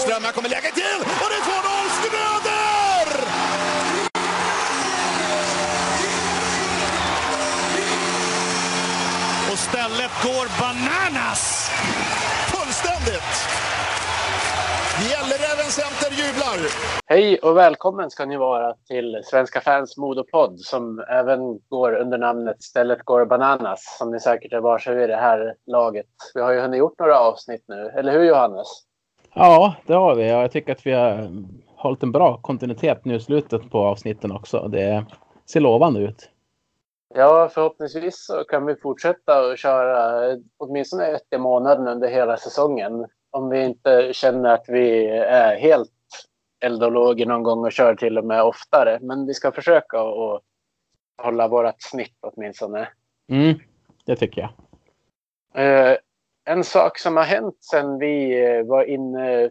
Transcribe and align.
Wahlström, 0.00 0.24
här 0.24 0.32
kommer 0.32 0.48
läget 0.48 0.74
till 0.74 1.00
och 1.22 1.28
det 1.30 1.38
är 1.40 1.44
2-0 1.46 1.88
Schröder! 1.96 3.06
Och 9.52 9.58
stället 9.58 10.12
går 10.24 10.46
bananas! 10.60 11.70
Fullständigt! 12.52 13.34
Gälleräven 15.10 15.70
Center 15.70 16.10
jublar! 16.10 16.58
Hej 17.06 17.38
och 17.38 17.56
välkommen 17.56 18.10
ska 18.10 18.26
ni 18.26 18.36
vara 18.36 18.74
till 18.88 19.20
Svenska 19.24 19.60
fans 19.60 19.96
Modopodd 19.96 20.60
som 20.60 21.04
även 21.08 21.40
går 21.68 21.94
under 21.94 22.18
namnet 22.18 22.62
Stället 22.62 23.04
går 23.04 23.26
bananas 23.26 23.96
som 23.98 24.10
ni 24.10 24.20
säkert 24.20 24.52
är 24.52 24.60
varse 24.60 24.94
vid 24.94 25.08
det 25.08 25.16
här 25.16 25.54
laget. 25.66 26.06
Vi 26.34 26.40
har 26.40 26.52
ju 26.52 26.60
hunnit 26.60 26.78
gjort 26.78 26.98
några 26.98 27.18
avsnitt 27.18 27.64
nu, 27.68 27.92
eller 27.96 28.12
hur 28.12 28.24
Johannes? 28.24 28.89
Ja, 29.34 29.74
det 29.86 29.94
har 29.94 30.14
vi. 30.14 30.28
Jag 30.28 30.52
tycker 30.52 30.72
att 30.72 30.86
vi 30.86 30.92
har 30.92 31.30
hållit 31.76 32.02
en 32.02 32.12
bra 32.12 32.36
kontinuitet 32.36 33.04
nu 33.04 33.14
i 33.14 33.20
slutet 33.20 33.70
på 33.70 33.78
avsnitten 33.78 34.32
också. 34.32 34.68
Det 34.68 35.06
ser 35.50 35.60
lovande 35.60 36.00
ut. 36.00 36.30
Ja, 37.14 37.50
förhoppningsvis 37.54 38.26
så 38.26 38.44
kan 38.44 38.66
vi 38.66 38.76
fortsätta 38.76 39.46
och 39.46 39.58
köra 39.58 40.22
åtminstone 40.56 41.06
ett 41.06 41.26
i 41.30 41.38
månaden 41.38 41.88
under 41.88 42.08
hela 42.08 42.36
säsongen. 42.36 43.06
Om 43.30 43.48
vi 43.48 43.64
inte 43.64 44.12
känner 44.12 44.54
att 44.54 44.64
vi 44.68 45.06
är 45.08 45.56
helt 45.56 45.90
eldologer 46.60 47.26
någon 47.26 47.42
gång 47.42 47.64
och 47.64 47.72
kör 47.72 47.94
till 47.94 48.18
och 48.18 48.24
med 48.24 48.42
oftare. 48.42 48.98
Men 49.00 49.26
vi 49.26 49.34
ska 49.34 49.52
försöka 49.52 50.00
att 50.00 50.42
hålla 51.22 51.48
vårt 51.48 51.82
snitt 51.82 52.18
åtminstone. 52.20 52.88
Mm, 53.30 53.58
det 54.04 54.16
tycker 54.16 54.40
jag. 54.40 54.50
En 56.44 56.64
sak 56.64 56.98
som 56.98 57.16
har 57.16 57.24
hänt 57.24 57.56
sedan 57.60 57.98
vi 57.98 58.44
eh, 58.44 58.62
var 58.64 58.84
inne 58.84 59.50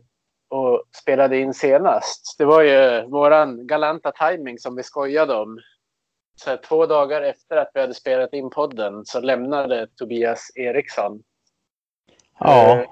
och 0.49 0.84
spelade 1.02 1.38
in 1.38 1.53
senast. 1.53 2.35
Det 2.38 2.45
var 2.45 2.62
ju 2.62 3.07
våran 3.07 3.67
galanta 3.67 4.12
timing 4.12 4.59
som 4.59 4.76
vi 4.76 4.84
skojade 4.84 5.35
om. 5.35 5.60
Så 6.35 6.49
här, 6.49 6.57
två 6.57 6.85
dagar 6.85 7.21
efter 7.21 7.57
att 7.57 7.71
vi 7.73 7.82
hade 7.82 7.93
spelat 7.93 8.34
in 8.34 8.49
podden 8.49 9.05
så 9.05 9.20
lämnade 9.20 9.87
Tobias 9.95 10.51
Eriksson. 10.55 11.23
Ja, 12.40 12.79
Eh, 12.79 12.90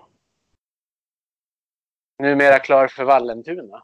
numera 2.20 2.60
klar 2.60 2.88
för 2.88 3.04
Vallentuna. 3.04 3.84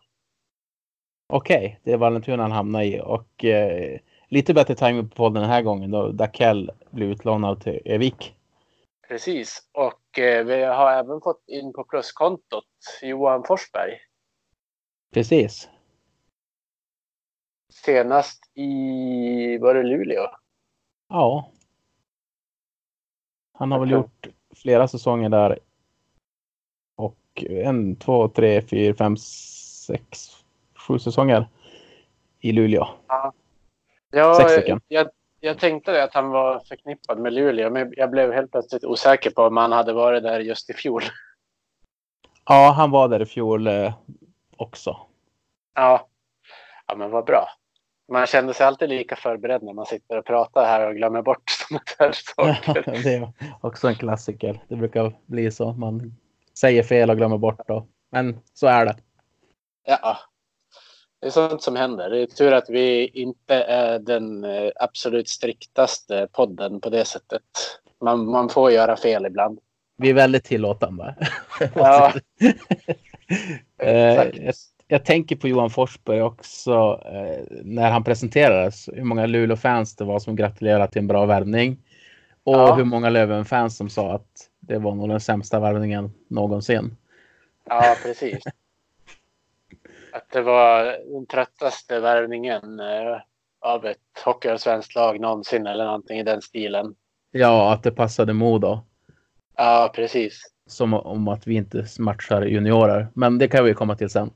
okej. 1.28 1.80
Det 1.84 1.92
är 1.92 1.98
Vallentuna 1.98 2.44
han 2.44 2.52
hamnar 2.52 2.82
i. 2.82 3.02
Och 3.04 3.46
eh, 3.46 4.00
lite 4.28 4.54
bättre 4.54 4.76
timing 4.76 5.10
på 5.10 5.16
podden 5.16 5.42
den 5.42 5.52
här 5.52 5.62
gången 5.62 5.92
då 5.92 6.12
Dakell 6.12 6.72
blev 6.90 7.10
utlånad 7.10 7.62
till 7.62 7.82
Övik. 7.86 8.36
Precis. 9.08 9.70
Och 9.72 10.20
eh, 10.20 10.46
vi 10.46 10.64
har 10.64 10.92
även 10.92 11.22
fått 11.22 11.44
in 11.48 11.74
på 11.74 11.84
pluskontot 11.84 12.66
Johan 13.02 13.44
Forsberg. 13.44 14.00
Precis. 15.14 15.70
Senast 17.74 18.44
i, 18.54 19.58
var 19.58 19.74
det 19.74 19.84
Luleå? 19.84 20.28
Ja. 21.10 21.50
Han 23.54 23.72
har 23.72 23.80
väl 23.80 23.92
gjort 23.92 24.28
flera 24.56 24.88
säsonger 24.88 25.30
där. 25.30 25.60
Och 26.96 27.44
en, 27.50 27.96
två, 27.96 28.28
tre, 28.28 28.62
fyra, 28.62 28.96
fem, 28.96 29.18
sex, 29.18 30.30
sju 30.76 31.00
säsonger 31.00 31.48
i 32.40 32.52
Luleå. 32.52 32.88
Ja, 34.12 34.36
Sex 34.36 34.52
stycken. 34.52 34.82
jag, 34.88 35.10
jag 35.44 35.60
tänkte 35.60 35.92
det 35.92 36.04
att 36.04 36.14
han 36.14 36.30
var 36.30 36.60
förknippad 36.60 37.20
med 37.20 37.34
Luleå, 37.34 37.70
men 37.70 37.94
jag 37.98 38.12
blev 38.12 38.32
helt 38.32 38.52
plötsligt 38.52 38.84
osäker 38.84 39.32
på 39.32 39.44
om 39.44 39.58
han 39.58 39.72
hade 39.72 39.94
varit 39.94 40.24
där 40.24 40.40
just 40.40 40.70
i 40.70 40.74
fjol. 40.74 41.04
Ja, 42.46 42.74
han 42.78 42.92
var 42.92 43.08
där 43.08 43.22
i 43.22 43.26
fjol 43.26 43.68
eh, 43.68 43.94
också. 44.58 44.98
Ja, 45.76 46.08
ja 46.88 46.96
men 46.96 47.12
vad 47.12 47.26
bra. 47.26 47.50
Man 48.12 48.26
kände 48.26 48.54
sig 48.54 48.66
alltid 48.66 48.90
lika 48.90 49.16
förberedd 49.16 49.64
när 49.64 49.74
man 49.74 49.86
sitter 49.86 50.18
och 50.18 50.26
pratar 50.26 50.66
här 50.66 50.88
och 50.88 50.96
glömmer 50.96 51.22
bort 51.22 51.44
sådana 51.50 51.84
här 52.00 52.12
saker. 52.12 52.92
det 53.04 53.14
är 53.14 53.32
också 53.62 53.88
en 53.88 53.96
klassiker. 53.96 54.64
Det 54.68 54.76
brukar 54.76 55.14
bli 55.26 55.52
så. 55.52 55.74
Man 55.74 56.16
säger 56.60 56.84
fel 56.84 57.10
och 57.10 57.18
glömmer 57.18 57.38
bort. 57.38 57.68
Då. 57.68 57.88
Men 58.12 58.40
så 58.54 58.68
är 58.68 58.86
det. 58.86 58.96
Ja, 59.86 60.18
det 61.24 61.30
är 61.30 61.32
sånt 61.32 61.62
som 61.62 61.76
händer. 61.76 62.10
Det 62.10 62.22
är 62.22 62.26
tur 62.26 62.52
att 62.54 62.70
vi 62.70 63.08
inte 63.08 63.56
är 63.56 64.00
den 64.00 64.44
eh, 64.44 64.72
absolut 64.76 65.30
striktaste 65.30 66.28
podden 66.32 66.82
på 66.82 66.90
det 66.90 67.06
sättet. 67.06 67.42
Man, 68.02 68.26
man 68.26 68.50
får 68.50 68.72
göra 68.72 68.96
fel 68.98 69.26
ibland. 69.26 69.60
Vi 69.98 70.10
är 70.10 70.14
väldigt 70.14 70.44
tillåtande. 70.44 71.16
Ja. 71.76 72.14
Eh, 73.78 73.94
jag, 74.46 74.54
jag 74.88 75.06
tänker 75.06 75.36
på 75.36 75.48
Johan 75.48 75.70
Forsberg 75.70 76.22
också 76.22 77.02
eh, 77.06 77.44
när 77.64 77.92
han 77.92 78.04
presenterades. 78.04 78.90
Hur 78.94 79.04
många 79.04 79.26
Luleå-fans 79.26 79.96
det 79.96 80.04
var 80.04 80.20
som 80.20 80.36
gratulerade 80.36 80.88
till 80.88 81.00
en 81.00 81.08
bra 81.08 81.26
värvning. 81.26 81.78
Och 82.44 82.54
Ja. 82.56 82.76
hur 82.76 82.84
många 82.84 83.10
Löven-fans 83.10 83.78
som 83.78 83.90
sa 83.90 84.12
att 84.16 84.50
det 84.60 84.78
var 84.78 84.96
nog 84.96 85.10
den 85.10 85.20
sämsta 85.20 85.60
värvningen 85.60 86.12
någonsin. 86.30 86.96
Ja, 87.70 87.96
precis. 88.04 88.44
Att 90.14 90.30
det 90.30 90.42
var 90.42 90.84
den 91.14 91.26
tröttaste 91.26 92.00
värvningen 92.00 92.80
eh, 92.80 93.18
av 93.62 93.86
ett 93.86 94.22
hockeyallsvenskt 94.26 94.96
lag 94.96 95.20
någonsin 95.20 95.68
eller 95.68 95.86
någonting 95.86 96.20
i 96.20 96.24
den 96.24 96.42
stilen. 96.42 96.96
Ja, 97.32 97.74
att 97.74 97.84
det 97.84 97.92
passade 97.92 98.34
Modo. 98.34 98.80
Ja, 99.56 99.92
precis. 99.96 100.42
Som 100.66 100.94
om 100.94 101.28
att 101.28 101.48
vi 101.48 101.56
inte 101.56 101.86
matchar 102.00 102.42
juniorer. 102.42 103.08
Men 103.14 103.38
det 103.38 103.48
kan 103.48 103.66
vi 103.66 103.74
komma 103.74 103.96
till 103.96 104.10
sen. 104.10 104.32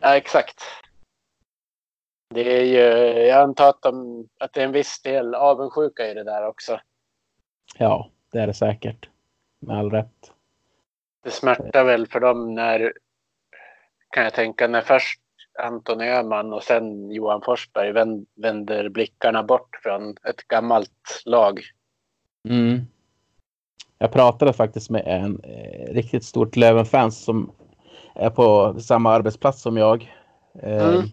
Ja, 0.00 0.16
exakt. 0.16 0.62
Det 2.34 2.58
är 2.60 2.64
ju, 2.64 3.20
jag 3.26 3.42
antar 3.42 3.68
att, 3.68 3.82
de, 3.82 4.28
att 4.38 4.52
det 4.52 4.60
är 4.60 4.64
en 4.64 4.72
viss 4.72 5.02
del 5.02 5.34
avundsjuka 5.34 6.10
i 6.10 6.14
det 6.14 6.24
där 6.24 6.46
också. 6.46 6.80
Ja, 7.78 8.10
det 8.32 8.38
är 8.38 8.46
det 8.46 8.54
säkert. 8.54 9.08
Med 9.60 9.78
all 9.78 9.90
rätt. 9.90 10.32
Det 11.24 11.30
smärtar 11.30 11.84
väl 11.84 12.06
för 12.06 12.20
dem 12.20 12.54
när, 12.54 12.92
kan 14.10 14.24
jag 14.24 14.34
tänka, 14.34 14.68
när 14.68 14.80
först 14.80 15.20
Anton 15.62 16.00
Öhman 16.00 16.52
och 16.52 16.62
sen 16.62 17.10
Johan 17.10 17.42
Forsberg 17.44 17.92
vänd, 17.92 18.26
vänder 18.36 18.88
blickarna 18.88 19.42
bort 19.42 19.76
från 19.82 20.10
ett 20.10 20.48
gammalt 20.48 21.22
lag. 21.24 21.60
Mm. 22.48 22.80
Jag 23.98 24.12
pratade 24.12 24.52
faktiskt 24.52 24.90
med 24.90 25.02
en 25.06 25.40
eh, 25.44 25.92
riktigt 25.94 26.24
stort 26.24 26.56
Löven-fans 26.56 27.24
som 27.24 27.52
är 28.14 28.30
på 28.30 28.76
samma 28.80 29.12
arbetsplats 29.12 29.62
som 29.62 29.76
jag. 29.76 30.14
Eh, 30.62 30.88
Mm. 30.88 31.06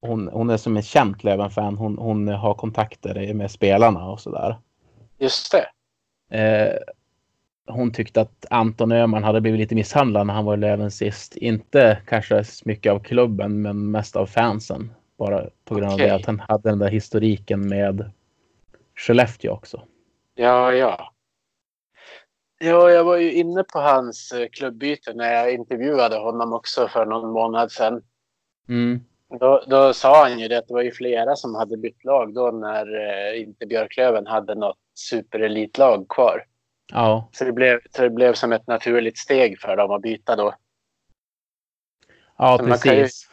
hon, 0.00 0.28
hon 0.28 0.50
är 0.50 0.56
som 0.56 0.76
en 0.76 0.82
känt 0.82 1.24
Löven-fan. 1.24 1.76
Hon, 1.76 1.98
hon 1.98 2.28
har 2.28 2.54
kontakter 2.54 3.34
med 3.34 3.50
spelarna 3.50 4.08
och 4.10 4.20
sådär. 4.20 4.56
Just 5.18 5.52
det. 5.52 5.66
Eh, 6.38 6.78
hon 7.68 7.92
tyckte 7.92 8.20
att 8.20 8.46
Anton 8.50 8.92
Öhman 8.92 9.24
hade 9.24 9.40
blivit 9.40 9.60
lite 9.60 9.74
misshandlad 9.74 10.26
när 10.26 10.34
han 10.34 10.44
var 10.44 10.54
i 10.54 10.56
Löven 10.56 10.90
sist. 10.90 11.36
Inte 11.36 11.98
kanske 12.06 12.44
så 12.44 12.62
mycket 12.68 12.92
av 12.92 12.98
klubben, 12.98 13.62
men 13.62 13.90
mest 13.90 14.16
av 14.16 14.26
fansen. 14.26 14.90
Bara 15.18 15.46
på 15.64 15.74
grund 15.74 15.88
av 15.88 15.94
Okej. 15.94 16.08
det 16.08 16.14
att 16.14 16.26
han 16.26 16.40
hade 16.40 16.68
den 16.68 16.78
där 16.78 16.88
historiken 16.88 17.68
med 17.68 18.10
Skellefteå 18.96 19.52
också. 19.52 19.82
Ja, 20.34 20.72
ja. 20.72 21.12
Ja, 22.60 22.90
jag 22.90 23.04
var 23.04 23.16
ju 23.16 23.32
inne 23.32 23.64
på 23.64 23.78
hans 23.78 24.32
eh, 24.32 24.48
klubbyte 24.48 25.14
när 25.14 25.32
jag 25.32 25.54
intervjuade 25.54 26.16
honom 26.16 26.52
också 26.52 26.88
för 26.88 27.06
någon 27.06 27.32
månad 27.32 27.72
sedan. 27.72 28.02
Mm. 28.68 29.00
Då, 29.40 29.62
då 29.66 29.92
sa 29.92 30.22
han 30.22 30.38
ju 30.38 30.48
det 30.48 30.58
att 30.58 30.68
det 30.68 30.74
var 30.74 30.82
ju 30.82 30.92
flera 30.92 31.36
som 31.36 31.54
hade 31.54 31.76
bytt 31.76 32.04
lag 32.04 32.34
då 32.34 32.50
när 32.50 32.86
eh, 32.94 33.40
inte 33.40 33.66
Björklöven 33.66 34.26
hade 34.26 34.54
något 34.54 34.78
superelitlag 34.94 36.08
kvar. 36.08 36.44
Ja, 36.92 37.28
Så 37.32 37.44
det, 37.44 37.52
blev, 37.52 37.80
så 37.90 38.02
det 38.02 38.10
blev 38.10 38.34
som 38.34 38.52
ett 38.52 38.66
naturligt 38.66 39.18
steg 39.18 39.60
för 39.60 39.76
dem 39.76 39.90
att 39.90 40.02
byta 40.02 40.36
då. 40.36 40.54
ja 42.38 42.58
Så 42.58 42.64
man 42.66 42.78
kan 42.78 42.96
ju- 42.96 43.02
precis. 43.02 43.30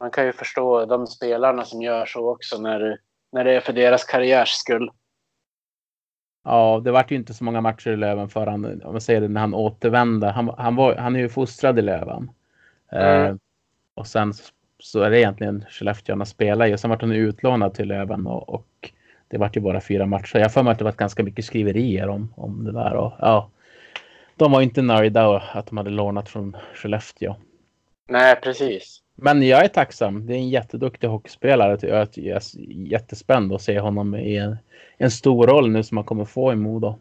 Man 0.00 0.10
kan 0.10 0.26
ju 0.26 0.32
förstå 0.32 0.84
de 0.86 1.06
spelarna 1.06 1.64
som 1.64 1.82
gör 1.82 2.06
så 2.06 2.30
också 2.32 2.60
när, 2.60 2.98
när 3.32 3.44
det 3.44 3.52
är 3.56 3.60
för 3.60 3.72
deras 3.72 4.04
karriärs 4.04 4.48
skull. 4.50 4.90
Ja, 6.44 6.80
det 6.84 6.90
vart 6.92 7.10
ju 7.10 7.16
inte 7.16 7.34
så 7.34 7.44
många 7.44 7.60
matcher 7.60 7.90
i 7.90 7.96
Löven 7.96 8.28
för 8.28 8.46
han, 8.46 8.82
om 8.82 8.92
man 8.92 9.00
säger 9.00 9.20
det, 9.20 9.28
när 9.28 9.40
han 9.40 9.54
återvände. 9.54 10.26
Han, 10.30 10.54
han, 10.58 10.76
var, 10.76 10.96
han 10.96 11.16
är 11.16 11.20
ju 11.20 11.28
fostrad 11.28 11.78
i 11.78 11.82
Löven. 11.82 12.30
Mm. 12.92 13.24
Eh, 13.26 13.36
och 13.94 14.06
sen 14.06 14.32
så 14.78 15.00
är 15.00 15.10
det 15.10 15.18
egentligen 15.20 15.64
Skellefteå 15.68 16.12
han 16.12 16.20
har 16.20 16.24
spelat 16.26 16.68
i. 16.68 16.74
Och 16.74 16.80
sen 16.80 16.90
vart 16.90 17.00
han 17.00 17.12
utlånad 17.12 17.74
till 17.74 17.88
Löven 17.88 18.26
och, 18.26 18.48
och 18.48 18.92
det 19.28 19.38
vart 19.38 19.56
ju 19.56 19.60
bara 19.60 19.80
fyra 19.80 20.06
matcher. 20.06 20.38
Jag 20.38 20.52
för 20.52 20.62
mig 20.62 20.72
att 20.72 20.78
det 20.78 20.84
varit 20.84 20.96
ganska 20.96 21.22
mycket 21.22 21.44
skriverier 21.44 22.08
om, 22.08 22.34
om 22.36 22.64
det 22.64 22.72
där. 22.72 22.94
Och, 22.94 23.12
ja, 23.18 23.50
de 24.36 24.52
var 24.52 24.62
inte 24.62 24.82
nöjda 24.82 25.42
att 25.52 25.66
de 25.66 25.76
hade 25.76 25.90
lånat 25.90 26.28
från 26.28 26.56
Skellefteå. 26.74 27.36
Nej, 28.08 28.36
precis. 28.36 29.02
Men 29.14 29.42
jag 29.42 29.64
är 29.64 29.68
tacksam. 29.68 30.26
Det 30.26 30.34
är 30.34 30.38
en 30.38 30.48
jätteduktig 30.48 31.08
hockeyspelare. 31.08 31.78
Jag 31.80 31.90
är 31.90 32.08
jag 32.14 32.36
är 32.36 32.42
jättespänd 32.92 33.52
att 33.52 33.62
se 33.62 33.80
honom 33.80 34.14
i 34.14 34.36
en, 34.36 34.56
en 34.98 35.10
stor 35.10 35.46
roll 35.46 35.70
nu 35.70 35.82
som 35.82 35.96
han 35.96 36.04
kommer 36.04 36.24
få 36.24 36.52
i 36.52 36.56
Modo. 36.56 36.98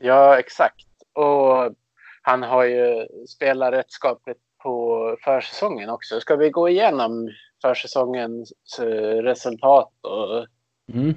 Ja, 0.00 0.38
exakt. 0.38 0.86
Och 1.14 1.74
han 2.22 2.42
har 2.42 2.64
ju 2.64 3.06
spelat 3.28 3.72
rätt 3.72 3.90
skapligt 3.90 4.40
på 4.62 5.16
försäsongen 5.24 5.90
också. 5.90 6.20
Ska 6.20 6.36
vi 6.36 6.50
gå 6.50 6.68
igenom 6.68 7.30
försäsongens 7.62 8.52
eh, 8.80 9.22
resultat 9.22 9.92
och 10.02 10.46
Mm. 10.94 11.14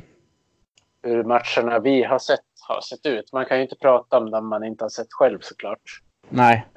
Hur 1.06 1.24
matcherna 1.24 1.80
vi 1.80 2.04
har 2.04 2.20
sett 2.20 2.40
har 2.68 2.82
sett 2.82 3.06
ut? 3.06 3.34
Man 3.34 3.46
kan 3.46 3.58
ju 3.58 3.64
inte 3.64 3.76
prata 3.76 4.18
om 4.18 4.32
dem 4.32 4.48
man 4.48 4.64
inte 4.64 4.84
har 4.84 4.90
sett 4.90 5.08
själv 5.14 5.40
såklart. 5.42 6.02
Nej, 6.30 6.68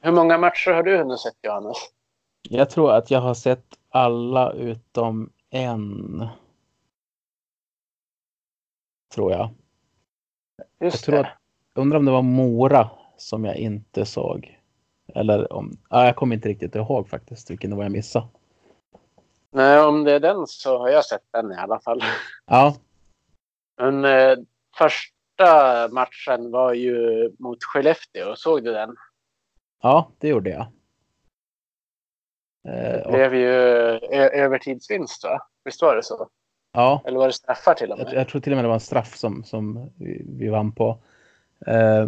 Hur 0.00 0.12
många 0.12 0.38
matcher 0.38 0.70
har 0.70 0.82
du 0.82 0.96
hunnit 0.98 1.20
sett 1.20 1.36
Johannes? 1.42 1.76
jag 2.48 2.70
tror 2.70 2.92
att 2.92 3.10
jag 3.10 3.20
har 3.20 3.34
sett 3.34 3.64
alla 3.90 4.52
utom 4.52 5.30
en. 5.50 6.26
Tror 9.14 9.32
jag. 9.32 9.50
Just 10.80 10.96
Jag 10.96 11.04
tror 11.04 11.14
det. 11.14 11.20
att, 11.20 11.36
undrar 11.74 11.98
om 11.98 12.04
det 12.04 12.10
var 12.12 12.22
Mora 12.22 12.90
som 13.16 13.44
jag 13.44 13.56
inte 13.56 14.04
såg. 14.04 14.58
Eller 15.14 15.52
om, 15.52 15.72
ja, 15.90 16.04
jag 16.04 16.16
kommer 16.16 16.36
inte 16.36 16.48
riktigt 16.48 16.74
ihåg 16.74 17.08
faktiskt 17.08 17.50
vilken 17.50 17.70
det 17.70 17.76
var 17.76 17.82
jag 17.82 17.92
missade. 17.92 18.26
Nej, 19.50 19.80
om 19.80 20.04
det 20.04 20.12
är 20.12 20.20
den 20.20 20.46
så 20.46 20.78
har 20.78 20.88
jag 20.88 21.04
sett 21.04 21.22
den 21.32 21.52
i 21.52 21.56
alla 21.56 21.80
fall. 21.80 22.02
Ja, 22.46 22.74
Men 23.78 24.04
eh, 24.04 24.38
första 24.78 25.88
matchen 25.92 26.50
var 26.50 26.72
ju 26.74 27.30
mot 27.38 27.64
Skellefteå. 27.64 28.36
Såg 28.36 28.64
du 28.64 28.72
den? 28.72 28.96
ja 29.82 30.10
det 30.18 30.28
gjorde 30.28 30.50
jag. 30.50 30.60
Eh, 32.68 32.92
Det 32.92 33.04
och, 33.04 33.12
blev 33.12 33.34
ju 33.34 33.48
ö- 33.48 34.30
övertidsvinst 34.32 35.24
va? 35.24 35.40
Visst 35.64 35.82
var 35.82 35.96
det 35.96 36.02
så? 36.02 36.28
ja, 36.72 37.02
Eller 37.04 37.18
var 37.18 37.26
det 37.26 37.32
straffar 37.32 37.74
till 37.74 37.92
och 37.92 37.98
jag, 37.98 38.04
med? 38.04 38.14
jag 38.14 38.28
tror 38.28 38.40
till 38.40 38.52
och 38.52 38.56
med 38.56 38.64
det 38.64 38.68
var 38.68 38.74
en 38.74 38.80
straff 38.80 39.16
som, 39.16 39.44
som 39.44 39.90
vi, 39.98 40.22
vi 40.38 40.48
vann 40.48 40.72
på. 40.72 40.98
Eh, 41.66 42.06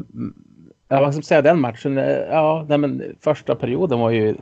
ja, 0.89 1.01
vad 1.01 1.15
ska 1.15 1.23
säga 1.23 1.43
den 1.43 1.61
matchen? 1.61 1.99
Eh, 1.99 2.19
Ja, 2.19 2.67
nej, 2.69 2.79
men 2.79 3.17
första 3.21 3.55
perioden 3.57 4.01
var 4.01 4.11
ju 4.11 4.37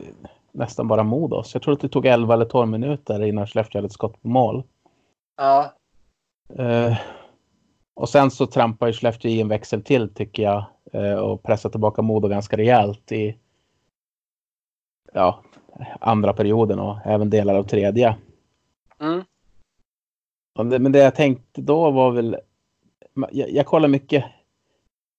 nästan 0.51 0.87
bara 0.87 1.03
Modos. 1.03 1.53
Jag 1.53 1.63
tror 1.63 1.73
att 1.73 1.79
det 1.81 1.89
tog 1.89 2.05
11 2.05 2.33
eller 2.33 2.45
12 2.45 2.69
minuter 2.69 3.23
innan 3.23 3.47
Skellefteå 3.47 3.77
hade 3.79 3.85
ett 3.85 3.91
skott 3.91 4.21
på 4.21 4.27
mål. 4.27 4.63
Ja. 5.37 5.73
Eh, 6.57 6.97
och 7.99 8.09
sen 8.09 8.31
så 8.31 8.47
trampar 8.47 8.87
ju 8.87 8.93
Skellefteå 8.93 9.31
i 9.31 9.41
en 9.41 9.47
växel 9.47 9.83
till 9.83 10.13
tycker 10.13 10.43
jag. 10.43 10.65
Eh, 10.93 11.13
och 11.13 11.43
pressar 11.43 11.69
tillbaka 11.69 12.01
Modo 12.01 12.27
ganska 12.27 12.57
rejält 12.57 13.11
i 13.11 13.37
ja, 15.13 15.43
andra 15.99 16.33
perioden 16.33 16.79
och 16.79 16.97
även 17.05 17.29
delar 17.29 17.55
av 17.55 17.63
tredje. 17.63 18.15
Mm. 18.99 19.23
Men 20.81 20.91
det 20.91 20.99
jag 20.99 21.15
tänkte 21.15 21.61
då 21.61 21.91
var 21.91 22.11
väl. 22.11 22.37
Jag, 23.31 23.51
jag 23.51 23.65
kollar 23.65 23.87
mycket. 23.87 24.25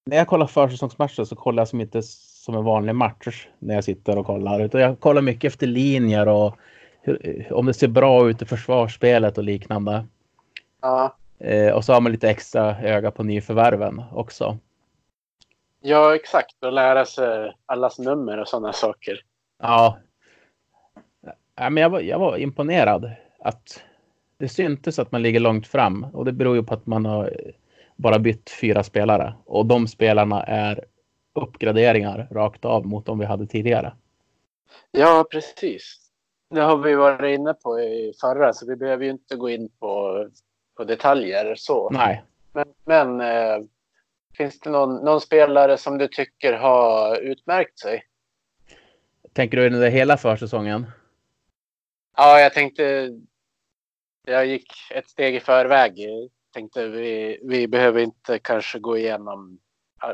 När 0.07 0.17
jag 0.17 0.27
kollar 0.27 0.47
försäsongsmatcher 0.47 1.25
så 1.25 1.37
kollar 1.37 1.61
jag 1.61 1.69
som 1.69 1.81
inte 1.81 2.03
som 2.03 2.55
en 2.55 2.65
vanlig 2.65 2.95
match 2.95 3.49
när 3.59 3.75
jag 3.75 3.85
sitter 3.85 4.19
och 4.19 4.27
kollar. 4.27 4.61
Utan 4.61 4.81
jag 4.81 5.01
kollar 5.01 5.23
mycket 5.23 5.49
efter 5.49 5.67
linjer 5.67 6.29
och 6.29 6.57
hur, 7.03 7.53
om 7.53 7.67
det 7.67 7.75
ser 7.75 7.89
bra 7.89 8.31
ut 8.31 8.43
i 8.43 8.47
försvarsspelet 8.47 9.39
och 9.39 9.45
liknande. 9.45 10.07
Ja. 10.81 11.17
Eh, 11.41 11.73
och 11.73 11.85
så 11.85 11.93
har 11.93 12.01
man 12.01 12.13
lite 12.13 12.31
extra 12.31 12.77
öga 12.83 13.11
på 13.11 13.23
nyförvärven 13.23 14.03
också. 14.13 14.59
ja, 15.81 16.15
exakt. 16.15 16.65
Och 16.65 16.73
lära 16.73 17.05
sig 17.05 17.57
allas 17.67 17.99
nummer 17.99 18.39
och 18.39 18.49
sådana 18.49 18.73
saker. 18.73 19.21
Ja. 19.63 19.99
ja 21.57 21.71
men 21.71 21.83
jag, 21.83 21.91
var, 21.91 22.01
jag 22.01 22.19
var 22.19 22.37
imponerad 22.37 23.11
att 23.39 23.83
det 24.39 24.49
syntes 24.49 24.99
att 24.99 25.13
man 25.13 25.23
ligger 25.23 25.41
långt 25.41 25.67
fram 25.67 26.07
och 26.13 26.25
det 26.25 26.33
beror 26.33 26.57
ju 26.57 26.63
på 26.63 26.75
att 26.75 26.87
man 26.87 27.07
har 27.07 27.53
bara 27.97 28.19
bytt 28.19 28.51
fyra 28.61 28.83
spelare 28.83 29.35
och 29.45 29.67
de 29.67 29.89
spelarna 29.89 30.43
är 30.43 30.85
uppgraderingar 31.35 32.29
rakt 32.31 32.65
av 32.65 32.87
mot 32.87 33.07
de 33.07 33.19
vi 33.19 33.25
hade 33.25 33.47
tidigare. 33.47 33.93
Ja, 34.91 35.27
precis. 35.31 35.97
Det 36.51 36.61
har 36.61 36.77
vi 36.77 36.95
varit 36.95 37.39
inne 37.39 37.55
på 37.55 37.81
i 37.81 38.13
förra, 38.21 38.53
så 38.53 38.67
vi 38.67 38.77
behöver 38.77 39.05
ju 39.05 39.11
inte 39.11 39.37
gå 39.37 39.51
in 39.51 39.69
på, 39.81 40.27
på 40.81 40.85
detaljer 40.85 41.55
så. 41.55 41.91
Nej, 41.91 42.23
Men, 42.53 42.67
men 42.85 43.21
eh, 43.21 43.65
finns 44.37 44.61
det 44.61 44.71
någon, 44.71 45.05
någon 45.05 45.21
spelare 45.21 45.77
som 45.77 45.99
du 45.99 46.09
tycker 46.09 46.53
har 46.53 47.17
utmärkt 47.17 47.79
sig? 47.79 48.05
tänker 49.33 49.57
du 49.57 49.67
under 49.67 49.91
hela 49.91 50.17
försäsongen? 50.17 50.87
Ja, 52.17 52.41
jag 52.41 52.53
tänkte... 52.53 53.11
Jag 54.27 54.47
gick 54.47 54.73
ett 54.95 55.09
steg 55.09 55.35
i 55.35 55.41
förväg. 55.41 55.99
Jag 55.99 56.29
tänkte 56.55 56.89
vi, 56.89 57.41
vi 57.43 57.69
behöver 57.69 58.01
inte 58.01 58.39
kanske 58.39 58.79
gå 58.79 58.99
igenom 58.99 59.59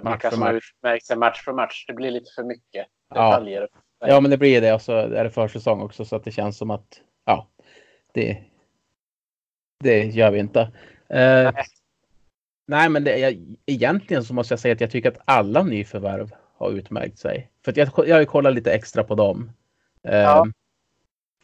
vilka 0.02 0.30
som 0.30 0.42
har 0.42 0.54
utmärkt 0.54 1.06
sig 1.06 1.16
match 1.16 1.44
för 1.44 1.52
match. 1.52 1.84
Det 1.86 1.92
blir 1.92 2.10
lite 2.10 2.30
för 2.34 2.42
mycket 2.42 2.86
Ja. 3.14 3.30
detaljer. 3.30 3.68
Ja, 3.98 4.20
men 4.20 4.30
det 4.30 4.38
blir 4.38 4.60
det 4.60 4.72
och 4.72 4.82
så 4.82 4.92
är 4.92 5.24
det 5.24 5.30
försäsong 5.30 5.80
också 5.80 6.04
så 6.04 6.16
att 6.16 6.24
det 6.24 6.32
känns 6.32 6.58
som 6.58 6.70
att 6.70 7.00
ja, 7.24 7.48
det. 8.12 8.44
Det 9.78 10.04
gör 10.04 10.30
vi 10.30 10.38
inte. 10.38 10.60
Eh, 11.08 11.52
Nej. 12.66 12.88
men 12.88 13.04
det, 13.04 13.18
jag, 13.18 13.38
egentligen 13.66 14.24
så 14.24 14.34
måste 14.34 14.52
jag 14.52 14.60
säga 14.60 14.74
att 14.74 14.80
jag 14.80 14.90
tycker 14.90 15.08
att 15.08 15.20
alla 15.24 15.62
nyförvärv 15.62 16.30
har 16.58 16.70
utmärkt 16.70 17.18
sig. 17.18 17.50
För 17.64 17.72
jag, 17.76 17.88
jag 18.06 18.14
har 18.14 18.20
ju 18.20 18.26
kollat 18.26 18.54
lite 18.54 18.72
extra 18.72 19.04
på 19.04 19.14
dem. 19.14 19.50
Eh, 20.02 20.16
Ja. 20.16 20.46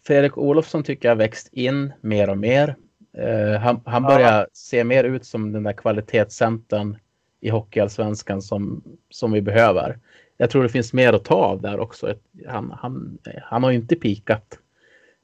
Fredrik 0.07 0.39
Olofsson 0.39 0.83
tycker 0.83 1.09
jag 1.09 1.11
har 1.15 1.19
växt 1.19 1.49
in 1.53 1.93
mer 2.01 2.31
och 2.31 2.39
mer. 2.39 2.77
Eh, 3.19 3.61
han, 3.61 3.81
han 3.85 4.03
Ja. 4.03 4.09
börjar 4.09 4.49
se 4.53 4.85
mer 4.85 5.05
ut 5.05 5.25
som 5.27 5.53
den 5.53 5.63
där 5.63 5.73
kvalitetscentern 5.73 6.97
i 7.41 7.49
Hockeyallsvenskan 7.51 8.43
som, 8.43 8.83
som 9.11 9.33
vi 9.33 9.43
behöver. 9.43 9.99
Jag 10.37 10.51
tror 10.51 10.63
det 10.63 10.69
finns 10.69 10.93
mer 10.93 11.13
att 11.13 11.25
ta 11.25 11.35
av 11.35 11.63
där 11.63 11.81
också. 11.81 12.15
Han, 12.49 12.71
han, 12.81 13.19
han 13.43 13.63
har 13.63 13.71
ju 13.71 13.77
inte 13.77 13.97
pikat. 13.97 14.59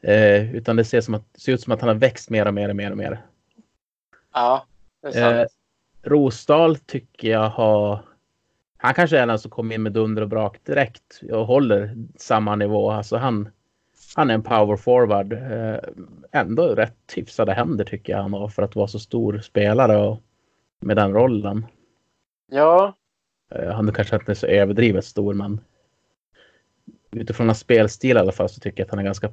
Eh, 0.09 0.55
utan 0.55 0.77
det 0.77 0.85
ser, 0.85 1.01
som 1.01 1.15
att, 1.15 1.25
ser 1.39 1.53
ut 1.53 1.61
som 1.61 1.73
att 1.73 1.81
han 1.81 1.89
har 1.89 1.95
växt 1.95 2.31
mer 2.31 2.47
och 2.47 2.55
mer 2.55 2.69
och 2.69 2.77
mer 2.77 2.91
och 2.91 2.97
mer. 2.97 3.23
Ja, 4.35 4.67
det 5.03 5.09
är 5.09 5.13
sant. 5.13 5.51
Eh, 6.05 6.11
Rosdahl 6.11 6.77
tycker 6.77 7.31
jag 7.31 7.49
har... 7.49 8.01
Han 8.77 8.95
kanske 8.95 9.19
är 9.19 9.27
den 9.27 9.39
som 9.39 9.51
kommer 9.51 9.75
in 9.75 9.83
med 9.83 9.93
dunder 9.93 10.23
och 10.23 10.29
brak 10.29 10.65
direkt 10.65 11.21
och 11.33 11.47
håller 11.47 11.97
samma 12.17 12.57
nivå. 12.57 12.91
Alltså 12.91 13.17
han, 13.17 13.49
han 14.17 14.31
är 14.31 14.35
en 14.35 14.43
power 14.43 14.77
forward. 14.77 15.33
Eh, 15.33 15.79
ändå 16.33 16.75
rätt 16.75 17.13
hyfsade 17.17 17.53
händer 17.53 17.85
tycker 17.85 18.13
jag 18.13 18.23
han 18.23 18.33
har 18.33 18.49
för 18.49 18.63
att 18.63 18.77
vara 18.77 18.89
så 18.89 18.99
stor 18.99 19.39
spelare 19.39 19.97
och 19.97 20.23
med 20.81 20.97
den 20.97 21.15
rollen. 21.15 21.67
Ja, 22.51 22.95
Eh, 23.51 23.73
han 23.73 23.89
är 23.89 23.93
kanske 23.93 24.17
inte 24.17 24.35
så 24.35 24.47
överdrivet 24.47 25.05
stor 25.05 25.35
men 25.35 25.61
utifrån 27.11 27.47
hans 27.49 27.59
spelstil 27.59 28.17
i 28.17 28.21
alla 28.21 28.33
fall 28.33 28.49
så 28.49 28.61
tycker 28.61 28.81
jag 28.81 28.87
att 28.87 28.91
han 28.91 28.99
är 28.99 29.05
ganska 29.05 29.29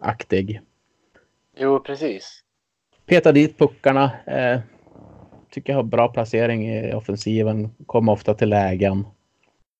poweraktig. 0.00 0.60
jo 1.56 1.80
precis. 1.80 2.40
Peta 3.06 3.32
dit 3.32 3.58
puckarna. 3.58 4.10
Eh, 4.26 4.60
tycker 5.50 5.72
jag 5.72 5.78
har 5.78 5.82
bra 5.84 6.08
placering 6.08 6.68
i 6.68 6.94
offensiven. 6.94 7.74
Kommer 7.86 8.12
ofta 8.12 8.34
till 8.34 8.48
lägen. 8.48 9.06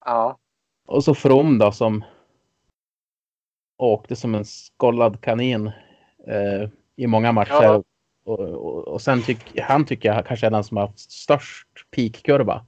Ja, 0.04 0.38
Och 0.86 1.04
så 1.04 1.14
From 1.14 1.58
då 1.58 1.72
som 1.72 2.04
åkte 3.76 4.16
som 4.16 4.34
en 4.34 4.44
skollad 4.44 5.20
kanin 5.20 5.66
eh, 6.26 6.68
i 6.96 7.06
många 7.06 7.32
matcher. 7.32 7.62
Ja. 7.62 7.82
Och, 8.24 8.40
och, 8.40 8.88
och 8.88 9.02
sen 9.02 9.22
tycker 9.22 9.62
han 9.62 9.86
tycker 9.86 10.12
jag 10.14 10.26
kanske 10.26 10.46
är 10.46 10.50
den 10.50 10.64
som 10.64 10.76
har 10.76 10.86
haft 10.86 11.10
störst 11.12 11.66
peakkurva. 11.96 12.66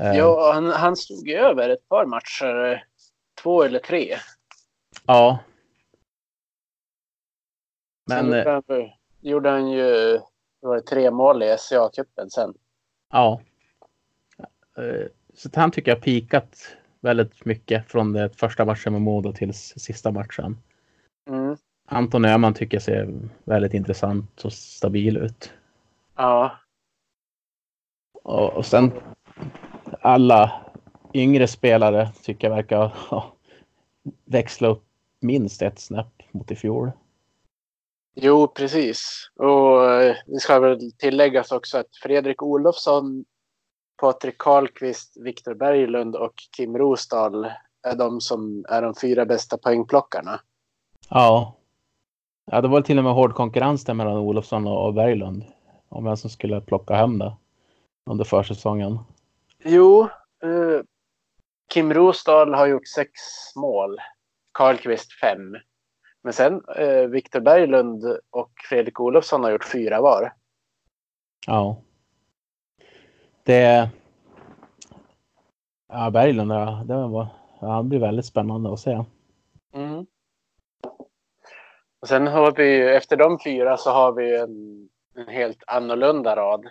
Eh, 0.00 0.12
ja 0.16 0.52
han, 0.54 0.66
han 0.66 0.96
stod 0.96 1.28
över 1.28 1.68
ett 1.68 1.88
par 1.88 2.06
matcher. 2.06 2.72
eh, 2.72 2.78
Två 3.42 3.62
eller 3.62 3.78
tre. 3.78 4.16
ja. 5.06 5.38
Sen 8.08 8.30
Men 8.30 8.46
eh, 8.46 8.86
gjorde 9.20 9.50
han, 9.50 9.70
ju 9.70 10.20
var 10.60 10.80
tre 10.80 11.10
mål 11.10 11.42
i 11.42 11.46
SCA-cupen 11.46 12.28
sen. 12.28 12.54
ja. 13.12 13.40
Eh, 14.76 15.06
så 15.34 15.48
han 15.54 15.70
tycker 15.70 15.90
jag 15.90 15.96
har 15.96 16.02
peakat 16.02 16.76
väldigt 17.00 17.44
mycket 17.44 17.86
från 17.90 18.12
det 18.12 18.30
första 18.36 18.64
matchen 18.64 18.92
med 18.92 19.02
Modo 19.02 19.32
till 19.32 19.54
sista 19.54 20.10
matchen. 20.10 20.58
Mm. 21.28 21.56
Anton 21.86 22.24
Öhman 22.24 22.54
tycker 22.54 22.76
jag 22.76 22.82
ser 22.82 23.28
väldigt 23.44 23.74
intressant 23.74 24.44
och 24.44 24.52
stabil 24.52 25.16
ut. 25.16 25.52
Ja, 26.16 26.56
Och, 28.22 28.52
och 28.52 28.66
sen 28.66 28.92
alla 30.00 30.52
yngre 31.14 31.46
spelare 31.46 32.08
tycker 32.22 32.48
jag 32.48 32.56
verkar 32.56 32.86
ha 32.86 33.32
växla 34.24 34.68
upp 34.68 34.84
minst 35.20 35.62
ett 35.62 35.78
snäpp 35.78 36.22
mot 36.32 36.50
i 36.50 36.56
fjol. 36.56 36.90
Jo 38.16 38.48
precis. 38.48 39.30
Och 39.36 39.90
eh, 39.92 40.16
det 40.26 40.40
ska 40.40 40.60
väl 40.60 40.92
tilläggas 40.92 41.52
också 41.52 41.78
att 41.78 41.96
Fredrik 42.02 42.42
Olofsson, 42.42 43.24
Patrik 44.00 44.38
Karlqvist, 44.38 45.16
Viktor 45.16 45.54
Berglund 45.54 46.16
och 46.16 46.34
Kim 46.56 46.78
Rosdahl 46.78 47.44
är 47.82 47.96
de 47.96 48.20
som 48.20 48.64
är 48.68 48.82
de 48.82 48.94
fyra 48.94 49.26
bästa 49.26 49.58
poängplockarna. 49.58 50.40
Ja. 51.10 51.56
Ja, 52.50 52.60
det 52.60 52.68
var 52.68 52.80
till 52.80 52.98
och 52.98 53.04
med 53.04 53.12
hård 53.12 53.34
konkurrens 53.34 53.84
där 53.84 53.94
mellan 53.94 54.16
Olofsson 54.16 54.66
och 54.66 54.86
och 54.86 54.94
Berglund. 54.94 55.44
Om 55.88 56.04
vem 56.04 56.16
som 56.16 56.30
skulle 56.30 56.60
plocka 56.60 56.94
hem 56.94 57.18
det 57.18 57.36
under 58.10 58.24
försäsongen. 58.24 58.98
Jo, 59.64 60.02
eh, 60.42 60.80
Kim 61.72 61.94
Rosdahl 61.94 62.54
har 62.54 62.66
gjort 62.66 62.88
sex 62.88 63.10
mål 63.56 63.98
Karlqvist 64.52 65.12
fem. 65.20 65.56
Men 66.26 66.32
sen 66.32 66.64
eh, 66.76 67.02
Viktor 67.02 67.40
Berglund 67.40 68.18
och 68.30 68.50
Fredrik 68.68 69.00
Olofsson 69.00 69.44
har 69.44 69.50
gjort 69.50 69.64
fyra 69.64 70.00
var. 70.00 70.32
Ja. 71.46 71.76
Det... 73.42 73.90
Ja, 75.88 76.10
Berglund, 76.10 76.50
det 76.88 76.94
var... 76.94 77.26
Ja, 77.60 77.76
det 77.82 77.88
blir 77.88 77.98
väldigt 77.98 78.26
spännande 78.26 78.72
att 78.72 78.80
se. 78.80 79.04
Mm. 79.74 80.06
Och 82.00 82.08
sen 82.08 82.26
har 82.26 82.52
vi 82.52 82.80
efter 82.80 83.16
de 83.16 83.38
fyra 83.44 83.76
så 83.76 83.90
har 83.90 84.12
vi 84.12 84.36
en, 84.36 84.88
en 85.14 85.28
helt 85.28 85.62
annorlunda 85.66 86.36
rad. 86.36 86.68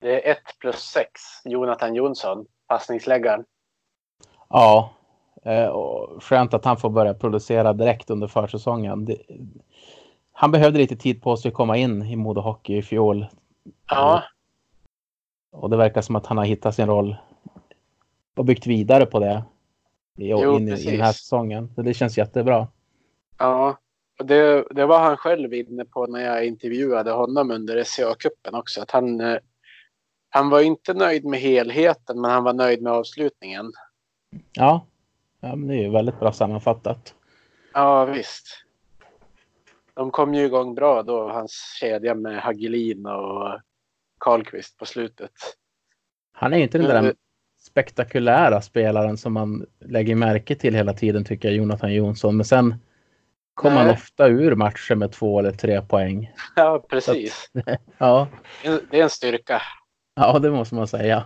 Det 0.00 0.28
är 0.28 0.32
1 0.32 0.38
plus 0.58 0.80
6, 0.80 1.10
Jonathan 1.44 1.94
Jonsson, 1.94 2.46
passningsläggaren. 2.66 3.44
Ja, 4.48 4.94
och 5.72 6.22
skönt 6.22 6.54
att 6.54 6.64
han 6.64 6.76
får 6.76 6.90
börja 6.90 7.14
producera 7.14 7.72
direkt 7.72 8.10
under 8.10 8.26
försäsongen. 8.26 9.04
Det, 9.04 9.18
han 10.32 10.50
behövde 10.50 10.78
lite 10.78 10.96
tid 10.96 11.22
på 11.22 11.36
sig 11.36 11.48
att 11.48 11.54
komma 11.54 11.76
in 11.76 12.02
i 12.02 12.16
Modo 12.16 12.40
Hockey 12.40 12.76
i 12.76 12.82
fjol. 12.82 13.26
Ja. 13.90 14.22
Och 15.52 15.70
det 15.70 15.76
verkar 15.76 16.00
som 16.00 16.16
att 16.16 16.26
han 16.26 16.38
har 16.38 16.44
hittat 16.44 16.74
sin 16.74 16.86
roll 16.86 17.16
och 18.36 18.44
byggt 18.44 18.66
vidare 18.66 19.06
på 19.06 19.18
det 19.18 19.44
i, 20.18 20.30
Jo, 20.30 20.56
in, 20.56 20.68
i 20.68 20.90
den 20.90 21.00
här 21.00 21.12
säsongen. 21.12 21.72
Så 21.74 21.82
det 21.82 21.94
känns 21.94 22.18
jättebra. 22.18 22.68
Ja, 23.38 23.78
och 24.18 24.26
det, 24.26 24.64
det 24.70 24.86
var 24.86 25.00
han 25.00 25.16
själv 25.16 25.54
inne 25.54 25.84
på 25.84 26.06
när 26.06 26.20
jag 26.20 26.46
intervjuade 26.46 27.10
honom 27.10 27.50
under 27.50 27.84
SCA-cupen 27.84 28.58
också. 28.58 28.82
Att 28.82 28.90
han, 28.90 29.20
eh, 29.20 29.36
han 30.30 30.50
var 30.50 30.60
inte 30.60 30.94
nöjd 30.94 31.24
med 31.24 31.40
helheten, 31.40 32.20
men 32.20 32.30
han 32.30 32.44
var 32.44 32.52
nöjd 32.52 32.82
med 32.82 32.92
avslutningen. 32.92 33.72
Ja, 34.52 34.86
ja 35.42 35.56
men 35.56 35.68
det 35.68 35.74
är 35.74 35.82
ju 35.82 35.90
väldigt 35.90 36.20
bra 36.20 36.32
sammanfattat. 36.32 37.14
Ja, 37.74 38.04
visst. 38.04 38.46
De 39.94 40.10
kom 40.10 40.34
ju 40.34 40.44
igång 40.44 40.74
bra 40.74 41.02
då, 41.02 41.28
hans 41.28 41.76
kedja 41.80 42.14
med 42.14 42.42
Hagelin 42.42 43.06
och 43.06 43.60
Karlqvist 44.20 44.76
på 44.78 44.86
slutet. 44.86 45.30
Han 46.32 46.52
är 46.52 46.56
ju 46.56 46.62
inte 46.62 46.78
den 46.78 46.86
där 46.88 46.98
Mm. 46.98 47.14
spektakulära 47.60 48.60
spelaren 48.60 49.16
som 49.16 49.32
man 49.32 49.66
lägger 49.80 50.14
märke 50.14 50.54
till 50.54 50.74
hela 50.74 50.92
tiden 50.92 51.24
tycker 51.24 51.48
jag, 51.48 51.56
Jonathan 51.56 51.94
Jonsson. 51.94 52.36
Men 52.36 52.44
sen 52.44 52.74
kommer 53.54 53.76
han 53.76 53.90
ofta 53.90 54.28
ur 54.28 54.54
matcher 54.54 54.94
med 54.94 55.12
två 55.12 55.38
eller 55.38 55.52
tre 55.52 55.82
poäng. 55.82 56.32
Ja, 56.56 56.84
precis. 56.88 57.50
Ja, 57.98 58.28
Det 58.62 58.98
är 58.98 59.02
en 59.02 59.10
styrka. 59.10 59.62
ja 60.16 60.38
det 60.38 60.50
måste 60.50 60.74
man 60.74 60.86
säga. 60.88 61.24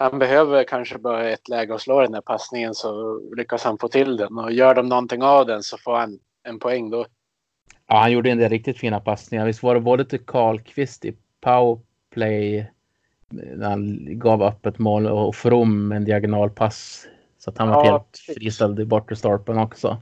Han 0.00 0.18
behöver 0.18 0.64
kanske 0.64 0.98
bara 0.98 1.28
ett 1.30 1.48
läge 1.48 1.74
att 1.74 1.80
slå 1.80 2.00
den 2.00 2.12
där 2.12 2.20
passningen 2.20 2.74
så 2.74 3.20
lyckas 3.36 3.64
han 3.64 3.78
få 3.78 3.88
till 3.88 4.16
den. 4.16 4.38
Och 4.38 4.52
gör 4.52 4.74
de 4.74 4.88
någonting 4.88 5.22
av 5.22 5.46
den 5.46 5.62
så 5.62 5.78
får 5.78 5.96
han 5.96 6.18
en 6.42 6.58
poäng 6.58 6.90
då. 6.90 7.06
Ja, 7.86 7.96
han 7.96 8.12
gjorde 8.12 8.30
en 8.30 8.38
del 8.38 8.50
riktigt 8.50 8.78
fina 8.78 9.00
passningar. 9.00 9.46
Visst 9.46 9.62
var 9.62 9.74
det 9.74 9.80
både 9.80 10.04
till 10.04 10.24
Karlqvist 10.24 11.04
i 11.04 11.16
powerplay 11.40 12.70
när 13.28 13.70
han 13.70 13.98
gav 14.18 14.42
upp 14.42 14.66
ett 14.66 14.78
mål 14.78 15.06
och 15.06 15.34
From 15.36 15.92
en 15.92 16.04
diagonalpass. 16.04 17.06
Så 17.38 17.50
att 17.50 17.58
han 17.58 17.68
var 17.68 17.84
Ja, 17.84 17.92
helt 17.92 18.10
precis. 18.12 18.34
friställd 18.34 18.80
i 18.80 18.84
bortre 18.84 19.16
stolpen 19.16 19.58
också. 19.58 19.96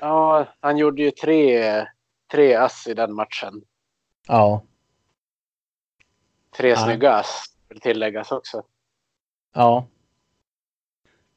Ja, 0.00 0.46
han 0.60 0.76
gjorde 0.78 1.02
ju 1.02 1.10
tre, 1.10 1.86
tre 2.32 2.54
ass 2.54 2.86
i 2.86 2.94
den 2.94 3.14
matchen. 3.14 3.62
Ja, 4.28 4.62
Tre 6.56 6.68
Ja. 6.68 6.76
snygga 6.76 7.12
ass, 7.12 7.44
vill 7.68 7.80
tilläggas 7.80 8.32
också. 8.32 8.62
Ja. 9.58 9.86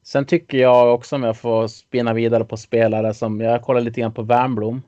Sen 0.02 0.26
tycker 0.26 0.58
jag 0.58 0.94
också 0.94 1.16
om 1.16 1.22
jag 1.22 1.36
får 1.36 1.66
spinna 1.66 2.12
vidare 2.12 2.44
på 2.44 2.56
spelare 2.56 3.14
som 3.14 3.40
jag 3.40 3.62
kollar 3.62 3.80
lite 3.80 4.00
grann 4.00 4.14
på 4.14 4.22
Wernbloom. 4.22 4.82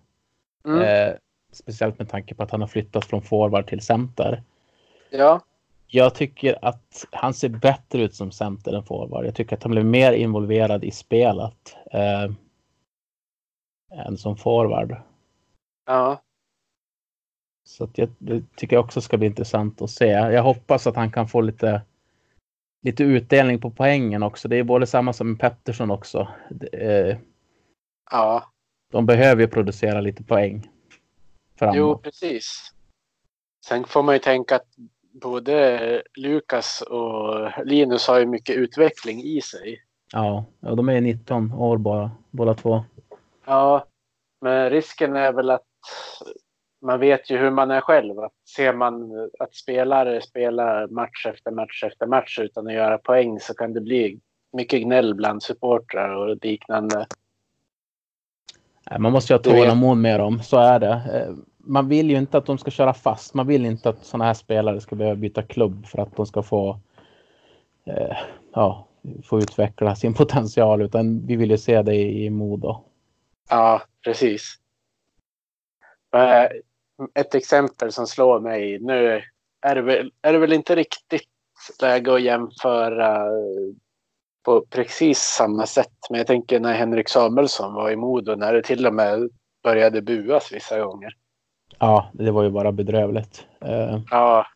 Mm. 0.67 0.81
Eh, 0.81 1.15
speciellt 1.53 1.99
med 1.99 2.09
tanke 2.09 2.35
på 2.35 2.43
att 2.43 2.51
han 2.51 2.61
har 2.61 2.69
flyttat 2.69 3.05
från 3.05 3.23
forward 3.23 3.67
till 3.67 3.81
center. 3.81 4.43
Ja, 5.11 5.41
Jag 5.87 6.15
tycker 6.15 6.59
att 6.65 7.07
han 7.13 7.35
ser 7.35 7.49
bättre 7.49 8.03
ut 8.03 8.15
som 8.15 8.31
center 8.33 8.73
än 8.73 8.85
forward. 8.85 9.27
Jag 9.27 9.35
tycker 9.35 9.57
att 9.57 9.63
han 9.63 9.73
blev 9.73 9.85
mer 9.85 10.13
involverad 10.13 10.85
i 10.85 10.91
spelet 10.91 11.77
eh, 11.93 12.31
än 14.07 14.17
som 14.17 14.37
forward. 14.37 14.97
ja, 15.87 16.23
Så 17.65 17.85
att 17.85 17.99
jag, 17.99 18.09
det 18.19 18.43
tycker 18.57 18.77
jag 18.77 18.85
också 18.85 19.01
ska 19.01 19.17
bli 19.17 19.27
intressant 19.27 19.83
att 19.83 19.91
se. 19.91 20.07
Jag 20.09 20.43
hoppas 20.43 20.87
att 20.87 20.97
han 20.97 21.13
kan 21.13 21.29
få 21.29 21.41
lite, 21.41 21.83
lite 22.85 23.05
utdelning 23.05 23.61
på 23.61 23.71
poängen 23.71 24.23
också. 24.23 24.49
Det 24.49 24.57
är 24.57 24.65
både 24.65 24.87
samma 24.87 25.13
som 25.13 25.31
med 25.31 25.41
Pettersson 25.41 25.91
också. 25.91 26.29
Eh, 26.73 27.17
ja. 28.11 28.53
de 28.93 29.07
behöver 29.07 29.43
ju 29.43 29.49
producera 29.49 30.01
lite 30.01 30.25
poäng. 30.25 30.71
Framåt. 31.59 31.77
Jo, 31.77 31.99
precis. 31.99 32.73
Sen 33.67 33.85
får 33.85 34.03
man 34.03 34.15
ju 34.15 34.19
tänka 34.19 34.57
att 34.57 34.67
både 35.13 36.03
Lukas 36.15 36.83
och 36.83 37.51
Linus 37.65 38.07
har 38.09 38.19
ju 38.19 38.27
mycket 38.27 38.57
utveckling 38.57 39.23
i 39.23 39.41
sig. 39.41 39.83
Ja, 40.13 40.45
och 40.61 40.77
de 40.77 40.89
är 40.89 41.01
19 41.01 41.53
år 41.53 41.77
bara, 41.77 42.11
båda 42.31 42.55
två. 42.55 42.85
Ja, 43.45 43.87
men 44.41 44.71
risken 44.71 45.17
är 45.17 45.33
väl 45.33 45.51
att 45.51 45.63
man 46.85 47.01
vet 47.01 47.31
ju 47.31 47.39
hur 47.39 47.51
man 47.51 47.71
är 47.71 47.81
själv. 47.81 48.19
Att 48.19 48.33
ser 48.57 48.73
man 48.73 49.13
att 49.39 49.55
spelare 49.55 50.21
spelar 50.21 50.89
match 50.89 51.27
efter 51.27 51.51
match 51.51 51.85
efter 51.85 52.07
match 52.07 52.39
utan 52.39 52.67
att 52.67 52.73
göra 52.73 52.99
poäng 52.99 53.41
så 53.41 53.55
kan 53.55 53.73
det 53.73 53.81
bli 53.81 54.21
mycket 54.53 54.83
gnäll 54.83 55.15
bland 55.15 55.43
supportrar 55.43 56.17
och 56.17 56.37
liknande. 56.43 57.07
Man 58.99 59.13
måste 59.13 59.33
ju 59.33 59.37
ha 59.37 59.43
tålamod 59.43 59.97
med 59.97 60.21
dem, 60.21 60.43
så 60.43 60.59
är 60.59 60.79
det. 60.81 61.03
Eh, 61.15 61.35
Man 61.59 61.89
vill 61.89 62.11
ju 62.11 62.17
inte 62.17 62.39
att 62.39 62.47
de 62.47 62.59
ska 62.59 62.71
köra 62.71 62.95
fast. 62.95 63.35
Man 63.35 63.47
vill 63.47 63.67
inte 63.67 63.89
att 63.89 64.05
sådana 64.05 64.25
här 64.25 64.35
spelare 64.35 64.81
ska 64.81 64.97
behöva 64.97 65.17
byta 65.17 65.43
klubb 65.43 65.87
för 65.87 65.99
att 65.99 66.17
de 66.17 66.27
ska 66.27 66.43
få, 66.43 66.81
eh, 67.87 68.17
ja, 68.53 68.87
få 69.25 69.39
utveckla 69.39 69.95
sin 69.95 70.15
potential. 70.21 70.83
Utan 70.83 71.27
vi 71.27 71.37
vill 71.37 71.51
ju 71.51 71.59
se 71.59 71.83
det 71.83 71.95
i 71.95 72.31
Modo. 72.31 72.85
Ja, 73.51 73.83
precis. 74.05 74.59
Ett 77.15 77.35
exempel 77.35 77.93
som 77.93 78.07
slår 78.07 78.41
mig 78.41 78.79
nu 78.81 79.23
är 79.63 79.75
det 79.75 79.83
väl, 79.83 80.13
är 80.23 80.33
det 80.33 80.39
väl 80.39 80.53
inte 80.53 80.75
riktigt 80.77 81.29
läge 81.83 82.15
att 82.15 82.23
jämföra 82.23 83.27
på 84.45 84.65
precis 84.71 85.19
samma 85.19 85.67
sätt. 85.67 85.93
Men 86.11 86.19
jag 86.19 86.27
tänker 86.27 86.61
när 86.61 86.75
Henrik 86.75 87.09
Samuelsson 87.09 87.75
var 87.75 87.91
i 87.91 87.97
Modo 87.97 88.35
när 88.35 88.53
det 88.53 88.63
till 88.63 88.87
och 88.87 88.95
med 88.95 89.31
började 89.63 90.03
buas 90.03 90.53
vissa 90.53 90.81
gånger. 90.81 91.17
Ja, 91.79 92.11
det 92.13 92.31
var 92.31 92.43
ju 92.43 92.51
bara 92.51 92.73
bedrövligt. 92.73 93.47
Eh, 93.61 94.01
Ja, 94.11 94.47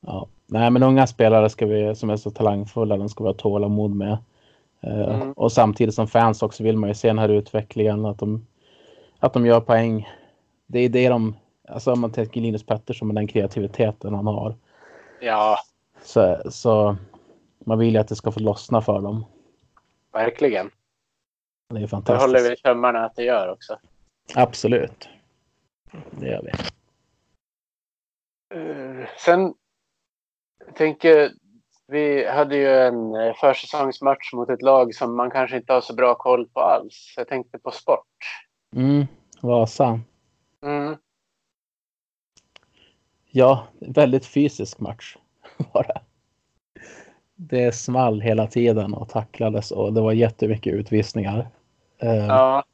ja. 0.00 0.26
Nej, 0.46 0.70
men 0.70 0.82
unga 0.82 1.06
spelare 1.06 1.50
ska 1.50 1.66
vi, 1.66 1.94
som 1.94 2.10
är 2.10 2.16
så 2.16 2.30
talangfulla, 2.30 2.96
de 2.96 3.08
ska 3.08 3.24
vi 3.24 3.28
ha 3.28 3.34
tålamod 3.34 3.96
med. 3.96 4.18
Eh, 4.80 5.14
Mm. 5.14 5.32
Och 5.32 5.52
samtidigt 5.52 5.94
som 5.94 6.08
fans 6.08 6.42
också 6.42 6.62
vill 6.62 6.76
man 6.76 6.88
ju 6.90 6.94
se 6.94 7.08
den 7.08 7.18
här 7.18 7.28
utvecklingen, 7.28 8.06
att 8.06 8.18
de, 8.18 8.46
att 9.18 9.32
de 9.32 9.46
gör 9.46 9.60
poäng. 9.60 10.08
Det 10.66 10.78
är 10.78 10.88
det 10.88 11.08
de, 11.08 11.36
alltså 11.72 11.92
om 11.92 12.00
man 12.00 12.12
tänker 12.12 12.40
Linus 12.40 12.66
Pettersson 12.66 13.08
med 13.08 13.14
den 13.14 13.26
kreativiteten 13.26 14.14
han 14.14 14.26
har. 14.26 14.54
ja, 15.20 15.58
Så, 16.02 16.42
så 16.50 16.96
man 17.66 17.78
vill 17.78 17.94
ju 17.94 18.00
att 18.00 18.08
det 18.08 18.16
ska 18.16 18.32
få 18.32 18.40
lossna 18.40 18.80
för 18.80 19.00
dem. 19.00 19.24
verkligen. 20.12 20.70
Det 21.68 21.76
är 21.76 21.80
Det 21.80 21.88
fantastiskt. 21.88 22.26
håller 22.26 22.50
vi 22.50 22.56
tummarna 22.56 23.04
att 23.04 23.16
det 23.16 23.24
gör 23.24 23.48
också. 23.52 23.78
Absolut. 24.34 25.08
Det 26.10 26.26
gör 26.26 26.42
vi. 26.42 26.50
Eh, 28.58 29.06
sen 29.18 29.54
tänker 30.74 31.32
vi 31.86 32.28
hade 32.28 32.56
ju 32.56 32.68
en 32.78 33.14
eh, 33.14 33.34
försäsongsmatch 33.40 34.32
mot 34.32 34.50
ett 34.50 34.62
lag 34.62 34.94
som 34.94 35.16
man 35.16 35.30
kanske 35.30 35.56
inte 35.56 35.72
har 35.72 35.80
så 35.80 35.94
bra 35.94 36.14
koll 36.14 36.48
på 36.48 36.60
alls. 36.60 37.14
Jag 37.16 37.28
tänkte 37.28 37.58
på 37.58 37.70
sport. 37.70 38.06
Mm, 38.76 39.06
Vasa. 39.40 40.00
Mm. 40.62 40.96
Ja, 43.34 43.66
väldigt 43.80 44.26
fysisk 44.26 44.80
match 44.80 45.16
var 45.72 45.82
det. 45.82 46.00
Det 47.34 47.72
small 47.74 48.20
hela 48.20 48.46
tiden 48.46 48.94
och 48.94 49.08
tacklades 49.08 49.70
och 49.70 49.92
det 49.92 50.00
var 50.00 50.12
jättemycket 50.12 50.74
utvisningar. 50.74 51.48
Eh, 51.98 52.14
Ja, 52.26 52.64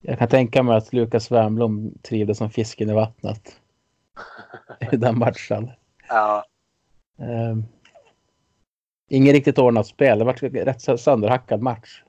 Jag 0.00 0.18
kan 0.18 0.28
tänka 0.28 0.62
mig 0.62 0.76
att 0.76 0.92
Lukas 0.92 1.30
Wernbloom 1.30 1.94
trivdes 2.02 2.38
som 2.38 2.50
fisken 2.50 2.90
i 2.90 2.92
vattnet 2.92 3.60
i 4.92 4.96
den 4.96 5.18
matchen. 5.18 5.70
ja, 6.08 6.44
Eh, 7.18 7.56
Ingen 9.08 9.32
riktigt 9.32 9.58
ordnat 9.58 9.86
spel. 9.86 10.18
Det 10.18 10.24
var 10.24 10.44
en 10.44 10.50
rätt 10.64 11.00
sönderhackad 11.00 11.60
match. 11.62 12.02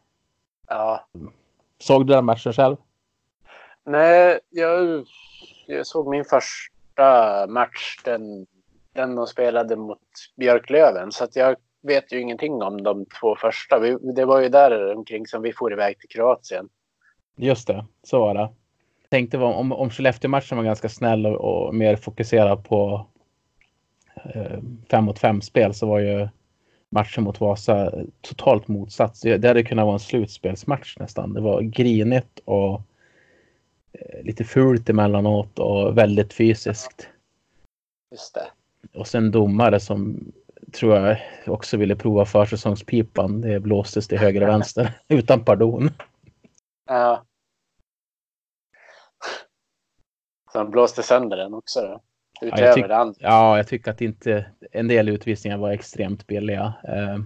ja. 0.67 1.07
Såg 1.79 2.07
du 2.07 2.13
den 2.13 2.25
matchen 2.25 2.53
själv? 2.53 2.75
Nej, 3.85 4.39
jag, 4.49 5.05
jag 5.67 5.87
såg 5.87 6.07
min 6.07 6.25
första 6.93 7.47
match, 7.47 7.97
den, 8.03 8.45
den 8.93 9.15
de 9.15 9.27
spelade 9.27 9.75
mot 9.75 9.99
Björklöven. 10.35 11.11
Så 11.11 11.23
att 11.23 11.35
jag 11.35 11.55
vet 11.83 12.13
ju 12.13 12.21
ingenting 12.21 12.61
om 12.61 12.83
de 12.83 13.05
två 13.19 13.35
första. 13.35 13.79
Vi, 13.79 13.97
det 14.15 14.25
var 14.25 14.41
ju 14.41 14.49
där 14.49 14.95
omkring 14.95 15.27
som 15.27 15.41
vi 15.41 15.53
for 15.53 15.73
iväg 15.73 15.99
till 15.99 16.09
Kroatien. 16.09 16.69
Just 17.35 17.67
det, 17.67 17.85
så 18.03 18.19
var 18.19 18.33
det. 18.33 18.49
Jag 19.01 19.09
tänkte 19.09 19.37
om, 19.37 19.71
om 19.71 19.89
Skellefteå-matchen 19.89 20.57
var 20.57 20.63
ganska 20.63 20.89
snäll 20.89 21.25
och, 21.25 21.67
och 21.67 21.75
mer 21.75 21.95
fokuserad 21.95 22.63
på 22.63 23.07
eh, 24.33 24.59
fem 24.91 25.03
mot 25.03 25.19
fem 25.19 25.41
spel 25.41 25.73
så 25.73 25.87
var 25.87 25.99
ju 25.99 26.27
matchen 26.89 27.23
mot 27.23 27.39
Vasa 27.39 27.91
totalt 28.21 28.67
motsats. 28.67 29.21
Det 29.21 29.47
hade 29.47 29.63
kunnat 29.63 29.85
vara 29.85 29.93
en 29.93 29.99
slutspelsmatch 29.99 30.97
nästan. 30.99 31.33
Det 31.33 31.41
var 31.41 31.61
grinigt 31.61 32.39
och 32.45 32.81
lite 34.23 34.43
fult 34.43 34.89
emellanåt 34.89 35.59
och 35.59 35.97
väldigt 35.97 36.33
fysiskt. 36.33 37.09
Just 38.11 38.33
det. 38.33 38.47
Och 38.99 39.07
sen 39.07 39.31
domare 39.31 39.79
som 39.79 40.31
tror 40.71 40.95
jag 40.95 41.17
också 41.47 41.77
ville 41.77 41.95
prova 41.95 42.25
försäsongspipan. 42.25 43.41
Det 43.41 43.59
blåstes 43.59 44.07
till 44.07 44.17
höger 44.17 44.41
och 44.41 44.47
vänster 44.47 44.93
utan 45.07 45.45
pardon. 45.45 45.89
Ja. 46.85 47.23
Så 50.51 50.57
han 50.59 50.71
blåste 50.71 51.03
sönder 51.03 51.37
den 51.37 51.53
också 51.53 51.81
då? 51.81 52.01
Utöver 52.41 52.67
ja, 52.67 52.73
tyck, 52.73 52.87
det 52.87 52.97
andra? 52.97 53.15
Ja, 53.19 53.57
jag 53.57 53.67
tycker 53.67 53.91
att 53.91 54.01
inte 54.01 54.45
en 54.71 54.87
del 54.87 55.09
utvisningar 55.09 55.57
var 55.57 55.71
extremt 55.71 56.27
billiga. 56.27 56.73
Eh, 56.83 57.19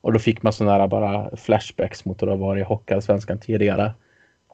och 0.00 0.12
då 0.12 0.18
fick 0.18 0.42
man 0.42 0.52
sådana 0.52 0.78
här 0.78 0.88
bara 0.88 1.36
flashbacks 1.36 2.04
mot 2.04 2.22
hur 2.22 2.26
det 2.26 2.32
har 2.32 2.38
varit 2.38 2.60
i 2.60 2.64
Hockeyallsvenskan 2.64 3.38
tidigare. 3.38 3.94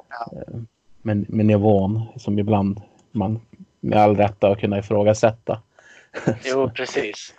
Ja. 0.09 0.33
Eh, 0.39 0.61
med, 1.03 1.31
med 1.31 1.47
nivån 1.47 2.03
som 2.17 2.39
ibland 2.39 2.81
man 3.11 3.41
med 3.81 3.99
all 3.99 4.17
rätta 4.17 4.49
har 4.49 4.55
kunnat 4.55 4.85
ifrågasätta. 4.85 5.63
Jo, 6.45 6.71
precis. 6.75 7.35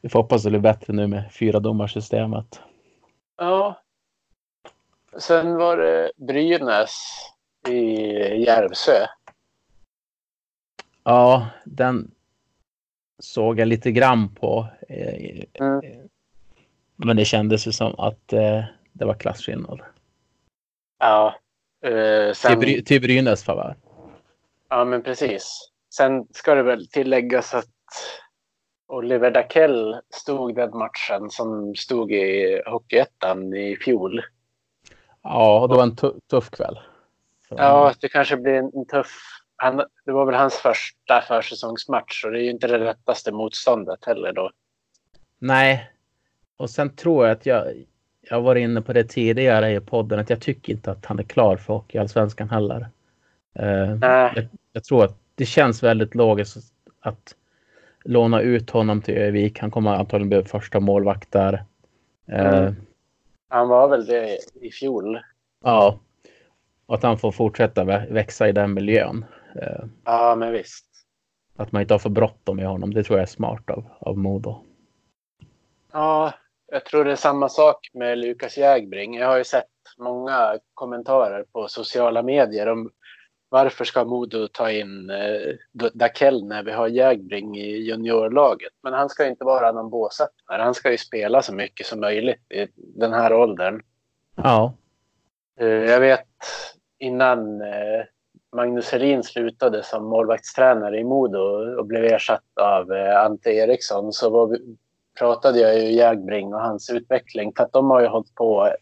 Vi 0.00 0.08
får 0.08 0.18
hoppas 0.22 0.42
det 0.42 0.50
blir 0.50 0.60
bättre 0.60 0.92
nu 0.92 1.06
med 1.06 1.32
fyra 1.32 1.60
domarsystemet. 1.60 2.60
Ja. 3.36 3.82
Sen 5.18 5.56
var 5.56 5.76
det 5.76 6.12
Brynäs 6.16 7.02
i 7.68 8.02
Järvsö. 8.44 9.06
Ja, 11.04 11.48
den 11.64 12.10
såg 13.18 13.60
jag 13.60 13.68
lite 13.68 13.92
grann 13.92 14.34
på. 14.34 14.66
Eh, 14.88 15.44
Mm. 15.60 16.08
Men 16.96 17.16
det 17.16 17.24
kändes 17.24 17.66
ju 17.66 17.72
som 17.72 17.94
att 17.98 18.32
eh, 18.32 18.64
det 18.92 19.04
var 19.04 19.14
klasskillnad. 19.14 19.80
Ja. 20.98 21.34
Eh, 21.86 22.32
sen, 22.32 22.50
Till, 22.50 22.58
Bry 22.58 22.84
till 22.84 23.00
Brynäs 23.00 23.44
favör. 23.44 23.76
ja, 24.68 24.84
men 24.84 25.02
precis. 25.02 25.70
Sen 25.94 26.26
ska 26.30 26.54
det 26.54 26.62
väl 26.62 26.88
tilläggas 26.88 27.54
att 27.54 27.66
Oliver 28.88 29.30
Dakell 29.30 29.96
stod 30.10 30.54
den 30.54 30.70
matchen 30.78 31.30
som 31.30 31.74
stod 31.74 32.12
i 32.12 32.62
Hockeyettan 32.66 33.54
i 33.54 33.76
fjol. 33.76 34.22
Ja, 35.22 35.66
det 35.70 35.74
var 35.76 35.82
en 35.82 35.96
tu- 35.96 36.20
tuff 36.30 36.50
kväll. 36.50 36.78
honom. 37.48 37.64
Ja, 37.64 37.92
det 38.00 38.08
kanske 38.08 38.36
blir 38.36 38.54
en 38.54 38.86
tuff... 38.86 39.16
Han, 39.56 39.76
det 40.04 40.12
var 40.12 40.26
väl 40.26 40.34
hans 40.34 40.54
första 40.54 41.20
försäsongsmatch 41.28 42.24
och 42.24 42.30
det 42.32 42.38
är 42.38 42.42
ju 42.42 42.50
inte 42.50 42.66
det 42.66 42.78
lättaste 42.78 43.32
motståndet 43.32 44.04
heller 44.04 44.32
då. 44.32 44.50
Nej, 45.38 45.90
och 46.56 46.70
sen 46.70 46.96
tror 46.96 47.26
jag 47.26 47.36
att 47.36 47.46
jag, 47.46 47.74
jag 48.30 48.40
var 48.42 48.56
inne 48.56 48.82
på 48.82 48.92
det 48.92 49.04
tidigare 49.04 49.72
i 49.72 49.80
podden 49.80 50.18
att 50.18 50.30
jag 50.30 50.40
tycker 50.40 50.72
inte 50.72 50.90
att 50.90 51.06
han 51.06 51.18
är 51.18 51.22
klar 51.22 51.56
för 51.56 51.72
Hockeyallsvenskan 51.74 52.50
heller. 52.50 52.86
Nej. 53.98 54.32
jag, 54.34 54.46
jag 54.72 54.84
tror 54.84 55.04
att 55.04 55.16
det 55.34 55.44
känns 55.46 55.82
väldigt 55.82 56.14
logiskt 56.14 56.56
att 57.00 57.34
låna 58.04 58.40
ut 58.40 58.70
honom 58.70 59.02
till 59.02 59.14
Övik. 59.14 59.58
Han 59.58 59.70
kommer 59.70 59.90
antagligen 59.94 60.28
bli 60.28 60.42
första 60.44 60.80
målvakt 60.80 61.32
där. 61.32 61.64
Eh, 62.26 62.58
Mm. 62.58 62.76
Han 63.48 63.68
var 63.68 63.88
väl 63.88 64.06
det 64.06 64.38
i 64.60 64.70
fjol. 64.70 65.18
Ja, 65.64 65.98
och 66.86 66.94
att 66.94 67.02
han 67.02 67.18
får 67.18 67.32
fortsätta 67.32 67.84
vä- 67.84 68.12
växa 68.12 68.48
i 68.48 68.52
den 68.52 68.74
miljön. 68.74 69.24
Eh, 69.62 69.84
Ja, 70.04 70.34
men 70.38 70.52
visst. 70.52 70.86
att 71.56 71.72
man 71.72 71.82
inte 71.82 71.94
har 71.94 71.98
för 71.98 72.10
bråttom 72.10 72.56
med 72.56 72.66
honom, 72.66 72.94
det 72.94 73.02
tror 73.02 73.18
jag 73.18 73.22
är 73.22 73.26
smart 73.30 73.70
av, 73.70 73.84
av 73.98 74.18
Modo. 74.18 74.56
Ja, 75.92 76.32
jag 76.66 76.84
tror 76.84 77.04
det 77.04 77.12
är 77.12 77.16
samma 77.16 77.48
sak 77.48 77.90
med 77.94 78.18
Lukas 78.18 78.58
Jägbring. 78.58 79.16
Jag 79.16 79.28
har 79.28 79.36
ju 79.36 79.44
sett 79.44 79.64
många 79.98 80.58
kommentarer 80.74 81.44
på 81.52 81.68
sociala 81.68 82.22
medier 82.22 82.66
om 82.66 82.90
varför 83.48 83.84
ska 83.84 84.04
Modo 84.04 84.48
ta 84.48 84.70
in 84.70 85.10
eh, 85.10 85.54
Dakell 85.94 86.44
när 86.44 86.62
vi 86.62 86.72
har 86.72 86.88
Jägbring 86.88 87.58
i 87.58 87.76
juniorlaget. 87.76 88.72
Men 88.82 88.92
han 88.92 89.08
ska 89.08 89.24
ju 89.24 89.30
inte 89.30 89.44
vara 89.44 89.72
någon 89.72 89.90
båsättare. 89.90 90.62
Han 90.62 90.74
ska 90.74 90.90
ju 90.90 90.98
spela 90.98 91.42
så 91.42 91.54
mycket 91.54 91.86
som 91.86 92.00
möjligt 92.00 92.52
i 92.52 92.66
den 92.76 93.12
här 93.12 93.32
åldern. 93.32 93.82
Ja, 94.36 94.74
Eh, 95.60 95.66
Jag 95.66 96.00
vet 96.00 96.26
innan 96.98 97.60
eh, 97.60 98.04
Magnus 98.56 98.92
Helin 98.92 99.22
slutade 99.22 99.82
som 99.82 100.04
målvaktstränare 100.04 100.98
i 100.98 101.04
Modo 101.04 101.38
och 101.78 101.86
blev 101.86 102.04
ersatt 102.04 102.58
av 102.60 102.92
eh, 102.92 103.24
Ante 103.24 103.50
Eriksson 103.50 104.12
så 104.12 104.30
var 104.30 104.46
vi, 104.46 104.76
pratade 105.18 105.60
jag 105.60 105.78
ju 105.78 105.92
Jägbring 105.92 106.54
och 106.54 106.60
hans 106.60 106.90
utveckling 106.90 107.52
för 107.56 107.64
att 107.64 107.72
de 107.72 107.90
har 107.90 108.00
ju 108.00 108.06
hållit 108.06 108.34
på 108.34 108.72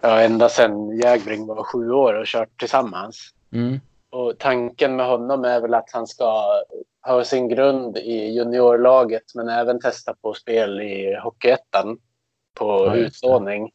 ja, 0.00 0.20
ända 0.20 0.48
sedan 0.48 0.98
Jägbring 0.98 1.46
var 1.46 1.62
sju 1.62 1.90
år 1.90 2.14
och 2.14 2.26
kört 2.26 2.58
tillsammans. 2.60 3.34
mm. 3.52 3.80
Och 4.10 4.38
tanken 4.38 4.96
med 4.96 5.06
honom 5.06 5.44
är 5.44 5.60
väl 5.60 5.74
att 5.74 5.90
han 5.92 6.06
ska 6.06 6.44
ha 7.02 7.24
sin 7.24 7.48
grund 7.48 7.96
i 7.96 8.30
juniorlaget 8.32 9.34
men 9.34 9.48
även 9.48 9.80
testa 9.80 10.14
på 10.14 10.34
spel 10.34 10.80
i 10.80 11.18
Hockeyettan 11.22 11.98
på 12.54 12.86
Ja, 12.86 12.96
utlåning. 12.96 13.72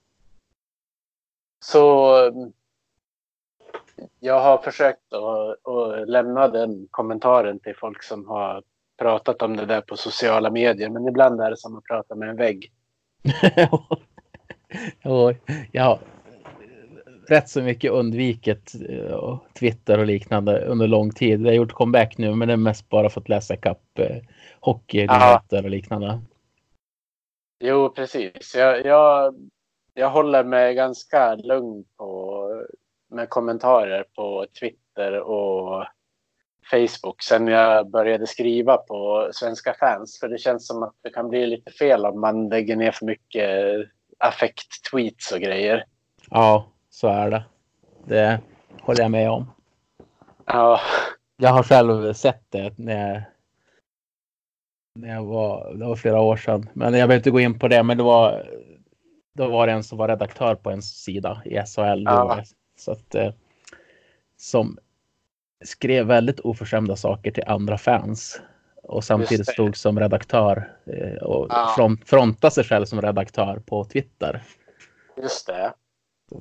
Så 1.65 2.15
jag 4.19 4.39
har 4.39 4.57
försökt 4.57 5.13
att, 5.13 5.67
att 5.67 6.09
lämna 6.09 6.47
den 6.47 6.87
kommentaren 6.91 7.59
till 7.59 7.75
folk 7.75 8.03
som 8.03 8.27
har 8.27 8.63
pratat 9.01 9.41
om 9.41 9.57
det 9.57 9.65
där 9.65 9.81
på 9.81 9.97
sociala 9.97 10.51
medier 10.51 10.89
men 10.89 11.07
ibland 11.07 11.41
är 11.41 11.49
det 11.49 11.57
som 11.57 11.77
att 11.77 11.83
prata 11.83 12.15
med 12.15 12.29
en 12.29 12.35
vägg. 12.35 12.71
jag 15.71 15.83
har 15.83 15.99
rätt 17.27 17.49
så 17.49 17.61
mycket 17.61 17.91
undvikit 17.91 18.73
eh, 18.89 19.39
Twitter 19.59 19.99
och 19.99 20.05
liknande 20.05 20.65
under 20.65 20.87
lång 20.87 21.11
tid. 21.11 21.41
Jag 21.41 21.47
har 21.47 21.53
gjort 21.53 21.71
comeback 21.71 22.17
nu, 22.17 22.35
men 22.35 22.47
det 22.47 22.53
är 22.53 22.57
mest 22.57 22.89
bara 22.89 23.09
för 23.09 23.21
att 23.21 23.29
läsa 23.29 23.57
kapp 23.57 23.99
eh, 23.99 24.17
hockeynyheter 24.59 25.63
och 25.63 25.69
liknande. 25.69 26.19
Jo, 27.63 27.89
precis. 27.89 28.55
Jag, 28.55 28.85
jag, 28.85 29.35
jag 29.93 30.09
håller 30.09 30.43
mig 30.43 30.75
ganska 30.75 31.35
lugn 31.35 31.83
på, 31.97 32.47
med 33.09 33.29
kommentarer 33.29 34.05
på 34.15 34.45
Twitter 34.59 35.19
och 35.19 35.85
Facebook 36.69 37.21
sen 37.21 37.47
jag 37.47 37.89
började 37.89 38.27
skriva 38.27 38.77
på 38.77 39.29
Svenska 39.33 39.73
fans. 39.73 40.19
För 40.19 40.29
det 40.29 40.37
känns 40.37 40.67
som 40.67 40.83
att 40.83 40.95
det 41.03 41.09
kan 41.09 41.29
bli 41.29 41.47
lite 41.47 41.71
fel 41.71 42.05
om 42.05 42.21
man 42.21 42.49
lägger 42.49 42.75
ner 42.75 42.91
för 42.91 43.05
mycket 43.05 43.49
affekt-tweets 44.19 45.31
och 45.33 45.39
grejer. 45.39 45.85
Ja, 46.29 46.65
så 46.89 47.07
är 47.07 47.31
det. 47.31 47.43
Det 48.05 48.39
håller 48.81 49.01
jag 49.01 49.11
med 49.11 49.29
om. 49.29 49.51
Ja, 50.45 50.79
Jag 51.37 51.49
har 51.49 51.63
själv 51.63 52.13
sett 52.13 52.43
det 52.49 52.77
när 52.77 53.13
jag, 53.13 53.21
när 54.95 55.09
jag 55.15 55.25
var, 55.25 55.73
det 55.73 55.85
var 55.85 55.95
flera 55.95 56.21
år 56.21 56.37
sedan. 56.37 56.69
Men 56.73 56.83
jag 56.85 56.91
behöver 56.91 57.15
inte 57.15 57.31
gå 57.31 57.39
in 57.39 57.59
på 57.59 57.67
det. 57.67 57.83
Men 57.83 57.97
det 57.97 58.03
var, 58.03 58.49
då 59.33 59.47
var 59.47 59.67
det 59.67 59.73
en 59.73 59.83
som 59.83 59.97
var 59.97 60.07
redaktör 60.07 60.55
på 60.55 60.71
en 60.71 60.81
sida 60.81 61.41
i 61.45 61.49
SHL. 61.49 62.03
Ja. 62.05 62.43
Så 62.77 62.91
att, 62.91 63.15
eh, 63.15 63.33
som 64.37 64.77
skrev 65.63 66.05
väldigt 66.07 66.39
oförskämda 66.39 66.95
saker 66.95 67.31
till 67.31 67.43
andra 67.47 67.77
fans. 67.77 68.41
Och 68.83 69.03
samtidigt 69.03 69.47
stod 69.47 69.77
som 69.77 69.99
redaktör 69.99 70.77
eh, 70.85 71.23
och 71.23 71.47
Ja. 71.49 71.73
front, 71.75 72.09
frontade 72.09 72.51
sig 72.53 72.63
själv 72.63 72.85
som 72.85 73.01
redaktör 73.01 73.59
på 73.65 73.85
Twitter. 73.85 74.43
just 75.17 75.47
det. 75.47 75.73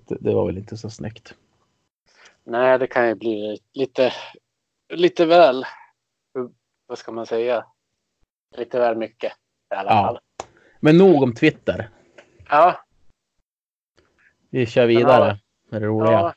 Det, 0.09 0.17
det 0.21 0.35
var 0.35 0.47
väl 0.47 0.59
inte 0.59 0.77
så 0.77 0.91
snyggt. 0.91 1.35
Nej, 2.45 2.79
det 2.79 2.87
kan 2.87 3.09
ju 3.09 3.15
bli 3.15 3.59
lite, 3.73 4.13
lite 4.93 5.27
väl, 5.27 5.65
vad 6.87 6.99
ska 6.99 7.13
man 7.13 7.27
säga, 7.27 7.65
lite 8.57 8.79
väl 8.79 8.97
mycket 8.97 9.33
i 9.73 9.75
alla 9.75 9.91
Ja. 9.91 10.05
fall. 10.07 10.19
Men 10.81 10.99
nog 10.99 11.23
om 11.23 11.35
Twitter. 11.35 11.89
Ja, 12.49 12.85
Vi 14.51 14.67
kör 14.67 14.87
vidare 14.87 15.39
med 15.69 15.83
det 15.83 15.87
roliga. 15.89 16.13
Ja, 16.13 16.35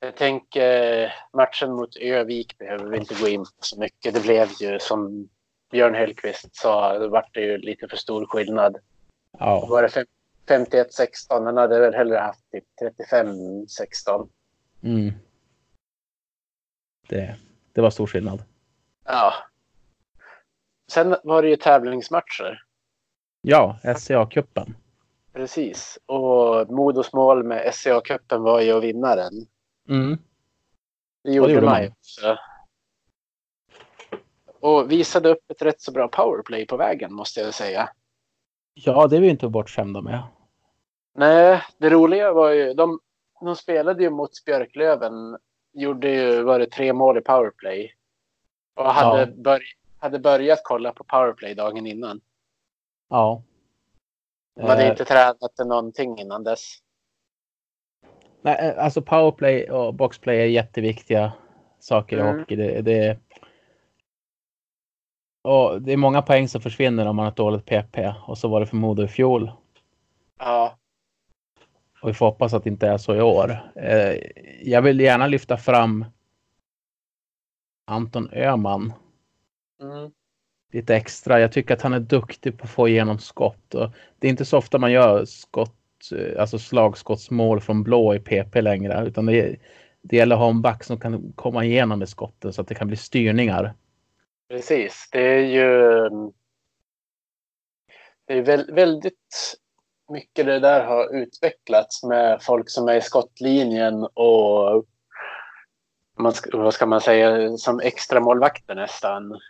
jag 0.00 0.16
tänker 0.16 1.14
matchen 1.32 1.72
mot 1.72 1.96
Övik 1.96 2.58
behöver 2.58 2.84
vi 2.84 2.96
inte 2.98 3.14
gå 3.20 3.28
in 3.28 3.40
på 3.40 3.50
så 3.60 3.80
mycket. 3.80 4.14
Det 4.14 4.20
blev 4.20 4.48
ju 4.60 4.78
som 4.78 5.28
Björn 5.70 5.94
Hellkvist 5.94 6.56
sa, 6.56 6.98
det 6.98 7.08
vart 7.08 7.34
det 7.34 7.40
ju 7.40 7.58
lite 7.58 7.88
för 7.88 7.96
stor 7.96 8.26
skillnad. 8.26 8.76
Ja. 9.38 9.66
Var 9.70 9.82
det 9.82 9.88
fem- 9.88 10.06
51-16? 10.46 11.44
Han 11.44 11.56
hade 11.56 11.80
väl 11.80 11.94
hellre 11.94 12.18
haft 12.18 12.50
typ 12.50 12.64
35-16. 13.10 14.28
Mm. 14.82 15.12
Det, 17.08 17.36
det 17.72 17.80
var 17.80 17.90
stor 17.90 18.06
skillnad. 18.06 18.42
Ja. 19.04 19.34
Sen 20.92 21.16
var 21.24 21.42
det 21.42 21.48
ju 21.48 21.56
tävlingsmatcher. 21.56 22.62
Ja, 23.42 23.78
SCA-cupen. 23.82 24.74
Precis. 25.32 25.98
Och 26.06 26.70
Modos 26.70 27.12
mål 27.12 27.44
med 27.44 27.72
SCA-cupen 27.74 28.38
var 28.38 28.60
ju 28.60 28.72
att 28.72 28.82
vinna 28.82 29.16
den. 29.16 29.46
Mm. 29.88 30.18
Det 31.24 31.32
gjorde, 31.32 31.52
gjorde 31.52 31.66
man 31.66 31.74
man. 31.74 32.38
Och 34.60 34.90
visade 34.92 35.28
upp 35.28 35.50
ett 35.50 35.62
rätt 35.62 35.80
så 35.80 35.92
bra 35.92 36.08
powerplay 36.08 36.66
på 36.66 36.76
vägen 36.76 37.12
måste 37.14 37.40
jag 37.40 37.54
säga. 37.54 37.90
Ja, 38.74 39.06
det 39.06 39.16
är 39.16 39.20
vi 39.20 39.28
inte 39.28 39.48
bortskämda 39.48 40.00
med. 40.00 40.22
Nej, 41.14 41.62
det 41.78 41.90
roliga 41.90 42.32
var 42.32 42.50
ju, 42.50 42.74
de, 42.74 43.00
de 43.40 43.56
spelade 43.56 44.02
ju 44.02 44.10
mot 44.10 44.44
Björklöven, 44.46 45.38
gjorde 45.72 46.10
ju, 46.10 46.42
var 46.42 46.58
det 46.58 46.66
tre 46.66 46.92
mål 46.92 47.18
i 47.18 47.20
powerplay. 47.20 47.94
Och 48.74 48.84
hade, 48.84 49.20
Ja. 49.20 49.26
börj, 49.26 49.62
hade 49.98 50.18
börjat 50.18 50.60
kolla 50.64 50.92
på 50.92 51.04
powerplay 51.04 51.54
dagen 51.54 51.86
innan. 51.86 52.20
Ja. 53.08 53.42
De 54.56 54.62
hade 54.62 54.82
Eh. 54.82 54.90
inte 54.90 55.04
tränat 55.04 55.42
någonting 55.58 56.18
innan 56.18 56.44
dess. 56.44 56.76
Nej, 58.42 58.56
eh, 58.60 58.84
alltså 58.84 59.02
powerplay 59.02 59.70
och 59.70 59.94
boxplay 59.94 60.40
är 60.40 60.44
jätteviktiga 60.46 61.32
saker 61.78 62.16
i 62.16 62.20
Mm. 62.20 62.38
hockey. 62.38 62.56
Det, 62.56 62.82
det, 62.82 63.18
och 65.42 65.82
det 65.82 65.92
är 65.92 65.96
många 65.96 66.22
poäng 66.22 66.48
som 66.48 66.60
försvinner 66.60 67.06
om 67.06 67.16
man 67.16 67.24
har 67.24 67.30
ett 67.30 67.36
dåligt 67.36 67.66
PP. 67.66 68.14
Och 68.26 68.38
så 68.38 68.48
var 68.48 68.60
det 68.60 68.66
för 68.66 68.76
Modo 68.76 69.02
i 69.02 69.08
fjol. 69.08 69.52
Ja, 70.38 70.78
Och 72.02 72.08
vi 72.08 72.14
får 72.14 72.26
hoppas 72.26 72.54
att 72.54 72.64
det 72.64 72.70
inte 72.70 72.88
är 72.88 72.98
så 72.98 73.14
i 73.14 73.20
år. 73.22 73.72
Eh, 73.76 74.14
jag 74.62 74.82
vill 74.82 75.00
gärna 75.00 75.26
lyfta 75.26 75.56
fram 75.56 76.04
Anton 77.86 78.30
Öhman 78.32 78.92
mm. 79.82 80.10
lite 80.72 80.96
extra. 80.96 81.40
Jag 81.40 81.52
tycker 81.52 81.74
att 81.74 81.82
han 81.82 81.92
är 81.92 82.00
duktig 82.00 82.58
på 82.58 82.64
att 82.64 82.70
få 82.70 82.88
igenom 82.88 83.18
skott. 83.18 83.74
Och 83.74 83.90
det 84.18 84.26
är 84.26 84.30
inte 84.30 84.44
så 84.44 84.58
ofta 84.58 84.78
man 84.78 84.92
gör 84.92 85.24
skott, 85.24 85.76
Eh, 86.12 86.40
alltså 86.40 86.58
slagskottsmål 86.58 87.60
från 87.60 87.82
blå 87.82 88.14
i 88.14 88.20
PP 88.20 88.60
längre. 88.60 89.06
Utan 89.06 89.26
det, 89.26 89.56
det 90.02 90.16
gäller 90.16 90.34
att 90.36 90.40
ha 90.40 90.50
en 90.50 90.62
back 90.62 90.84
som 90.84 91.00
kan 91.00 91.32
komma 91.32 91.64
igenom 91.64 91.98
med 91.98 92.08
skotten 92.08 92.52
så 92.52 92.60
att 92.60 92.68
det 92.68 92.74
kan 92.74 92.88
bli 92.88 92.96
styrningar. 92.96 93.74
precis. 94.48 95.08
Det 95.12 95.20
är 95.20 95.44
ju 95.44 96.08
det 98.26 98.34
är 98.34 98.72
väldigt 98.72 99.58
mycket 100.12 100.46
det 100.46 100.58
där 100.58 100.84
har 100.84 101.16
utvecklats 101.16 102.02
med 102.02 102.42
folk 102.42 102.70
som 102.70 102.88
är 102.88 102.94
i 102.94 103.00
skottlinjen 103.00 104.04
och 104.14 104.84
man 106.18 106.32
vad 106.52 106.74
ska 106.74 106.86
man 106.86 107.00
säga, 107.00 107.56
som 107.56 107.80
extra 107.80 108.20
målvakter 108.20 108.74
nästan 108.74 109.40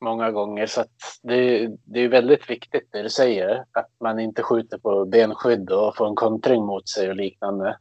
många 0.00 0.30
gånger. 0.30 0.66
Så 0.66 0.84
det, 1.22 1.68
det 1.84 2.00
är 2.00 2.08
väldigt 2.08 2.50
viktigt 2.50 2.88
det 2.92 3.02
du 3.02 3.10
säger, 3.10 3.64
att 3.72 3.90
man 4.00 4.20
inte 4.20 4.42
skjuter 4.42 4.78
på 4.78 5.04
benskydd 5.04 5.70
och 5.70 5.96
får 5.96 6.08
en 6.08 6.14
kontring 6.14 6.64
mot 6.64 6.88
sig 6.88 7.08
och 7.08 7.16
liknande. 7.16 7.78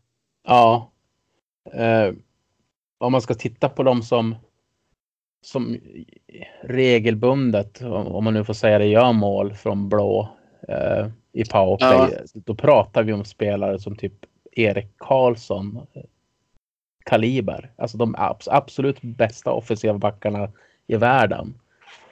Ja. 0.47 0.91
Eh, 1.73 2.13
om 2.97 3.11
man 3.11 3.21
ska 3.21 3.33
titta 3.33 3.69
på 3.69 3.83
dem 3.83 4.01
som 4.01 4.35
som 5.41 5.77
regelbundet, 6.61 7.81
om 7.81 8.23
man 8.23 8.33
nu 8.33 8.43
får 8.43 8.53
säga 8.53 8.79
det, 8.79 8.85
gör 8.85 9.13
mål 9.13 9.53
från 9.53 9.89
blå 9.89 10.29
eh, 10.67 11.07
i 11.31 11.45
powerplay. 11.45 12.25
Då 12.33 12.55
pratar 12.55 13.03
vi 13.03 13.13
om 13.13 13.25
spelare 13.25 13.79
som 13.79 13.95
typ 13.95 14.13
Erik 14.51 14.97
Karlsson 14.97 15.87
eh, 15.93 16.03
kaliber. 17.05 17.71
Alltså 17.75 17.97
de 17.97 18.15
abs- 18.15 18.47
absolut 18.51 19.01
bästa 19.01 19.51
offensiva 19.51 19.97
backarna 19.97 20.51
i 20.87 20.95
världen. 20.95 21.59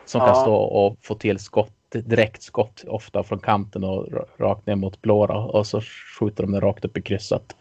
Som 0.06 0.20
kan 0.22 0.30
Ja. 0.30 0.36
stå 0.36 0.56
och 0.56 0.98
få 1.02 1.16
till 1.16 1.40
skott, 1.40 1.74
direktskott 1.92 2.84
ofta 2.88 3.24
från 3.24 3.40
kanten 3.40 3.84
och 3.84 4.06
ra- 4.08 4.28
rakt 4.38 4.66
ner 4.68 4.76
mot 4.76 5.02
blå 5.02 5.28
då, 5.28 5.34
och 5.34 5.68
så 5.68 5.82
skjuter 6.20 6.44
de 6.44 6.52
den 6.52 6.62
rakt 6.62 6.86
upp 6.86 6.98
i 6.98 7.02
krysset. 7.02 7.56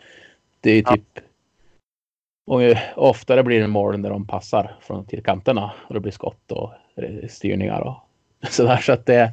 Det 0.61 0.71
är 0.71 0.75
ju 0.75 0.83
Ja. 0.87 0.93
typ 0.95 1.25
och 2.47 2.61
oftare 2.97 3.43
blir 3.43 3.61
det 3.61 3.67
mål 3.67 3.99
när 3.99 4.11
de 4.11 4.27
passar 4.27 4.77
från 4.81 5.07
till 5.07 5.23
kanterna 5.23 5.73
och 5.89 5.95
det 5.95 6.01
blir 6.01 6.13
skott 6.13 6.53
och 6.53 6.73
styrningar 7.29 7.81
och 7.81 7.97
sådär. 8.51 8.77
Så 8.77 8.93
att 8.93 9.07
det, 9.07 9.33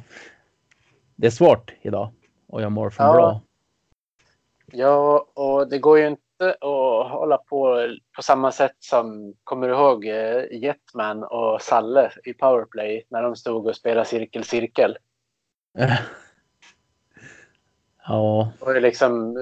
det 1.16 1.26
är 1.26 1.30
svårt 1.30 1.72
idag 1.82 2.10
att 2.52 2.60
göra 2.60 2.70
mål 2.70 2.90
från 2.90 3.06
Ja. 3.06 3.12
blå. 3.12 3.40
Ja, 4.72 5.26
och 5.34 5.68
det 5.68 5.78
går 5.78 5.98
ju 5.98 6.06
inte 6.06 6.22
att 6.44 7.10
hålla 7.10 7.38
på 7.38 7.88
på 8.16 8.22
samma 8.22 8.52
sätt 8.52 8.76
som, 8.78 9.34
kommer 9.44 9.68
du 9.68 9.74
ihåg 9.74 10.06
eh, 10.06 10.44
Jetman 10.50 11.24
och 11.24 11.62
Salle 11.62 12.12
i 12.24 12.32
powerplay 12.32 13.06
när 13.08 13.22
de 13.22 13.36
stod 13.36 13.66
och 13.66 13.76
spelade 13.76 14.06
cirkel, 14.06 14.44
cirkel. 14.44 14.98
Ja, 18.06 18.52
Det 18.58 18.64
var 18.64 18.74
ju 18.74 18.80
liksom, 18.80 19.34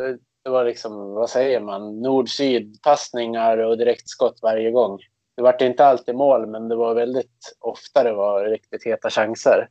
det 0.44 0.50
var 0.50 0.64
liksom, 0.64 1.14
vad 1.14 1.30
säger 1.30 1.60
man, 1.60 2.00
nord-syd 2.00 2.82
passningar 2.82 3.58
och 3.58 3.78
direktskott 3.78 4.38
varje 4.42 4.70
gång. 4.70 4.98
Det 5.36 5.42
var 5.42 5.62
inte 5.62 5.86
alltid 5.86 6.14
mål, 6.14 6.46
men 6.46 6.68
det 6.68 6.76
var 6.76 6.94
väldigt 6.94 7.56
ofta 7.60 8.04
det 8.04 8.12
var 8.12 8.44
riktigt 8.44 8.86
heta 8.86 9.10
chanser. 9.10 9.68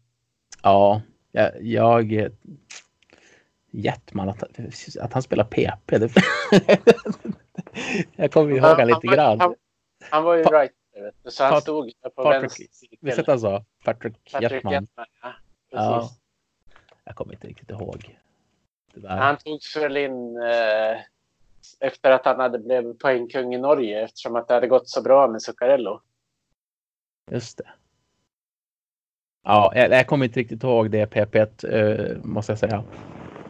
ja, 0.63 1.01
jag, 1.31 1.51
jag 1.61 2.29
Jetman, 3.77 4.29
att, 4.29 4.43
att 5.01 5.13
han 5.13 5.21
spelar 5.21 5.43
PP. 5.43 5.97
Det, 5.97 6.11
jag 8.15 8.31
kommer 8.31 8.51
ihåg 8.55 8.63
han 8.79 8.87
lite 8.87 9.07
grann. 9.07 9.39
Han, 9.39 9.55
han 10.11 10.23
var 10.23 10.35
ju 10.35 10.43
Pa- 10.43 10.51
right, 10.51 10.71
så 11.25 11.43
han 11.43 11.53
Pat- 11.53 11.61
stod 11.61 11.91
på 12.15 12.23
Patrick- 12.23 12.41
vänster 12.41 12.65
Visst 13.01 13.15
cirkel. 13.15 13.19
att 13.19 13.27
han 13.27 13.39
sa? 13.39 13.65
Patrick, 13.83 14.31
Patrick 14.31 14.51
Jetman. 14.51 14.73
Jetman, 14.73 15.05
ja. 15.21 15.33
Ja. 15.71 16.09
Jag 17.03 17.15
kommer 17.15 17.33
inte 17.33 17.47
riktigt 17.47 17.69
ihåg. 17.69 18.17
Han 19.07 19.37
togs 19.37 19.75
väl 19.77 19.97
in 19.97 20.37
eh, 20.37 20.97
efter 21.79 22.11
att 22.11 22.25
han 22.25 22.39
hade 22.39 22.59
blivit 22.59 22.99
poängkung 22.99 23.53
i 23.55 23.57
Norge 23.57 24.03
eftersom 24.03 24.35
att 24.35 24.47
det 24.47 24.53
hade 24.53 24.67
gått 24.67 24.89
så 24.89 25.01
bra 25.01 25.27
med 25.27 25.41
Zuccarello. 25.41 26.01
Just 27.31 27.57
det. 27.57 27.67
Ja, 29.43 29.71
jag, 29.75 29.91
jag 29.91 30.07
kommer 30.07 30.25
inte 30.25 30.39
riktigt 30.39 30.63
ihåg 30.63 30.91
det 30.91 31.05
PP 31.07 31.35
eh, 31.63 32.17
måste 32.23 32.51
jag 32.51 32.59
säga. 32.59 32.83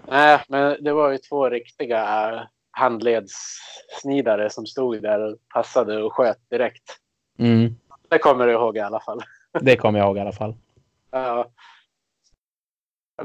Nej, 0.07 0.43
men 0.47 0.83
det 0.83 0.93
var 0.93 1.11
ju 1.11 1.17
två 1.17 1.49
riktiga 1.49 2.29
eh, 2.33 2.41
handledssnidare 2.71 4.49
som 4.49 4.65
stod 4.65 5.01
där 5.01 5.19
och 5.19 5.37
passade 5.53 6.03
och 6.03 6.13
sköt 6.13 6.49
direkt. 6.49 6.97
Mm, 7.39 7.75
Det 8.09 8.17
kommer 8.17 8.47
du 8.47 8.53
ihåg 8.53 8.77
i 8.77 8.79
alla 8.79 8.99
fall. 8.99 9.19
det 9.61 9.75
kommer 9.77 9.99
jag 9.99 10.05
ihåg 10.07 10.17
i 10.17 10.19
alla 10.19 10.31
fall. 10.31 10.55
Ja. 11.11 11.51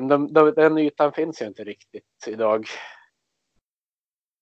De, 0.08 0.32
de, 0.32 0.52
den 0.56 0.78
ytan 0.78 1.12
finns 1.12 1.42
ju 1.42 1.46
inte 1.46 1.64
riktigt 1.64 2.04
idag. 2.26 2.66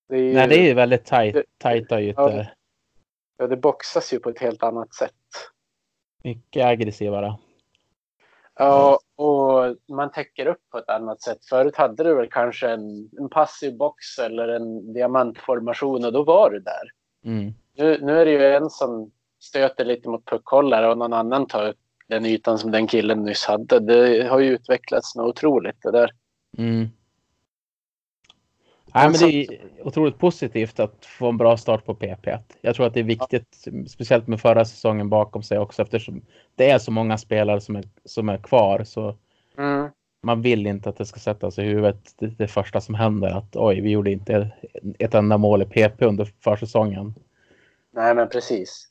Det, 0.09 0.17
ju, 0.17 0.33
Nej, 0.33 0.47
det 0.47 0.55
är 0.59 0.63
ju 0.67 0.73
väldigt 0.73 1.05
tajt, 1.05 1.35
tajta 1.57 2.01
ytor. 2.01 2.45
ja, 3.37 3.47
det 3.47 3.57
boxas 3.57 4.13
ju 4.13 4.19
på 4.19 4.29
ett 4.29 4.39
helt 4.39 4.63
annat 4.63 4.93
sätt. 4.93 5.13
Mycket 6.23 6.65
aggressivare. 6.65 7.37
Ja, 8.63 8.99
och 9.15 9.75
man 9.95 10.11
täcker 10.11 10.45
upp 10.45 10.69
på 10.71 10.77
ett 10.77 10.89
annat 10.89 11.21
sätt. 11.21 11.45
Förut 11.45 11.75
hade 11.75 12.03
du 12.03 12.15
väl 12.15 12.29
kanske 12.31 12.69
en, 12.69 13.09
en 13.19 13.29
passiv 13.29 13.77
box 13.77 14.19
eller 14.19 14.47
en 14.47 14.93
diamantformation 14.93 16.05
och 16.05 16.13
då 16.13 16.23
var 16.23 16.49
du 16.49 16.59
där. 16.59 16.91
Mm. 17.25 17.53
Nu, 17.77 17.99
nu 18.01 18.21
är 18.21 18.25
det 18.25 18.31
ju 18.31 18.45
en 18.45 18.69
som 18.69 19.11
stöter 19.39 19.85
lite 19.85 20.09
mot 20.09 20.25
puckhållare 20.25 20.89
och 20.89 20.97
någon 20.97 21.13
annan 21.13 21.47
tar 21.47 21.67
upp 21.67 21.77
den 22.07 22.25
ytan 22.25 22.57
som 22.57 22.71
den 22.71 22.87
killen 22.87 23.23
nyss 23.23 23.45
hade. 23.45 23.79
Det 23.79 24.27
har 24.27 24.39
ju 24.39 24.49
utvecklats 24.49 25.15
något 25.15 25.29
otroligt 25.29 25.81
det 25.81 25.91
där. 25.91 26.11
Mm. 26.57 26.87
Nej, 28.93 29.09
men 29.09 29.19
det 29.19 29.45
är 29.45 29.47
otroligt 29.83 30.17
positivt 30.17 30.79
att 30.79 31.05
få 31.05 31.29
en 31.29 31.37
bra 31.37 31.57
start 31.57 31.85
på 31.85 31.95
PP. 31.95 32.37
Jag 32.61 32.75
tror 32.75 32.85
att 32.87 32.93
det 32.93 32.99
är 32.99 33.03
viktigt, 33.03 33.67
speciellt 33.87 34.27
med 34.27 34.41
förra 34.41 34.65
säsongen 34.65 35.09
bakom 35.09 35.43
sig 35.43 35.59
också, 35.59 35.81
eftersom 35.81 36.21
det 36.55 36.69
är 36.69 36.79
så 36.79 36.91
många 36.91 37.17
spelare 37.17 37.61
som 37.61 37.75
är, 37.75 37.83
som 38.05 38.29
är 38.29 38.37
kvar. 38.37 38.83
Så 38.83 39.15
Mm. 39.57 39.89
man 40.23 40.41
vill 40.41 40.67
inte 40.67 40.89
att 40.89 40.97
det 40.97 41.05
ska 41.05 41.19
sätta 41.19 41.51
sig 41.51 41.65
i 41.65 41.69
huvudet 41.69 42.15
det, 42.19 42.27
det 42.27 42.47
första 42.47 42.81
som 42.81 42.95
händer. 42.95 43.29
Att 43.37 43.55
oj, 43.55 43.81
vi 43.81 43.89
gjorde 43.89 44.11
inte 44.11 44.51
ett 44.99 45.13
enda 45.13 45.37
mål 45.37 45.61
i 45.61 45.65
PP 45.65 46.05
under 46.05 46.25
försäsongen. 46.43 47.13
Nej, 47.93 48.15
men 48.15 48.29
precis. 48.29 48.87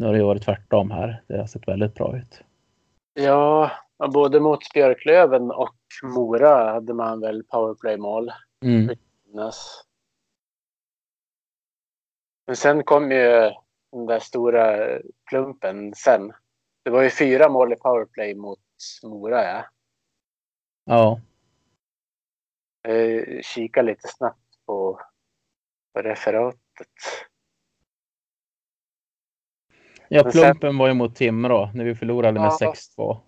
Nu 0.00 0.06
har 0.06 0.14
det 0.14 0.24
varit 0.24 0.42
tvärtom 0.42 0.90
här. 0.90 1.22
Det 1.26 1.38
har 1.38 1.46
sett 1.46 1.68
väldigt 1.68 1.94
bra 1.94 2.16
ut. 2.16 2.42
Ja, 3.14 3.70
både 4.12 4.40
mot 4.40 4.72
Björklöven 4.74 5.50
och 5.50 5.74
Mora 6.02 6.72
hade 6.72 6.94
man 6.94 7.20
väl 7.20 7.42
powerplay-mål. 7.44 8.30
Mm. 8.62 8.96
Men 12.46 12.56
sen 12.56 12.84
kom 12.84 13.10
ju 13.12 13.50
den 13.92 14.06
där 14.06 14.18
stora 14.18 14.88
klumpen 15.24 15.94
sen. 15.94 16.32
Det 16.82 16.90
var 16.90 17.02
ju 17.02 17.10
fyra 17.10 17.48
mål 17.48 17.72
i 17.72 17.76
powerplay 17.76 18.34
mot 18.34 18.58
Mora. 19.02 19.44
Ja. 19.44 19.64
Ja, 20.84 21.20
Jag 22.92 23.44
kikar 23.44 23.82
lite 23.82 24.08
snabbt 24.08 24.58
på, 24.66 25.00
på 25.94 26.02
referatet. 26.02 26.58
ja 30.08 30.30
plumpen 30.30 30.78
var 30.78 30.88
ju 30.88 30.94
mot 30.94 31.16
Timrå 31.16 31.70
när 31.74 31.84
vi 31.84 31.94
förlorade 31.94 32.40
med 32.40 32.52
Ja. 32.60 32.74
6-2. 32.98 33.20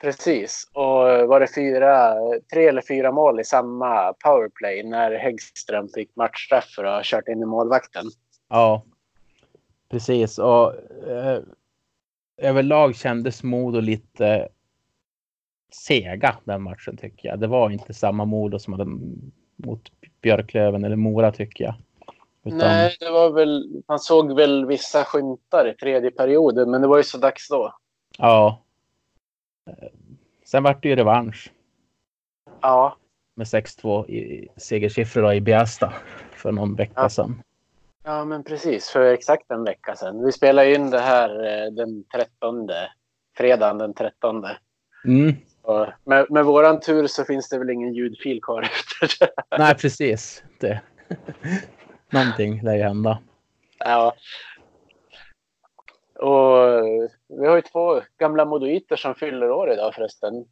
Precis. 0.00 0.70
Och 0.72 1.28
var 1.28 1.40
det 1.40 1.54
fyra, 1.54 2.14
tre 2.52 2.68
eller 2.68 2.82
fyra 2.88 3.12
mål 3.12 3.40
i 3.40 3.44
samma 3.44 4.12
powerplay 4.12 4.82
när 4.82 5.18
Häggström 5.18 5.88
fick 5.88 6.16
matchstraff 6.16 6.64
för 6.64 6.84
att 6.84 6.94
ha 6.94 7.02
kört 7.04 7.28
in 7.28 7.42
i 7.42 7.46
målvakten. 7.46 8.04
Ja, 8.48 8.84
precis. 9.90 10.38
Och 10.38 10.74
eh, 11.08 11.40
överlag 12.36 12.96
kändes 12.96 13.42
Modo 13.42 13.80
lite 13.80 14.48
sega 15.72 16.36
den 16.44 16.62
matchen 16.62 16.96
tycker 16.96 17.28
jag. 17.28 17.40
Det 17.40 17.46
var 17.46 17.70
inte 17.70 17.94
samma 17.94 18.24
Modo 18.24 18.58
som 18.58 18.72
hade 18.72 18.90
mot 19.56 19.92
Björklöven 20.22 20.84
eller 20.84 20.96
Mora 20.96 21.32
tycker 21.32 21.64
jag. 21.64 21.74
Utan... 22.44 22.58
Nej, 22.58 22.96
det 23.00 23.10
var 23.10 23.30
väl, 23.30 23.82
man 23.88 23.98
såg 23.98 24.36
väl 24.36 24.66
vissa 24.66 25.04
skymtar 25.04 25.68
i 25.68 25.74
tredje 25.74 26.10
perioden, 26.10 26.70
men 26.70 26.82
det 26.82 26.88
var 26.88 26.96
ju 26.96 27.02
så 27.02 27.18
dags 27.18 27.48
då. 27.48 27.74
Ja. 28.18 28.62
Sen 30.44 30.62
vart 30.62 30.82
det 30.82 30.88
ju 30.88 30.96
revansch. 30.96 31.52
Ja. 32.60 32.96
Med 33.34 33.46
6-2 33.46 34.10
i 34.10 34.48
segersiffror 34.56 35.32
i 35.32 35.40
Biasta 35.40 35.92
för 36.30 36.52
någon 36.52 36.74
vecka 36.74 36.92
ja. 36.96 37.08
sedan. 37.08 37.42
Ja, 38.04 38.24
men 38.24 38.44
precis. 38.44 38.88
För 38.88 39.00
exakt 39.00 39.50
en 39.50 39.64
vecka 39.64 39.96
sedan. 39.96 40.24
Vi 40.24 40.32
spelade 40.32 40.74
in 40.74 40.90
det 40.90 41.00
här 41.00 41.30
eh, 41.30 41.72
den 41.72 42.04
13. 42.14 42.68
Fredagen 43.36 43.78
den 43.78 43.94
13. 43.94 44.44
Mm. 45.04 45.34
Med, 46.04 46.30
med 46.30 46.44
våran 46.44 46.80
tur 46.80 47.06
så 47.06 47.24
finns 47.24 47.48
det 47.48 47.58
väl 47.58 47.70
ingen 47.70 47.94
ljudfil 47.94 48.40
kvar 48.42 48.62
efter 49.00 49.16
det. 49.20 49.58
Nej, 49.58 49.74
precis. 49.74 50.42
Det. 50.58 50.80
Någonting 52.10 52.62
lär 52.62 52.74
ju 52.74 52.82
hända. 52.82 53.18
Ja. 53.78 54.14
Och 56.18 56.56
vi 57.28 57.46
har 57.46 57.56
ju 57.56 57.62
två 57.62 58.00
gamla 58.18 58.44
modoiter 58.44 58.96
som 58.96 59.14
fyller 59.14 59.50
år 59.50 59.72
idag 59.72 59.94
förresten. 59.94 60.44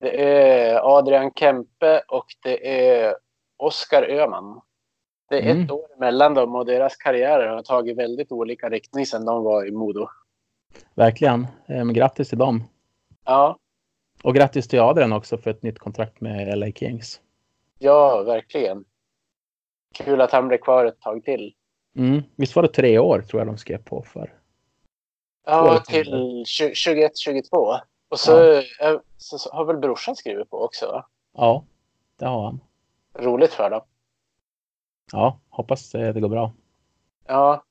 Det 0.00 0.22
är 0.22 0.98
Adrian 0.98 1.30
Kempe 1.34 2.02
och 2.08 2.26
det 2.42 2.90
är 2.98 3.16
Oskar 3.56 4.02
Öman. 4.10 4.60
Det 5.28 5.36
är 5.36 5.50
mm. 5.50 5.64
ett 5.64 5.70
år 5.70 5.86
emellan 5.96 6.34
dem 6.34 6.54
och 6.54 6.66
deras 6.66 6.96
karriärer 6.96 7.48
har 7.48 7.62
tagit 7.62 7.96
väldigt 7.96 8.32
olika 8.32 8.68
riktning 8.68 9.06
sedan 9.06 9.24
de 9.24 9.44
var 9.44 9.66
i 9.66 9.70
Modo. 9.70 10.08
Verkligen. 10.94 11.46
Ehm, 11.68 11.92
grattis 11.92 12.28
till 12.28 12.38
dem. 12.38 12.64
Ja. 13.24 13.58
Och 14.22 14.34
grattis 14.34 14.68
till 14.68 14.80
Adrian 14.80 15.12
också 15.12 15.38
för 15.38 15.50
ett 15.50 15.62
nytt 15.62 15.78
kontrakt 15.78 16.20
med 16.20 16.58
LA 16.58 16.70
Kings. 16.70 17.20
Ja, 17.78 18.22
verkligen. 18.22 18.84
Kul 19.94 20.20
att 20.20 20.32
han 20.32 20.48
blev 20.48 20.58
kvar 20.58 20.84
ett 20.84 21.00
tag 21.00 21.24
till. 21.24 21.54
Mm. 21.96 22.22
Visst 22.36 22.56
var 22.56 22.62
det 22.62 22.68
tre 22.68 22.98
år 22.98 23.20
tror 23.20 23.40
jag 23.40 23.46
de 23.46 23.58
skrev 23.58 23.78
på 23.78 24.02
för? 24.02 24.32
Ja, 25.46 25.78
till 25.78 26.44
21-22. 26.44 27.80
Och 28.08 28.20
så, 28.20 28.62
ja. 28.78 29.02
så, 29.16 29.50
har 29.52 29.64
väl 29.64 29.76
brorsan 29.76 30.16
skrivit 30.16 30.50
på 30.50 30.64
också? 30.64 31.04
Ja, 31.34 31.64
det 32.18 32.24
har 32.26 32.44
han. 32.44 32.60
Roligt 33.18 33.52
för 33.52 33.70
dem. 33.70 33.80
Ja, 35.12 35.40
hoppas 35.48 35.90
det 35.90 36.20
går 36.20 36.28
bra. 36.28 36.52
Ja. 37.26 37.64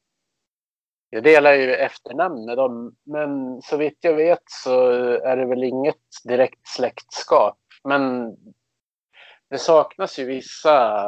Jag 1.10 1.24
delar 1.24 1.54
ju 1.54 1.74
efternamn 1.74 2.46
med 2.46 2.58
dem, 2.58 2.96
men 3.04 3.62
så 3.62 3.78
vitt 3.78 3.98
jag 4.02 4.14
vet 4.14 4.44
så 4.46 4.90
är 5.12 5.38
det 5.38 5.46
väl 5.46 5.64
inget 5.64 5.96
direkt 6.24 6.68
släktskap. 6.68 7.58
Men 7.84 8.36
det 9.50 9.58
saknas 9.58 10.20
ju 10.20 10.26
vissa 10.26 11.04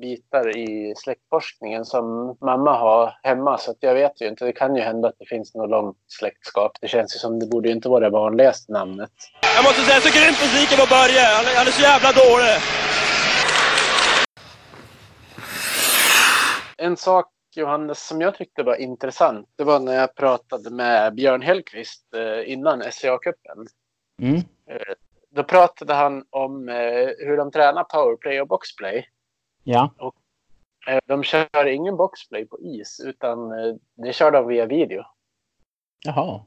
bitar 0.00 0.56
i 0.56 0.94
släktforskningen 0.96 1.84
som 1.84 2.36
mamma 2.40 2.78
har 2.78 3.18
hemma. 3.22 3.58
Så 3.58 3.70
att 3.70 3.76
jag 3.80 3.94
vet 3.94 4.20
ju 4.20 4.28
inte. 4.28 4.44
Det 4.44 4.52
kan 4.52 4.76
ju 4.76 4.82
hända 4.82 5.08
att 5.08 5.18
det 5.18 5.26
finns 5.26 5.54
något 5.54 5.70
långt 5.70 5.96
släktskap. 6.06 6.72
Det 6.80 6.88
känns 6.88 7.16
ju 7.16 7.18
som 7.18 7.38
det 7.38 7.46
borde 7.46 7.70
inte 7.70 7.88
vara 7.88 8.00
det 8.00 8.10
vanligaste 8.10 8.72
namnet. 8.72 9.10
Jag 9.56 9.64
måste 9.64 9.80
säga, 9.80 9.94
jag 9.94 10.02
så 10.02 10.18
grymt 10.18 10.40
besviken 10.40 10.78
på 10.78 10.86
Börje. 10.94 11.20
Han, 11.20 11.44
han 11.56 11.66
är 11.66 11.70
så 11.70 11.82
jävla 11.82 12.12
dålig. 12.12 12.54
En 16.76 16.96
sak 16.96 17.30
Johannes 17.56 18.06
som 18.06 18.20
jag 18.20 18.34
tyckte 18.34 18.62
var 18.62 18.74
intressant. 18.76 19.48
Det 19.56 19.64
var 19.64 19.80
när 19.80 19.94
jag 19.94 20.14
pratade 20.14 20.70
med 20.70 21.14
Björn 21.14 21.42
Hellqvist 21.42 22.14
eh, 22.14 22.52
innan 22.52 22.82
SCA-cupen. 22.82 23.66
Mm. 24.22 24.36
Eh, 24.70 24.94
då 25.30 25.44
pratade 25.44 25.94
han 25.94 26.24
om 26.30 26.68
eh, 26.68 27.08
hur 27.18 27.36
de 27.36 27.50
tränar 27.50 27.84
powerplay 27.84 28.40
och 28.40 28.48
boxplay. 28.48 29.08
Ja. 29.64 29.90
Och, 29.98 30.14
eh, 30.88 31.00
de 31.06 31.22
kör 31.22 31.66
ingen 31.66 31.96
boxplay 31.96 32.46
på 32.46 32.60
is 32.60 33.00
utan 33.04 33.52
eh, 33.52 33.74
det 33.94 34.12
kör 34.12 34.30
de 34.30 34.46
via 34.46 34.66
video. 34.66 35.02
Jaha. 36.04 36.40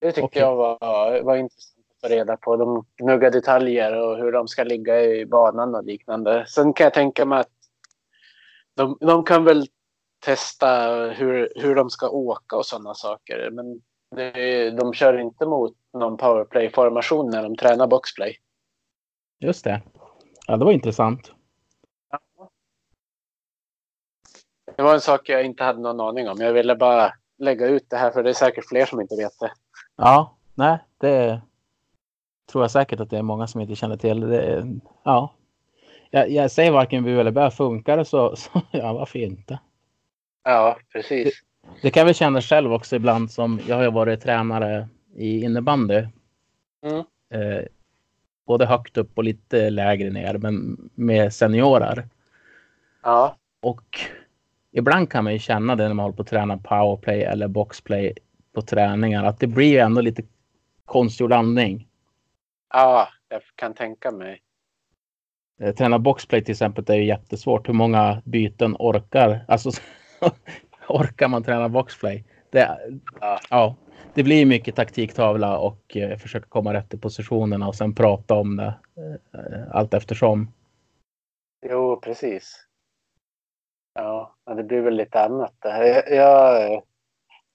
Det 0.00 0.12
tyckte 0.12 0.22
okay. 0.22 0.42
jag 0.42 0.56
var, 0.56 1.22
var 1.22 1.36
intressant 1.36 1.86
att 1.90 2.00
få 2.00 2.14
reda 2.14 2.36
på. 2.36 2.56
De 2.56 2.86
gnuggar 2.96 3.30
detaljer 3.30 4.02
och 4.02 4.16
hur 4.16 4.32
de 4.32 4.48
ska 4.48 4.64
ligga 4.64 5.04
i 5.04 5.26
banan 5.26 5.74
och 5.74 5.84
liknande. 5.84 6.46
Sen 6.48 6.72
kan 6.72 6.84
jag 6.84 6.94
tänka 6.94 7.24
mig 7.24 7.40
att 7.40 7.50
de, 8.74 8.98
de 9.00 9.24
kan 9.24 9.44
väl 9.44 9.66
testa 10.18 10.96
hur, 11.10 11.52
hur 11.56 11.74
de 11.74 11.90
ska 11.90 12.08
åka 12.08 12.56
och 12.56 12.66
sådana 12.66 12.94
saker. 12.94 13.50
Men 13.50 13.80
det, 14.16 14.70
de 14.70 14.92
kör 14.92 15.18
inte 15.18 15.46
mot 15.46 15.76
någon 15.92 16.16
powerplay-formation 16.16 17.30
när 17.30 17.42
de 17.42 17.56
tränar 17.56 17.86
boxplay. 17.86 18.36
Just 19.40 19.64
det. 19.64 19.82
Ja, 20.46 20.56
det 20.56 20.64
var 20.64 20.72
intressant. 20.72 21.32
Det 24.76 24.82
var 24.82 24.94
en 24.94 25.00
sak 25.00 25.28
jag 25.28 25.44
inte 25.44 25.64
hade 25.64 25.80
någon 25.80 26.00
aning 26.00 26.28
om. 26.28 26.40
Jag 26.40 26.52
ville 26.52 26.76
bara 26.76 27.12
lägga 27.38 27.66
ut 27.66 27.90
det 27.90 27.96
här 27.96 28.10
för 28.10 28.22
det 28.22 28.30
är 28.30 28.34
säkert 28.34 28.68
fler 28.68 28.86
som 28.86 29.00
inte 29.00 29.16
vet 29.16 29.38
det. 29.40 29.52
Ja, 29.96 30.36
nej, 30.54 30.78
det 30.98 31.40
tror 32.52 32.64
jag 32.64 32.70
säkert 32.70 33.00
att 33.00 33.10
det 33.10 33.18
är 33.18 33.22
många 33.22 33.46
som 33.46 33.60
inte 33.60 33.74
känner 33.74 33.96
till. 33.96 34.20
Det, 34.20 34.66
ja, 35.04 35.34
jag, 36.10 36.30
jag 36.30 36.50
säger 36.50 36.70
varken 36.70 37.04
bu 37.04 37.20
eller 37.20 37.30
bä. 37.30 37.50
Funkar 37.50 37.96
det 37.96 38.04
så, 38.04 38.36
så 38.36 38.50
ja, 38.70 38.92
varför 38.92 39.18
inte? 39.18 39.58
Ja, 40.44 40.78
precis. 40.92 41.42
Det, 41.62 41.68
det 41.82 41.90
kan 41.90 42.00
jag 42.00 42.04
väl 42.04 42.14
känna 42.14 42.40
själv 42.40 42.72
också 42.72 42.96
ibland 42.96 43.30
som 43.30 43.60
jag 43.66 43.76
har 43.76 43.82
ju 43.82 43.90
varit 43.90 44.22
tränare 44.22 44.88
i 45.14 45.44
innebandy. 45.44 46.06
Mm. 46.82 46.98
Eh, 47.30 47.64
både 48.46 48.66
högt 48.66 48.96
upp 48.96 49.18
och 49.18 49.24
lite 49.24 49.70
lägre 49.70 50.10
ner, 50.10 50.38
men 50.38 50.76
med 50.94 51.34
seniorer. 51.34 52.08
Ja. 53.02 53.36
Och 53.62 54.00
ibland 54.76 55.10
kan 55.10 55.24
man 55.24 55.32
ju 55.32 55.38
känna 55.38 55.76
det 55.76 55.88
när 55.88 55.94
man 55.94 56.02
håller 56.02 56.16
på 56.16 56.22
att 56.22 56.28
träna 56.28 56.58
powerplay 56.58 57.22
eller 57.22 57.48
boxplay 57.48 58.12
på 58.54 58.62
träningar, 58.62 59.24
att 59.24 59.40
det 59.40 59.46
blir 59.46 59.68
ju 59.68 59.78
ändå 59.78 60.00
lite 60.00 60.22
konstgjord 60.84 61.32
andning. 61.32 61.88
Ja, 62.72 63.08
jag 63.28 63.42
kan 63.54 63.74
tänka 63.74 64.10
mig. 64.10 64.42
Eh, 65.60 65.74
träna 65.74 65.98
boxplay 65.98 66.44
till 66.44 66.52
exempel 66.52 66.84
det 66.84 66.92
är 66.92 66.96
ju 66.96 67.06
jättesvårt. 67.06 67.68
Hur 67.68 67.74
många 67.74 68.22
byten 68.24 68.76
orkar, 68.78 69.44
alltså 69.48 69.70
orkar 70.88 71.28
man 71.28 71.42
träna 71.42 71.68
boxplay? 71.68 72.24
Det, 72.50 72.78
ja. 73.20 73.40
ja. 73.50 73.76
det 74.14 74.22
blir 74.22 74.46
mycket 74.46 74.76
taktiktavla 74.76 75.58
och 75.58 75.96
eh, 75.96 76.18
försöka 76.18 76.46
komma 76.48 76.74
rätt 76.74 76.94
i 76.94 76.98
positionerna 76.98 77.68
och 77.68 77.74
sen 77.74 77.94
prata 77.94 78.34
om 78.34 78.56
det 78.56 78.74
eh, 79.34 79.60
allt 79.70 79.94
eftersom. 79.94 80.52
Jo, 81.70 82.00
precis. 82.00 82.65
Ja, 83.96 84.34
det 84.56 84.62
blir 84.62 84.80
väl 84.80 84.94
lite 84.94 85.20
annat. 85.20 85.54
Jag, 85.60 86.10
jag, 86.10 86.82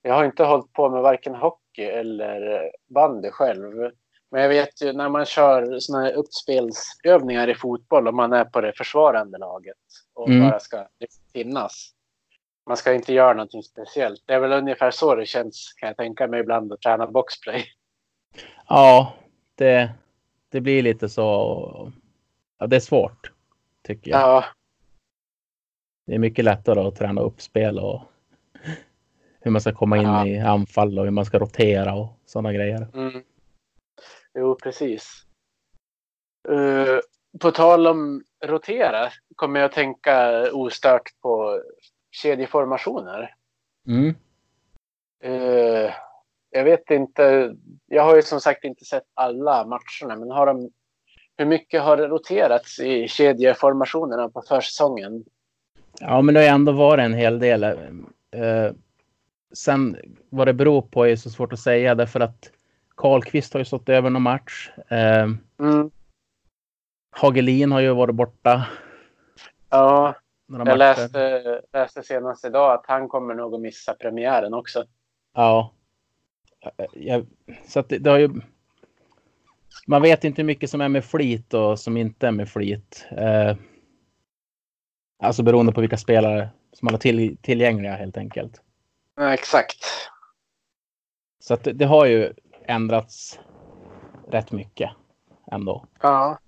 jag 0.01 0.13
har 0.13 0.25
inte 0.25 0.43
hållit 0.43 0.73
på 0.73 0.89
med 0.89 1.01
varken 1.01 1.35
hockey 1.35 1.83
eller 1.83 2.71
bandy 2.89 3.29
själv. 3.29 3.91
Men 4.31 4.41
jag 4.41 4.49
vet 4.49 4.81
ju 4.81 4.93
när 4.93 5.09
man 5.09 5.25
kör 5.25 5.79
såna 5.79 6.01
här 6.03 6.13
uppspelsövningar 6.13 7.47
i 7.47 7.55
fotboll 7.55 8.07
och 8.07 8.13
man 8.13 8.33
är 8.33 8.45
på 8.45 8.61
det 8.61 8.73
försvarande 8.73 9.37
laget 9.37 9.77
och 10.13 10.29
mm. 10.29 10.49
bara 10.49 10.59
ska 10.59 10.87
finnas. 11.33 11.91
Man 12.67 12.77
ska 12.77 12.93
inte 12.93 13.13
göra 13.13 13.33
någonting 13.33 13.63
speciellt. 13.63 14.23
Det 14.25 14.33
är 14.33 14.39
väl 14.39 14.51
ungefär 14.51 14.91
så 14.91 15.15
det 15.15 15.25
känns 15.25 15.73
kan 15.77 15.87
jag 15.87 15.97
tänka 15.97 16.27
mig 16.27 16.39
ibland 16.39 16.73
att 16.73 16.81
träna 16.81 17.07
boxplay. 17.07 17.65
Ja, 18.67 19.13
det, 19.55 19.91
det 20.49 20.61
blir 20.61 20.83
lite 20.83 21.09
så. 21.09 21.91
Ja, 22.57 22.67
det 22.67 22.75
är 22.75 22.79
svårt 22.79 23.31
tycker 23.83 24.11
jag. 24.11 24.19
Ja. 24.19 24.43
Det 26.05 26.15
är 26.15 26.19
mycket 26.19 26.45
lättare 26.45 26.79
att 26.79 26.95
träna 26.95 27.21
uppspel 27.21 27.79
och 27.79 28.01
hur 29.39 29.51
man 29.51 29.61
ska 29.61 29.73
komma 29.73 29.97
in 29.97 30.03
ja. 30.03 30.27
i 30.27 30.39
anfall 30.39 30.99
och 30.99 31.05
hur 31.05 31.11
man 31.11 31.25
ska 31.25 31.39
rotera 31.39 31.93
och 31.93 32.07
sådana 32.25 32.53
grejer. 32.53 32.87
Mm. 32.93 33.23
Jo, 34.33 34.55
precis. 34.63 35.25
Uh, 36.49 36.99
på 37.39 37.51
tal 37.51 37.87
om 37.87 38.23
rotera 38.45 39.09
kommer 39.35 39.59
jag 39.59 39.71
tänka 39.71 40.45
ostört 40.51 41.09
på 41.21 41.61
kedjeformationer. 42.11 43.35
Mm. 43.87 44.15
Uh, 45.25 45.91
jag 46.49 46.63
vet 46.63 46.91
inte. 46.91 47.55
Jag 47.85 48.03
har 48.03 48.15
ju 48.15 48.21
som 48.21 48.41
sagt 48.41 48.63
inte 48.63 48.85
sett 48.85 49.03
alla 49.13 49.65
matcherna, 49.65 50.19
men 50.19 50.31
har 50.31 50.45
de, 50.45 50.71
hur 51.37 51.45
mycket 51.45 51.81
har 51.81 51.97
det 51.97 52.07
roterats 52.07 52.79
i 52.79 53.07
kedjeformationerna 53.07 54.29
på 54.29 54.41
försäsongen? 54.41 55.25
Ja, 56.01 56.21
men 56.21 56.35
det 56.35 56.41
har 56.41 56.47
ändå 56.47 56.71
varit 56.71 57.03
en 57.03 57.13
hel 57.13 57.39
del. 57.39 57.63
Uh, 57.63 58.71
sen 59.53 59.97
vad 60.29 60.47
det 60.47 60.53
beror 60.53 60.81
på 60.81 61.07
är 61.07 61.15
så 61.15 61.29
svårt 61.29 61.53
att 61.53 61.59
säga 61.59 61.95
därför 61.95 62.19
att 62.19 62.51
Karlqvist 62.95 63.53
har 63.53 63.59
ju 63.59 63.65
stått 63.65 63.89
över 63.89 64.09
någon 64.09 64.21
match. 64.21 64.69
Eh, 64.87 65.27
Mm. 65.59 65.91
Hagelin 67.11 67.71
har 67.71 67.79
ju 67.79 67.93
varit 67.93 68.15
borta. 68.15 68.67
Ja, 69.69 70.15
jag 70.47 70.77
läste, 70.77 71.61
läste 71.73 72.03
senast 72.03 72.45
idag 72.45 72.73
att 72.73 72.85
han 72.87 73.07
kommer 73.07 73.33
nog 73.33 73.53
att 73.53 73.61
missa 73.61 73.93
premiären 73.93 74.53
också. 74.53 74.83
Ja. 75.33 75.71
Jag, 76.93 77.25
så 77.67 77.79
att 77.79 77.89
det, 77.89 77.97
det 77.97 78.09
har 78.09 78.17
ju... 78.17 78.29
Man 79.87 80.01
vet 80.01 80.23
inte 80.23 80.41
hur 80.41 80.47
mycket 80.47 80.69
som 80.69 80.81
är 80.81 80.89
med 80.89 81.05
flit 81.05 81.53
och 81.53 81.79
som 81.79 81.97
inte 81.97 82.27
är 82.27 82.31
med 82.31 82.49
flit. 82.49 83.07
Eh, 83.11 83.55
alltså 85.21 85.43
beroende 85.43 85.71
på 85.71 85.81
vilka 85.81 85.97
spelare 85.97 86.49
som 86.73 86.85
man 86.85 86.93
har 86.93 86.99
till, 86.99 87.37
tillgängliga 87.37 87.95
helt 87.95 88.17
enkelt. 88.17 88.61
Ja, 89.15 89.33
exakt. 89.33 89.85
Så 91.39 91.53
att 91.53 91.63
det, 91.63 91.73
det 91.73 91.85
har 91.85 92.05
ju 92.05 92.33
ändrats 92.65 93.39
rätt 94.27 94.51
mycket 94.51 94.91
ändå. 95.51 95.85
Ja. 96.01 96.39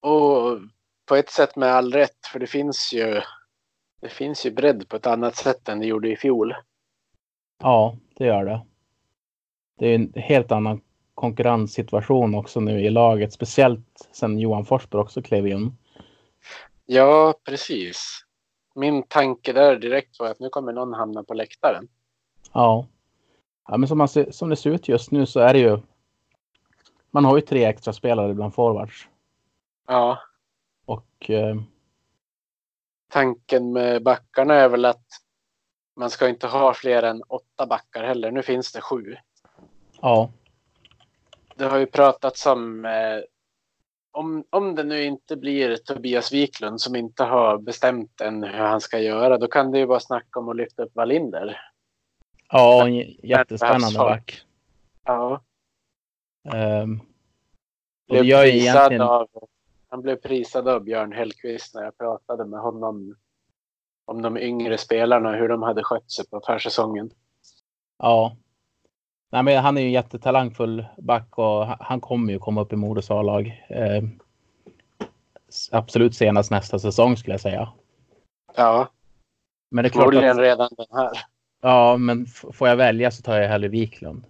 Och 0.00 0.58
på 1.06 1.16
ett 1.16 1.30
sätt 1.30 1.56
med 1.56 1.68
all 1.68 1.92
rätt, 1.92 2.26
för 2.32 2.38
det 2.38 2.46
finns 2.46 2.92
ju 2.92 3.20
det 4.00 4.08
finns 4.08 4.46
ju 4.46 4.50
bredd 4.50 4.88
på 4.88 4.96
ett 4.96 5.06
annat 5.06 5.36
sätt 5.36 5.68
än 5.68 5.78
det 5.78 5.86
gjorde 5.86 6.08
i 6.08 6.16
fjol. 6.16 6.54
Ja, 7.62 7.96
det 8.16 8.26
gör 8.26 8.44
det. 8.44 8.66
Det 9.78 9.86
är 9.86 9.94
en 9.94 10.12
helt 10.16 10.52
annan 10.52 10.80
konkurrenssituation 11.14 12.34
också 12.34 12.60
nu 12.60 12.80
i 12.80 12.90
laget, 12.90 13.32
speciellt 13.32 14.08
sen 14.12 14.38
Johan 14.38 14.64
Forsberg 14.64 15.00
också 15.00 15.22
klev 15.22 15.46
in. 15.46 15.76
Ja, 16.86 17.34
precis. 17.44 18.20
Min 18.74 19.02
tanke 19.02 19.52
där 19.52 19.76
direkt 19.76 20.18
var 20.18 20.28
att 20.28 20.40
nu 20.40 20.48
kommer 20.48 20.72
någon 20.72 20.94
hamna 20.94 21.24
på 21.24 21.34
läktaren. 21.34 21.88
Ja. 22.52 22.86
ja 23.68 23.76
men 23.76 23.88
som, 23.88 23.98
man 23.98 24.08
ser, 24.08 24.30
som 24.30 24.48
det 24.48 24.56
ser 24.56 24.70
ut 24.70 24.88
just 24.88 25.10
nu 25.10 25.26
så 25.26 25.40
är 25.40 25.52
det 25.52 25.60
ju. 25.60 25.78
Man 27.10 27.24
har 27.24 27.36
ju 27.36 27.40
tre 27.40 27.64
extra 27.64 27.92
spelare 27.92 28.34
bland 28.34 28.54
forwards 28.54 29.08
Ja, 29.86 30.18
och 30.84 31.30
eh, 31.30 31.56
tanken 33.10 33.72
med 33.72 34.02
backarna 34.02 34.54
är 34.54 34.68
väl 34.68 34.84
att 34.84 35.06
man 35.96 36.10
ska 36.10 36.28
inte 36.28 36.46
ha 36.46 36.74
fler 36.74 37.02
än 37.02 37.22
åtta 37.22 37.66
backar 37.66 38.04
heller. 38.04 38.30
Nu 38.30 38.42
finns 38.42 38.72
det 38.72 38.80
sju. 38.80 39.16
ja, 40.02 40.30
Det 41.56 41.64
har 41.64 41.78
ju 41.78 41.86
pratats 41.86 42.46
om 42.46 42.84
eh, 42.84 43.20
om, 44.14 44.44
om 44.50 44.74
det 44.74 44.84
nu 44.84 45.04
inte 45.04 45.36
blir 45.36 45.76
Tobias 45.76 46.32
Wiklund 46.32 46.80
som 46.80 46.96
inte 46.96 47.24
har 47.24 47.58
bestämt 47.58 48.20
än 48.20 48.42
hur 48.42 48.58
han 48.58 48.80
ska 48.80 48.98
göra, 48.98 49.38
då 49.38 49.48
kan 49.48 49.70
det 49.70 49.78
ju 49.78 49.86
vara 49.86 50.00
snack 50.00 50.36
om 50.36 50.48
att 50.48 50.56
lyfta 50.56 50.82
upp 50.82 50.94
Wallinder. 50.94 51.60
ja, 52.52 52.88
en 52.88 52.94
jättespännande 53.22 53.98
back. 53.98 54.42
Ja, 55.04 55.40
Um, 56.52 57.00
och 58.08 58.24
blev 58.24 58.24
prisad 58.24 58.46
egentligen. 58.46 59.02
av, 59.02 59.28
han 59.88 60.02
blev 60.02 60.16
prisad 60.16 60.68
av 60.68 60.84
Björn 60.84 61.12
Hellkvist 61.12 61.74
när 61.74 61.82
jag 61.82 61.98
pratade 61.98 62.44
med 62.44 62.60
honom 62.60 63.16
om 64.04 64.22
de 64.22 64.38
yngre 64.38 64.78
spelarna 64.78 65.28
och 65.28 65.34
hur 65.34 65.48
de 65.48 65.62
hade 65.62 65.82
skött 65.82 66.10
sig 66.10 66.28
på 66.28 66.40
försäsongen. 66.46 67.10
Ja. 67.98 68.36
Nej, 69.34 69.42
men 69.42 69.62
han 69.62 69.76
är 69.76 69.80
ju 69.80 69.86
en 69.86 69.92
jättetalangfull 69.92 70.86
back 70.96 71.38
och 71.38 71.66
han- 71.66 72.00
kommer 72.00 72.32
ju 72.32 72.38
komma 72.38 72.60
upp 72.60 72.72
i 72.72 72.76
Modos 72.76 73.10
A-lag. 73.10 73.64
Eh, 73.68 74.02
absolut 75.70 76.14
senast 76.14 76.50
nästa 76.50 76.78
säsong 76.78 77.16
skulle 77.16 77.34
jag 77.34 77.40
säga. 77.40 77.72
Ja, 78.56 78.88
Men 79.70 79.82
det 79.82 79.88
är 79.88 79.90
klart 79.90 80.14
att, 80.14 80.38
redan 80.38 80.68
den 80.76 80.86
här. 80.92 81.10
ja, 81.62 81.96
men 81.96 82.26
får 82.26 82.68
jag 82.68 82.76
välja 82.76 83.10
så 83.10 83.22
tar 83.22 83.36
jag 83.38 83.48
hellre 83.48 83.68
Wiklund. 83.68 84.26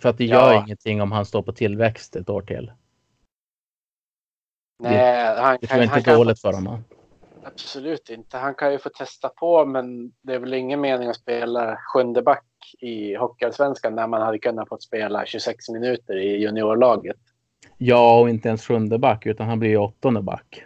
För 0.00 0.08
att 0.08 0.18
det 0.18 0.24
gör 0.24 0.52
Ja. 0.52 0.64
ingenting 0.64 1.02
om 1.02 1.12
han 1.12 1.26
står 1.26 1.42
på 1.42 1.52
tillväxt 1.52 2.16
ett 2.16 2.28
år 2.30 2.42
till. 2.42 2.72
Nej, 4.82 5.36
han, 5.42 5.58
Det 5.60 5.70
han 5.70 5.82
inte 5.82 5.94
är 5.96 6.00
kan 6.02 6.16
dåligt 6.18 6.40
för 6.40 6.52
honom. 6.52 6.84
Absolut 7.44 8.10
inte. 8.10 8.38
Han 8.38 8.54
kan 8.54 8.72
ju 8.72 8.78
få 8.78 8.88
testa 8.88 9.28
på, 9.28 9.64
men 9.64 10.12
det 10.22 10.34
är 10.34 10.38
väl 10.38 10.54
ingen 10.54 10.80
mening 10.80 11.08
att 11.08 11.16
spela 11.16 11.76
sjunde 11.76 12.22
back 12.22 12.44
i 12.78 13.14
Hockeyallsvenskan 13.14 13.94
när 13.94 14.06
man 14.06 14.22
hade 14.22 14.38
kunnat 14.38 14.68
få 14.68 14.78
spela 14.78 15.26
26 15.26 15.68
minuter 15.68 16.16
i 16.16 16.36
juniorlaget. 16.36 17.16
Ja, 17.78 18.20
och 18.20 18.30
inte 18.30 18.48
ens 18.48 18.66
sjunde 18.66 18.98
back 18.98 19.26
utan 19.26 19.48
han 19.48 19.58
blir 19.58 19.70
ju 19.70 19.76
åttonde 19.76 20.22
back. 20.22 20.64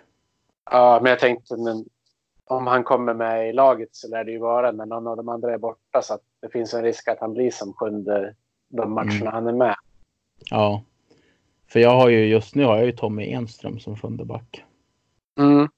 Ja, 0.70 0.98
men 1.02 1.10
jag 1.10 1.18
tänkte 1.18 1.56
men 1.56 1.84
om 2.44 2.66
han 2.66 2.84
kommer 2.84 3.14
med 3.14 3.48
i 3.48 3.52
laget 3.52 3.88
så 3.92 4.08
lär 4.08 4.24
det 4.24 4.32
ju 4.32 4.38
vara 4.38 4.72
när 4.72 4.86
någon 4.86 5.06
av 5.06 5.16
de 5.16 5.28
andra 5.28 5.54
är 5.54 5.58
borta 5.58 6.02
så 6.02 6.14
att 6.14 6.22
det 6.42 6.48
finns 6.48 6.74
en 6.74 6.82
risk 6.82 7.08
att 7.08 7.20
han 7.20 7.32
blir 7.32 7.50
som 7.50 7.72
sjunde 7.72 8.34
de 8.68 8.92
matcherna 8.92 9.14
Mm. 9.14 9.32
han 9.32 9.46
är 9.46 9.52
med. 9.52 9.76
Ja. 10.50 10.82
För 11.68 11.80
jag 11.80 11.90
har 11.90 12.08
ju 12.08 12.26
just 12.26 12.54
nu 12.54 12.64
har 12.64 12.76
jag 12.76 12.86
ju 12.86 12.92
Tommy 12.92 13.32
Enström 13.32 13.78
som 13.78 13.96
sjunde 13.96 14.24
back. 14.24 14.64
Mm. 15.38 15.68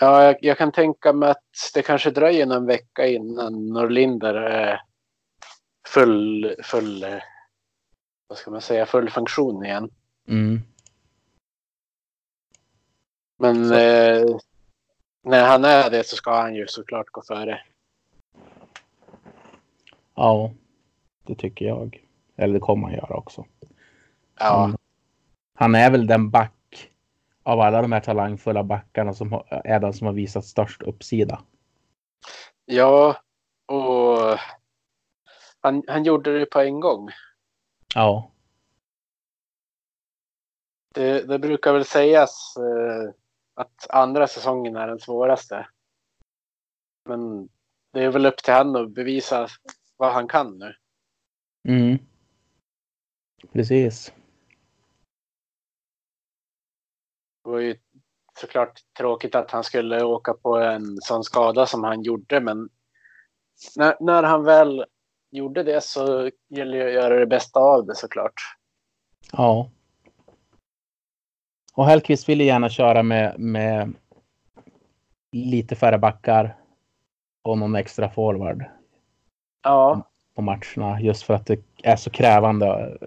Ja, 0.00 0.24
jag, 0.24 0.36
jag 0.40 0.58
kan 0.58 0.72
tänka 0.72 1.12
mig 1.12 1.30
att 1.30 1.72
det 1.74 1.82
kanske 1.82 2.10
dröjer 2.10 2.46
någon 2.46 2.66
vecka 2.66 3.06
innan 3.06 3.68
Norlinder 3.68 4.34
är 4.34 4.80
full, 5.88 6.54
full, 6.62 7.02
eh, 7.02 7.18
vad 8.28 8.38
ska 8.38 8.50
man 8.50 8.60
säga, 8.60 8.86
full 8.86 9.10
funktion 9.10 9.64
igen. 9.64 9.90
Mm. 10.28 10.60
Men 13.38 13.64
eh, 13.64 14.36
när 15.22 15.46
han 15.46 15.64
är 15.64 15.90
det 15.90 16.06
så 16.06 16.16
ska 16.16 16.40
han 16.40 16.54
ju 16.54 16.66
såklart 16.66 17.10
gå 17.10 17.22
före. 17.22 17.60
Ja, 20.14 20.52
det 21.26 21.34
tycker 21.34 21.66
jag. 21.66 22.04
Eller 22.36 22.54
det 22.54 22.60
kommer 22.60 22.88
han 22.88 22.96
göra 22.96 23.16
också. 23.16 23.44
Ja, 24.38 24.64
Mm. 24.64 24.76
Han 25.56 25.74
är 25.74 25.90
väl 25.90 26.06
den 26.06 26.30
back 26.30 26.52
av 27.44 27.60
alla 27.60 27.82
de 27.82 27.92
här 27.92 28.00
talangfulla 28.00 28.64
backarna 28.64 29.14
som 29.14 29.32
har, 29.32 29.62
är 29.64 29.80
den 29.80 29.92
som 29.92 30.06
har 30.06 30.14
visat 30.14 30.44
störst 30.44 30.82
uppsida. 30.82 31.42
ja 32.64 33.16
och 33.66 34.38
han, 35.60 35.82
han 35.86 36.04
gjorde 36.04 36.38
det 36.38 36.46
på 36.46 36.60
en 36.60 36.80
gång. 36.80 37.10
Ja, 37.94 38.30
Det, 40.94 41.28
det 41.28 41.38
brukar 41.38 41.72
väl 41.72 41.84
sägas 41.84 42.54
eh, 42.56 43.12
att 43.54 43.90
andra 43.90 44.26
säsongen 44.26 44.76
är 44.76 44.86
den 44.86 44.98
svåraste. 44.98 45.66
Men 47.08 47.48
det 47.92 48.04
är 48.04 48.10
väl 48.10 48.26
upp 48.26 48.36
till 48.36 48.54
han 48.54 48.76
att 48.76 48.90
bevisa 48.90 49.48
vad 49.96 50.12
han 50.12 50.28
kan 50.28 50.58
nu. 50.58 50.74
mm. 51.68 51.98
precis. 53.52 54.12
Det 57.44 57.50
var 57.50 57.58
ju 57.58 57.76
såklart 58.40 58.80
tråkigt 58.98 59.34
att 59.34 59.50
han 59.50 59.64
skulle 59.64 60.04
åka 60.04 60.34
på 60.34 60.56
en 60.58 60.96
sån 61.00 61.24
skada 61.24 61.66
som 61.66 61.84
han 61.84 62.02
gjorde, 62.02 62.40
men 62.40 62.68
när, 63.76 63.96
när 64.00 64.22
han 64.22 64.44
väl 64.44 64.84
gjorde 65.30 65.62
det 65.62 65.84
så 65.84 66.30
gäller 66.48 66.78
det 66.78 66.86
att 66.86 66.92
göra 66.92 67.18
det 67.18 67.26
bästa 67.26 67.60
av 67.60 67.86
det 67.86 67.94
såklart. 67.94 68.34
Ja. 69.32 69.70
Och 71.74 71.86
Hellkvist 71.86 72.28
ville 72.28 72.44
gärna 72.44 72.68
köra 72.68 73.02
med, 73.02 73.40
med 73.40 73.94
lite 75.32 75.76
färre 75.76 75.98
backar 75.98 76.56
och 77.42 77.58
någon 77.58 77.74
extra 77.74 78.10
forward 78.10 78.64
Ja, 79.62 80.10
på 80.34 80.42
matcherna 80.42 81.00
just 81.00 81.22
för 81.22 81.34
att 81.34 81.46
det 81.46 81.60
är 81.82 81.96
så 81.96 82.10
krävande 82.10 82.98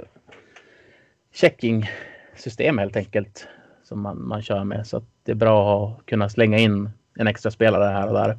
checking-system 1.33 2.77
helt 2.77 2.95
enkelt 2.95 3.47
som 3.87 4.01
man, 4.01 4.27
man 4.27 4.41
kör 4.41 4.63
med. 4.63 4.87
Så 4.87 5.01
det 5.23 5.31
är 5.31 5.35
bra 5.35 5.87
att 5.87 6.05
kunna 6.05 6.29
slänga 6.29 6.57
in 6.57 6.89
en 7.19 7.27
extra 7.27 7.51
spelare 7.51 7.83
här 7.83 8.07
och 8.07 8.13
där. 8.13 8.37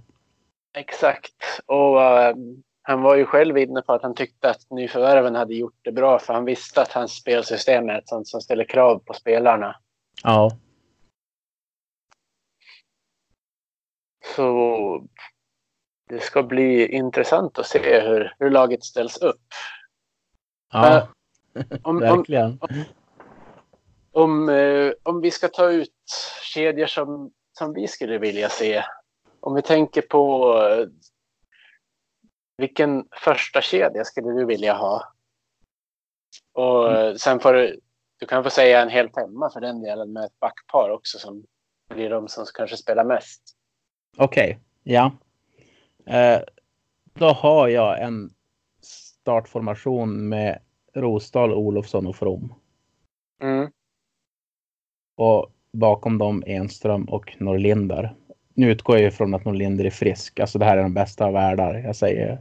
exakt. 0.76 1.60
Och 1.66 2.02
eh, 2.02 2.36
han 2.82 3.02
var 3.02 3.16
ju 3.16 3.24
själv 3.24 3.58
inne 3.58 3.82
på 3.82 3.92
att 3.92 4.02
han 4.02 4.14
tyckte 4.14 4.50
att 4.50 4.70
nyförvärven 4.70 5.34
hade 5.34 5.54
gjort 5.54 5.78
det 5.82 5.92
bra, 5.92 6.18
för 6.18 6.34
han 6.34 6.44
visste 6.44 6.82
att 6.82 6.92
hans 6.92 7.12
spelsystem 7.12 7.88
är 7.88 7.98
ett 7.98 8.08
sånt 8.08 8.28
som 8.28 8.40
ställer 8.40 8.64
krav 8.64 8.98
på 8.98 9.12
spelarna. 9.14 9.76
Ja, 10.24 10.50
Så 14.36 15.06
det 16.08 16.20
ska 16.20 16.42
bli 16.42 16.86
intressant 16.86 17.58
att 17.58 17.66
se 17.66 18.00
hur, 18.00 18.34
hur 18.38 18.50
laget 18.50 18.84
ställs 18.84 19.16
upp. 19.16 19.42
ja 20.72 21.08
Om, 21.54 21.96
om, 21.96 21.98
verkligen. 22.00 22.58
om, 22.60 22.68
eh, 22.70 22.82
om 25.02 25.20
vi 25.22 25.30
ska 25.30 25.48
ta 25.48 25.70
ut 25.70 25.94
kedjor 26.54 26.86
som, 26.86 27.32
som 27.58 27.72
vi 27.72 27.88
skulle 27.88 28.18
vilja 28.18 28.48
se. 28.48 28.84
Om 29.40 29.54
vi 29.54 29.62
tänker 29.62 30.02
på 30.02 30.54
eh, 30.62 30.86
vilken 32.56 33.04
första 33.24 33.62
kedja 33.62 34.04
skulle 34.04 34.28
du 34.28 34.44
vilja 34.44 34.74
ha? 34.74 35.12
Och 36.52 36.92
eh, 36.92 37.14
sen 37.14 37.40
får 37.40 37.52
du, 37.52 37.80
du 38.18 38.26
kan 38.26 38.44
få 38.44 38.50
säga 38.50 38.82
en 38.82 38.88
helt 38.88 39.16
hemma 39.16 39.50
för 39.50 39.60
den 39.60 39.82
delen 39.82 40.12
med 40.12 40.24
ett 40.24 40.40
backpar 40.40 40.90
också 40.90 41.18
som 41.18 41.44
blir 41.88 42.10
de 42.10 42.28
som 42.28 42.44
kanske 42.54 42.76
spelar 42.76 43.04
mest. 43.04 43.42
Okej, 44.16 44.58
ja. 44.82 45.12
Eh, 46.06 46.40
då 47.14 47.26
har 47.26 47.68
jag 47.68 48.02
en 48.02 48.30
startformation 48.82 50.28
med 50.28 50.62
Rosdahl, 50.94 51.52
Olofsson 51.52 52.06
och 52.06 52.16
From. 52.16 52.54
Mm. 53.42 53.70
Och 55.18 55.52
bakom 55.72 56.18
dem 56.18 56.42
Enström 56.46 57.04
och 57.04 57.36
Norlinder. 57.38 58.14
Nu 58.54 58.70
utgår 58.70 58.98
jag 58.98 59.06
ifrån 59.06 59.34
att 59.34 59.44
Norlinder 59.44 59.84
är 59.84 59.90
frisk. 59.90 60.40
Alltså 60.40 60.58
det 60.58 60.64
här 60.64 60.76
är 60.76 60.82
den 60.82 60.94
bästa 60.94 61.24
av 61.24 61.32
världar. 61.32 61.74
Jag 61.74 61.96
säger 61.96 62.38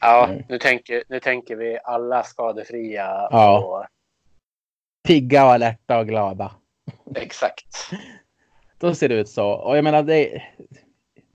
Ja, 0.00 0.30
nu 0.48 0.58
tänker, 0.58 1.02
nu 1.08 1.20
tänker 1.20 1.56
vi 1.56 1.78
alla 1.84 2.22
skadefria. 2.22 3.28
Ja. 3.30 3.64
Och, 3.64 3.86
pigga 5.08 5.44
och 5.44 5.52
alerta 5.52 5.98
och 5.98 6.06
glada. 6.06 6.52
exakt. 7.14 7.90
Då 8.78 8.94
ser 8.94 9.08
det 9.08 9.14
ut 9.14 9.28
så. 9.28 9.50
Och 9.50 9.76
jag 9.76 9.84
menar, 9.84 10.02
det, 10.02 10.42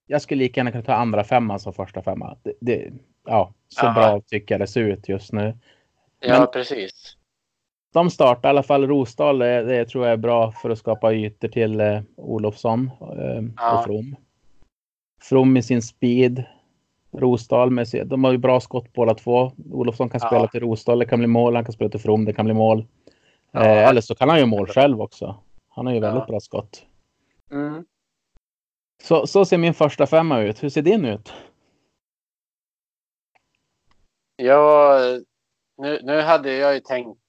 jag 0.08 0.22
skulle 0.22 0.44
lika 0.44 0.60
gärna 0.60 0.72
kunna 0.72 0.84
ta 0.84 0.94
andra 0.94 1.24
femman 1.24 1.60
som 1.60 1.74
första 1.74 2.02
femma. 2.02 2.38
Det, 2.44 2.54
det, 2.62 2.92
ja, 3.26 3.54
så 3.68 3.86
Aha. 3.86 3.94
bra 3.94 4.22
tycker 4.22 4.54
jag 4.54 4.60
det 4.62 4.68
ser 4.68 4.82
ut 4.82 5.10
just 5.10 5.34
nu. 5.34 5.58
Ja, 6.20 6.40
Men- 6.40 6.48
precis. 6.54 7.18
De 7.94 8.10
startar 8.10 8.50
i 8.50 8.52
alla 8.52 8.64
fall 8.64 8.88
Rosdahl. 8.88 9.40
Det, 9.40 9.64
det 9.64 9.86
tror 9.86 10.06
jag 10.06 10.14
är 10.14 10.18
bra 10.18 10.52
för 10.52 10.70
att 10.70 10.78
skapa 10.78 11.14
ytor 11.14 11.48
till 11.48 11.80
eh, 11.82 12.02
Olofsson 12.16 12.92
eh, 13.02 13.44
Ja. 13.58 13.78
och 13.78 13.84
From. 13.86 14.16
From 15.22 15.54
med 15.54 15.66
sin 15.66 15.82
speed. 15.82 16.44
Rosdahl 17.12 17.70
med 17.72 17.88
sin, 17.88 18.08
de 18.08 18.24
har 18.24 18.32
ju 18.32 18.38
bra 18.38 18.60
skott 18.60 18.94
båda 18.94 19.14
två. 19.14 19.52
Olofsson 19.72 20.10
kan 20.10 20.20
Ja. 20.24 20.28
spela 20.28 20.48
till 20.48 20.60
Rosdahl, 20.60 21.00
det 21.00 21.06
kan 21.06 21.20
bli 21.20 21.28
mål. 21.28 21.56
Han 21.56 21.66
kan 21.66 21.74
spela 21.74 21.90
till 21.90 22.00
From, 22.00 22.26
det 22.26 22.34
kan 22.34 22.46
bli 22.46 22.54
mål. 22.54 22.86
Ja. 23.52 23.66
Eh, 23.66 23.88
eller 23.90 24.02
så 24.02 24.16
kan 24.16 24.30
han 24.30 24.40
ju 24.40 24.46
mål 24.46 24.68
själv 24.68 25.02
också. 25.02 25.36
Han 25.70 25.86
har 25.86 25.94
ju 25.94 26.00
väldigt 26.00 26.28
bra 26.28 26.40
skott. 26.40 26.86
Mm. 27.52 27.86
Så, 29.04 29.28
så 29.28 29.46
ser 29.46 29.58
min 29.58 29.74
första 29.74 30.08
femma 30.08 30.42
ut. 30.42 30.64
Hur 30.64 30.70
ser 30.70 30.82
din 30.82 31.06
ut? 31.06 31.34
Ja, 34.36 35.00
nu, 35.78 36.00
nu 36.04 36.22
hade 36.22 36.54
jag 36.54 36.74
ju 36.74 36.80
tänkt 36.80 37.20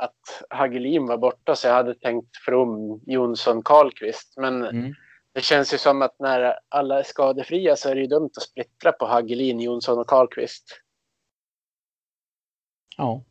att 0.00 0.42
Hagelin 0.50 1.06
var 1.06 1.18
borta 1.18 1.56
så 1.56 1.66
jag 1.66 1.74
hade 1.74 1.94
tänkt 1.94 2.36
From, 2.36 3.00
Jonsson, 3.06 3.62
Karlqvist. 3.62 4.34
Men 4.36 4.64
Mm. 4.64 4.94
det 5.32 5.40
känns 5.40 5.74
ju 5.74 5.78
som 5.78 6.02
att 6.02 6.18
när 6.18 6.58
alla 6.68 6.98
är 6.98 7.02
skadefria 7.02 7.76
så 7.76 7.88
är 7.88 7.94
det 7.94 8.00
ju 8.00 8.06
dumt 8.06 8.30
att 8.36 8.42
splittra 8.42 8.92
på 8.92 9.06
Hagelin, 9.06 9.60
Jonsson 9.60 9.98
och 9.98 10.06
Karlqvist. 10.08 10.80
Ja. 12.96 13.22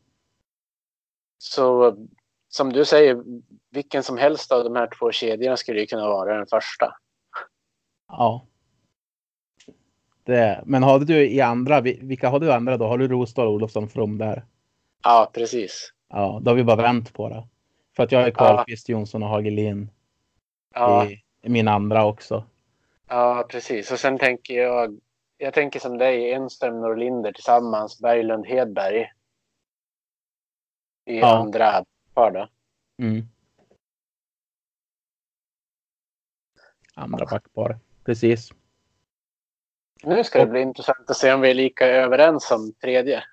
Så 1.38 1.96
som 2.48 2.72
du 2.72 2.84
säger, 2.84 3.22
vilken 3.70 4.02
som 4.02 4.18
helst 4.18 4.52
av 4.52 4.64
de 4.64 4.76
här 4.76 4.88
två 4.98 5.12
kedjorna 5.12 5.56
skulle 5.56 5.80
ju 5.80 5.86
kunna 5.86 6.08
vara 6.08 6.36
den 6.36 6.46
första. 6.46 6.94
Ja. 8.08 8.46
Det, 10.24 10.62
men 10.66 10.82
har 10.82 10.98
du 11.00 11.30
i 11.30 11.40
andra, 11.40 11.80
vi- 11.80 11.98
vilka 12.02 12.28
har 12.28 12.40
du 12.40 12.52
andra 12.52 12.76
då? 12.76 12.84
Har 12.86 12.98
du 12.98 13.08
Rosdahl, 13.08 13.46
Olofsson, 13.48 13.88
From 13.88 14.18
där? 14.18 14.44
Ja, 15.02 15.30
precis. 15.34 15.92
Ja, 16.10 16.40
då 16.42 16.50
har 16.50 16.56
vi 16.56 16.64
bara 16.64 16.82
vänt 16.82 17.12
på 17.12 17.28
det. 17.28 17.48
För 17.96 18.02
att 18.02 18.12
jag 18.12 18.22
är 18.22 18.30
Karlqvist, 18.30 18.88
Jonsson 18.88 19.22
och 19.22 19.28
Hagelin 19.28 19.90
Ja, 20.74 21.06
i, 21.06 21.22
i 21.42 21.48
min 21.48 21.68
andra 21.68 22.04
också. 22.06 22.44
ja, 23.08 23.46
precis. 23.50 23.92
Och 23.92 23.98
sen 23.98 24.18
tänker 24.18 24.54
jag, 24.54 25.00
jag 25.38 25.54
tänker 25.54 25.80
som 25.80 25.98
dig, 25.98 26.32
Enström, 26.32 26.80
Norlinder 26.80 27.32
tillsammans, 27.32 28.00
Berglund, 28.00 28.46
Hedberg. 28.46 29.12
I 31.06 31.18
Ja. 31.20 31.36
andra 31.38 31.84
par 32.14 32.30
då. 32.30 32.48
Mm. 33.02 33.26
Andra 36.94 37.26
backpar. 37.26 37.78
Precis. 38.04 38.50
Nu 40.02 40.24
ska 40.24 40.38
det 40.38 40.46
bli 40.46 40.60
intressant 40.60 41.10
att 41.10 41.16
se 41.16 41.32
om 41.32 41.40
vi 41.40 41.50
är 41.50 41.54
lika 41.54 41.86
överens 41.86 42.50
om 42.50 42.72
tredje. 42.72 43.24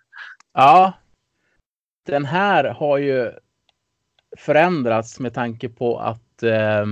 Ja. 0.54 0.94
Den 2.08 2.26
här 2.26 2.64
har 2.64 2.98
ju 2.98 3.32
förändrats 4.38 5.20
med 5.20 5.34
tanke 5.34 5.70
på 5.70 6.00
att 6.00 6.44
eh, 6.44 6.86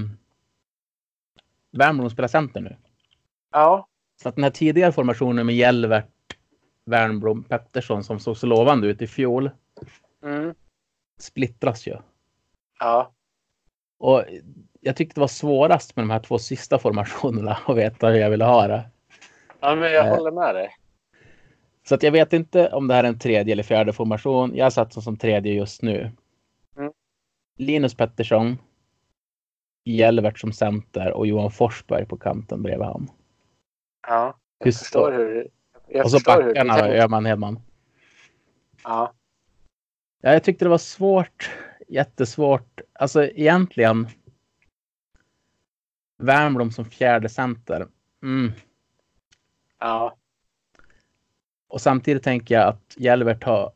Värmland 1.71 2.11
spelar 2.11 2.27
center 2.27 2.61
nu. 2.61 2.77
Ja, 3.51 3.87
Så 4.21 4.29
att 4.29 4.35
den 4.35 4.43
här 4.43 4.51
tidigare 4.51 4.91
formationen 4.91 5.45
med 5.45 5.55
Jelvert, 5.55 6.07
Wernbloom, 6.85 7.43
Pettersson 7.43 8.03
som 8.03 8.19
såg 8.19 8.37
så 8.37 8.47
lovande 8.47 8.87
ut 8.87 9.01
i 9.01 9.07
fjol 9.07 9.49
mm. 10.23 10.53
splittras 11.19 11.87
ju. 11.87 11.97
ja, 12.79 13.11
Och 13.97 14.23
jag 14.81 14.95
tyckte 14.95 15.15
det 15.15 15.21
var 15.21 15.27
svårast 15.27 15.95
med 15.95 16.03
de 16.03 16.09
här 16.09 16.19
två 16.19 16.39
sista 16.39 16.79
formationerna 16.79 17.51
att 17.67 17.77
veta 17.77 18.07
hur 18.07 18.19
jag 18.19 18.29
ville 18.29 18.45
ha 18.45 18.67
det. 18.67 18.89
ja 19.59 19.75
men 19.75 19.91
jag 19.91 20.07
Eh. 20.07 20.15
håller 20.15 20.31
med 20.31 20.55
dig. 20.55 20.69
Så 21.87 21.95
att 21.95 22.03
jag 22.03 22.11
vet 22.11 22.33
inte 22.33 22.69
om 22.69 22.87
det 22.87 22.93
här 22.93 23.03
är 23.03 23.07
en 23.07 23.19
tredje 23.19 23.51
eller 23.53 23.63
fjärde 23.63 23.93
formation. 23.93 24.55
Jag 24.55 24.73
satt 24.73 25.03
som 25.03 25.17
tredje 25.17 25.53
just 25.53 25.81
nu. 25.81 26.11
Mm. 26.77 26.91
Linus 27.57 27.95
Pettersson. 27.95 28.57
Jelvert 29.85 30.39
som 30.39 30.51
center 30.53 31.11
och 31.11 31.27
Johan 31.27 31.51
Forsberg 31.51 32.05
på 32.05 32.17
kanten 32.17 32.63
bredvid 32.63 32.85
han. 32.87 33.11
Ja, 34.07 34.39
jag 34.57 34.65
Hur 34.65 34.71
förstår 34.71 34.99
står- 34.99 35.11
hur... 35.11 35.47
Jag 35.87 36.05
och 36.05 36.11
så 36.11 36.17
hur 36.17 36.43
backarna 36.47 36.73
tänker. 36.75 36.95
Öhman 37.01 37.25
Hedman. 37.25 37.59
Ja, 38.83 39.13
Ja, 40.21 40.33
jag 40.33 40.43
tyckte 40.43 40.65
det 40.65 40.69
var 40.69 40.77
svårt. 40.77 41.51
Jättesvårt. 41.87 42.81
Alltså 42.93 43.23
egentligen. 43.25 44.07
Wernbloom 46.17 46.71
som 46.71 46.85
fjärde 46.85 47.29
center. 47.29 47.87
Mm. 48.23 48.51
ja, 49.79 50.15
Och 51.67 51.81
samtidigt 51.81 52.23
tänker 52.23 52.55
jag 52.55 52.67
att 52.67 52.95
Jelvert 52.97 53.43
har, 53.43 53.71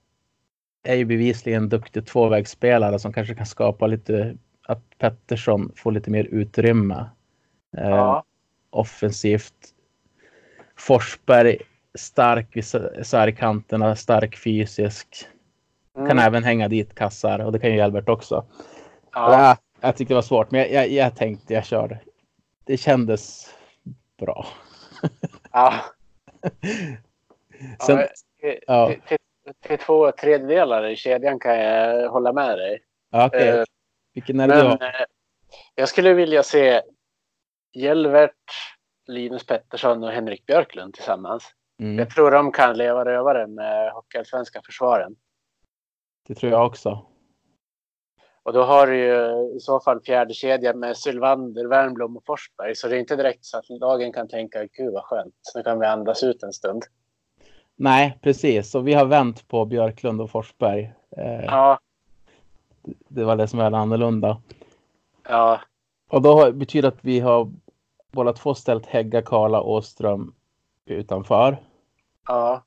är 0.83 0.95
ju 0.95 1.05
bevisligen 1.05 1.63
en 1.63 1.69
duktig 1.69 2.05
tvåvägsspelare 2.05 2.99
som 2.99 3.13
kanske 3.13 3.35
kan 3.35 3.45
skapa 3.45 3.87
lite, 3.87 4.37
att 4.67 4.83
Pettersson 4.97 5.71
får 5.75 5.91
lite 5.91 6.09
mer 6.11 6.23
utrymme 6.23 7.09
eh, 7.77 7.89
ja, 7.89 8.23
offensivt. 8.69 9.53
Forsberg 10.75 11.57
stark 11.93 12.47
vid 12.55 12.65
särkanterna, 13.05 13.95
stark 13.95 14.37
fysisk. 14.37 15.07
Kan 15.93 16.05
mm, 16.05 16.19
även 16.19 16.43
hänga 16.43 16.67
dit 16.67 16.95
kassar 16.95 17.39
och 17.39 17.51
det 17.51 17.59
kan 17.59 17.69
ju 17.69 17.75
Jelvert 17.75 18.09
också. 18.09 18.45
ja, 19.13 19.33
Ja, 19.33 19.57
jag 19.81 19.97
tyckte 19.97 20.13
det 20.13 20.15
var 20.15 20.21
svårt, 20.21 20.51
men 20.51 20.61
jag, 20.61 20.71
jag, 20.71 20.89
jag 20.89 21.15
tänkte 21.15 21.53
jag 21.53 21.65
kör. 21.65 21.99
Det 22.63 22.77
kändes 22.77 23.49
bra. 24.19 24.47
ja. 25.51 25.73
Sen, 27.85 28.07
ja, 28.67 28.87
till, 28.87 29.01
till, 29.07 29.17
till, 29.67 29.77
två 29.77 30.11
tredjedelar 30.11 30.85
i 30.87 30.95
kedjan 30.95 31.39
kan 31.39 31.59
jag 31.59 32.09
hålla 32.09 32.33
med 32.33 32.57
dig. 32.57 32.81
okej. 33.13 33.47
Eh, 33.49 33.63
Vilken 34.13 34.39
är 34.39 34.47
det 34.47 34.53
Men 34.55 34.65
har? 34.65 34.73
eh, 34.73 35.05
jag 35.75 35.89
skulle 35.89 36.13
vilja 36.13 36.43
se 36.43 36.81
Jelvert, 37.73 38.33
Linus 39.07 39.45
Pettersson 39.45 40.03
och 40.03 40.11
Henrik 40.11 40.45
Björklund 40.45 40.93
tillsammans. 40.93 41.43
Mm, 41.81 41.99
Jag 41.99 42.09
tror 42.09 42.31
de 42.31 42.51
kan 42.51 42.77
leva 42.77 43.05
rövare 43.05 43.47
med 43.47 43.91
Hockeyallsvenska 43.91 44.61
försvaren. 44.65 45.15
det 46.27 46.35
tror 46.35 46.51
jag 46.51 46.65
också. 46.65 47.05
Och 48.43 48.53
då 48.53 48.63
har 48.63 48.87
du 48.87 48.97
ju 48.97 49.55
i 49.55 49.59
så 49.59 49.79
fall 49.79 50.01
fjärde 50.01 50.33
kedjan 50.33 50.79
med 50.79 50.97
Sylvander, 50.97 51.65
Wernbloom 51.67 52.17
och 52.17 52.23
Forsberg. 52.25 52.75
Så 52.75 52.87
det 52.87 52.95
är 52.95 52.99
inte 52.99 53.15
direkt 53.15 53.45
så 53.45 53.57
att 53.57 53.69
lagen 53.69 54.13
kan 54.13 54.27
tänka 54.27 54.65
gud 54.65 54.93
vad 54.93 55.03
skönt. 55.03 55.35
Nu 55.55 55.63
kan 55.63 55.79
vi 55.79 55.85
andas 55.85 56.23
ut 56.23 56.43
en 56.43 56.53
stund. 56.53 56.83
Nej, 57.81 58.17
precis. 58.21 58.69
Så 58.71 58.79
vi 58.79 58.93
har 58.93 59.05
vänt 59.05 59.47
på 59.47 59.65
Björklund 59.65 60.21
och 60.21 60.29
Forsberg. 60.31 60.93
Eh, 61.17 61.43
Ja, 61.45 61.79
Det 63.07 63.23
var 63.23 63.35
det 63.35 63.47
som 63.47 63.59
var 63.59 63.71
annorlunda. 63.71 64.41
ja, 65.29 65.59
Och 66.09 66.21
då 66.21 66.51
betyder 66.51 66.87
att 66.89 66.97
vi 67.01 67.19
har 67.19 67.51
båda 68.11 68.33
två 68.33 68.55
ställt 68.55 68.85
Hägga, 68.85 69.21
Karla, 69.21 69.61
Åström 69.61 70.33
utanför. 70.85 71.57
ja. 72.27 72.63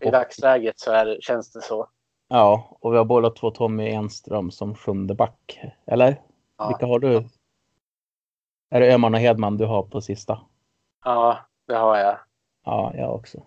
I 0.00 0.08
Och- 0.08 0.12
dagsläget 0.12 0.78
så 0.78 0.90
är, 0.92 1.06
det- 1.06 1.22
känns 1.22 1.52
det 1.52 1.62
så. 1.62 1.88
Ja, 2.28 2.76
och 2.80 2.92
vi 2.92 2.96
har 2.96 3.04
båda 3.04 3.30
två 3.30 3.50
Tommy 3.50 3.88
Enström 3.88 4.50
som 4.50 4.74
sjunde 4.74 5.14
back. 5.14 5.60
Eller? 5.86 6.20
Ja. 6.58 6.68
Vilka 6.68 6.86
har 6.86 6.98
du? 6.98 7.24
Är 8.70 8.80
det 8.80 8.92
Öhman 8.94 9.14
och 9.14 9.20
Hedman 9.20 9.56
du 9.56 9.64
har 9.66 9.82
på 9.82 10.00
sista? 10.00 10.40
Ja, 11.04 11.38
det 11.66 11.74
har 11.74 11.96
jag. 11.98 12.18
Ja, 12.64 12.92
jag 12.96 13.14
också. 13.14 13.42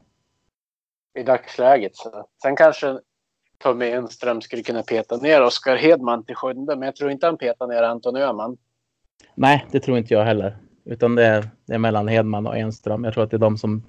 I 1.20 1.24
dagsläget 1.24 1.96
så. 1.96 2.26
Sen 2.42 2.56
kanske 2.56 3.00
Tommy 3.58 3.86
Enström 3.86 4.42
skulle 4.42 4.64
kunna 4.64 4.84
peta 4.84 5.18
ner 5.18 5.42
Oskar 5.44 5.76
Hedman 5.76 6.26
till 6.26 6.36
sjunde. 6.36 6.76
Men 6.76 6.86
jag 6.86 6.96
tror 6.96 7.12
inte 7.12 7.26
han 7.26 7.38
petar 7.38 7.68
ner 7.68 7.84
Anton 7.84 8.16
Öhman. 8.16 8.58
Nej, 9.36 9.66
det 9.72 9.80
tror 9.80 9.98
inte 9.98 10.14
jag 10.14 10.24
heller. 10.26 10.58
Utan 10.86 11.16
det 11.16 11.26
är, 11.26 11.50
det 11.66 11.74
är 11.74 11.78
mellan 11.78 12.08
Hedman 12.08 12.48
och 12.48 12.58
Enström. 12.58 13.04
Jag 13.04 13.14
tror 13.14 13.24
att 13.24 13.32
det 13.32 13.38
är 13.38 13.40
de 13.40 13.58
som 13.58 13.84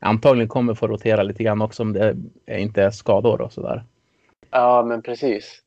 antagligen 0.00 0.48
kommer 0.48 0.74
få 0.74 0.86
rotera 0.86 1.22
lite 1.22 1.42
grann 1.42 1.62
också 1.62 1.82
om 1.82 1.92
det 1.92 2.16
är- 2.46 2.58
inte 2.58 2.82
är 2.82 2.90
skador 2.90 3.40
och 3.40 3.52
sådär. 3.52 3.84
Ja, 4.50 4.84
men 4.88 5.02
precis. 5.02 5.62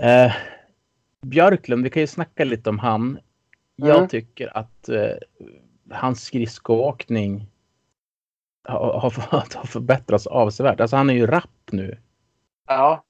Eh, 0.00 0.32
Björklund, 1.26 1.84
vi 1.84 1.90
kan 1.90 2.00
ju 2.00 2.06
snacka 2.06 2.44
lite 2.44 2.70
om 2.70 2.78
han. 2.78 3.18
Jag 3.76 3.96
Mm. 3.96 4.08
tycker 4.08 4.56
att 4.58 4.88
eh, 4.88 5.10
hans 5.90 6.22
skridskoåkning 6.24 7.46
har, 8.68 9.00
har, 9.00 9.66
förbättrats 9.66 10.26
avsevärt. 10.26 10.80
Alltså 10.80 10.96
han 10.96 11.10
är 11.10 11.14
ju 11.14 11.26
rapp 11.26 11.72
nu. 11.72 11.98
Ja, 12.66 13.04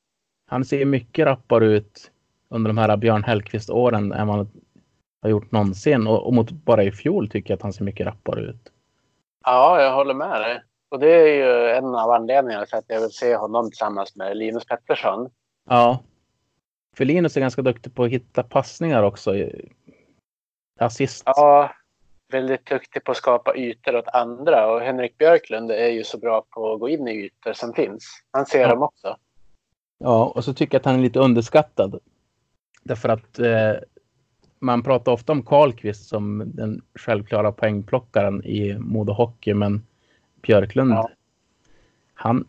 Han 0.47 0.65
ser 0.65 0.85
mycket 0.85 1.27
rappare 1.27 1.67
ut 1.67 2.11
under 2.49 2.69
de 2.69 2.79
här 2.79 2.97
Björn 2.97 3.25
Hellkvist-åren 3.25 4.13
än 4.13 4.27
man 4.27 4.51
har 5.23 5.31
gjort 5.31 5.53
någonsin. 5.53 6.07
Och, 6.07 6.27
och 6.27 6.35
mot 6.35 6.51
bara 6.51 6.85
i 6.85 6.93
fjol 6.93 7.29
tycker 7.29 7.51
jag 7.51 7.57
att 7.57 7.63
han 7.63 7.73
ser 7.73 7.85
mycket 7.85 8.07
rappare 8.07 8.41
ut. 8.41 8.73
ja, 9.45 9.83
jag 9.83 9.95
håller 9.95 10.15
med 10.15 10.41
dig. 10.41 10.63
Och 10.91 10.99
det 10.99 11.13
är 11.13 11.35
ju 11.35 11.71
en 11.71 11.85
av 11.85 12.11
anledningarna 12.11 12.67
till 12.67 12.79
att 12.79 12.85
jag 12.87 13.01
vill 13.01 13.11
se 13.11 13.37
honom 13.37 13.71
tillsammans 13.71 14.17
med 14.17 14.37
Linus 14.37 14.65
Pettersson. 14.67 15.31
Ja. 15.69 16.03
För 16.97 17.05
Linus 17.05 17.37
är 17.37 17.41
ganska 17.41 17.63
duktig 17.63 17.95
på 17.95 18.05
att 18.05 18.11
hitta 18.11 18.43
passningar 18.43 19.03
också. 19.03 19.35
Assist. 20.81 21.23
Ja, 21.27 21.71
väldigt 22.31 22.67
duktig 22.67 23.05
på 23.05 23.11
att 23.11 23.17
skapa 23.17 23.57
ytor 23.57 23.97
åt 23.97 24.09
andra. 24.09 24.73
Och 24.73 24.81
Henrik 24.81 25.19
Björklund 25.19 25.71
är 25.71 25.89
ju 25.89 26.05
så 26.05 26.19
bra 26.19 26.45
på 26.51 26.73
att 26.73 26.81
gå 26.81 26.89
in 26.89 27.09
i 27.09 27.13
ytor 27.25 27.53
som 27.53 27.73
finns. 27.75 28.05
Han 28.31 28.47
ser 28.47 28.61
Ja. 28.61 28.69
dem 28.69 28.83
också. 28.83 29.17
Ja, 29.99 30.33
och 30.35 30.45
så 30.45 30.55
tycker 30.55 30.75
jag 30.75 30.81
att 30.81 30.87
han 30.87 30.95
är 30.95 30.99
lite 31.03 31.19
underskattad. 31.19 32.01
Därför 32.83 33.09
att 33.09 33.39
eh, 33.39 33.73
man 34.59 34.83
pratar 34.83 35.13
ofta 35.13 35.33
om 35.33 35.43
Karlqvist 35.43 36.09
som 36.09 36.43
den 36.55 36.83
självklara 36.95 37.53
poängplockaren 37.53 38.45
i 38.45 38.79
Modo 38.79 39.13
Hockey, 39.13 39.55
men 39.55 39.87
Björklund, 40.43 40.93
Ja. 40.93 41.11
han, 42.15 42.49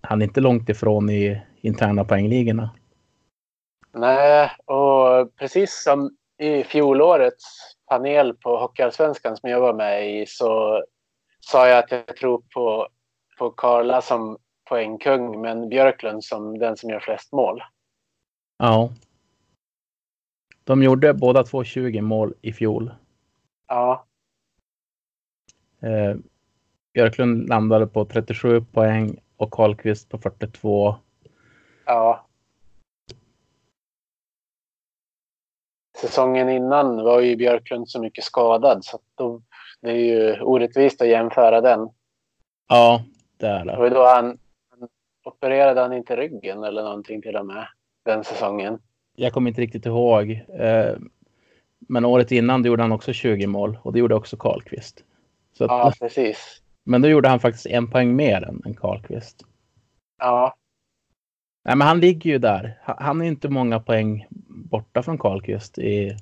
han 0.00 0.22
är 0.22 0.26
inte 0.26 0.40
långt 0.40 0.68
ifrån 0.68 1.10
i 1.10 1.42
interna 1.60 2.04
poängligorna. 2.04 2.70
Nej, 3.92 4.50
och 4.64 5.36
precis 5.36 5.82
som 5.82 6.16
i 6.38 6.64
fjolårets 6.64 7.71
panel 7.92 8.34
på 8.34 8.56
Hockeyallsvenskan 8.56 9.36
som 9.36 9.50
jag 9.50 9.60
var 9.60 9.74
med 9.74 10.20
i 10.20 10.26
så 10.26 10.82
sa 11.40 11.68
jag 11.68 11.78
att 11.78 11.90
jag 11.90 12.16
tror 12.16 12.42
på, 12.54 12.88
på 13.38 13.50
Karla 13.50 14.02
som 14.02 14.38
poängkung 14.68 15.40
men 15.40 15.68
Björklund 15.68 16.24
som 16.24 16.58
den 16.58 16.76
som 16.76 16.90
gör 16.90 17.00
flest 17.00 17.32
mål. 17.32 17.62
Ja. 18.58 18.90
De 20.64 20.82
gjorde 20.82 21.14
båda 21.14 21.42
två 21.42 21.64
20 21.64 22.00
mål 22.00 22.34
i 22.42 22.52
fjol. 22.52 22.90
Ja, 23.68 24.06
Eh, 25.82 26.16
Björklund 26.94 27.48
landade 27.48 27.86
på 27.86 28.04
37 28.04 28.64
poäng 28.64 29.16
och 29.36 29.50
Karlqvist 29.50 30.08
på 30.08 30.18
42. 30.18 30.96
ja. 31.86 32.26
Säsongen 36.02 36.48
innan 36.48 37.04
var 37.04 37.20
ju 37.20 37.36
Björklund 37.36 37.88
så 37.88 38.00
mycket 38.00 38.24
skadad 38.24 38.84
så 38.84 38.98
då, 39.14 39.42
det 39.80 39.90
är 39.90 39.96
ju 39.96 40.40
orättvist 40.40 41.02
att 41.02 41.08
jämföra 41.08 41.60
den. 41.60 41.88
Ja, 42.68 43.04
det 43.36 43.46
är 43.46 43.64
Det 43.64 43.84
ju 43.84 43.90
då 43.90 44.06
han, 44.06 44.38
han 44.70 44.88
opererade 45.24 45.80
han 45.80 45.92
inte 45.92 46.16
ryggen 46.16 46.64
eller 46.64 46.82
någonting 46.82 47.22
till 47.22 47.36
och 47.36 47.46
med 47.46 47.66
den 48.04 48.24
säsongen. 48.24 48.78
Jag 49.16 49.32
kommer 49.32 49.50
inte 49.50 49.60
riktigt 49.60 49.86
ihåg. 49.86 50.30
Eh, 50.58 50.94
men 51.78 52.04
året 52.04 52.32
innan 52.32 52.62
då 52.62 52.66
gjorde 52.68 52.82
han 52.82 52.92
också 52.92 53.12
20 53.12 53.46
mål 53.46 53.78
och 53.82 53.92
det 53.92 53.98
gjorde 53.98 54.14
också 54.14 54.36
Karlqvist. 54.36 55.04
Att, 55.60 55.70
Ja, 55.70 55.92
precis. 56.00 56.62
Men 56.84 57.02
då 57.02 57.08
gjorde 57.08 57.28
han 57.28 57.40
faktiskt 57.40 57.66
en 57.66 57.90
poäng 57.90 58.16
mer 58.16 58.44
än, 58.44 58.62
än 58.64 58.74
Karlqvist. 58.74 59.44
Ja, 60.18 60.54
Nej, 61.64 61.76
men 61.76 61.88
han 61.88 62.00
ligger 62.00 62.30
ju 62.30 62.38
där. 62.38 62.78
Han, 62.82 62.96
han 62.98 63.20
är 63.20 63.24
inte 63.24 63.48
många 63.48 63.80
poäng 63.80 64.26
borta 64.72 65.02
från 65.02 65.18
Karlqvist 65.18 65.78
i 65.78 66.16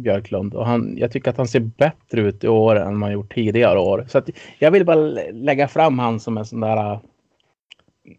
Björklund. 0.00 0.54
Och 0.54 0.66
han, 0.66 0.96
jag 0.98 1.12
tycker 1.12 1.30
att 1.30 1.36
han 1.36 1.48
ser 1.48 1.60
bättre 1.60 2.20
ut 2.20 2.44
i 2.44 2.48
år 2.48 2.76
än 2.76 2.96
man 2.98 3.12
gjort 3.12 3.34
tidigare 3.34 3.78
år. 3.78 4.04
Så 4.08 4.22
jag 4.58 4.70
vill 4.70 4.86
bara 4.86 4.96
lä- 4.96 5.32
lägga 5.32 5.68
fram 5.68 5.98
han 5.98 6.20
som 6.20 6.38
en 6.38 6.44
sån 6.46 6.60
där 6.60 6.92
äh, 6.92 7.00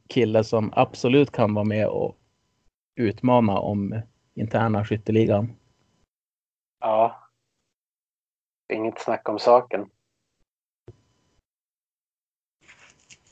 kille 0.10 0.43
som 0.43 0.74
absolut 0.76 1.32
kan 1.32 1.54
vara 1.54 1.66
med 1.66 1.88
och 1.88 2.18
utmana 2.95 3.60
om 3.60 4.02
interna 4.36 4.86
skytteligan. 4.86 5.54
ja. 6.80 7.18
Inget 8.74 8.99
snack 8.99 9.30
om 9.30 9.39
saken. 9.39 9.89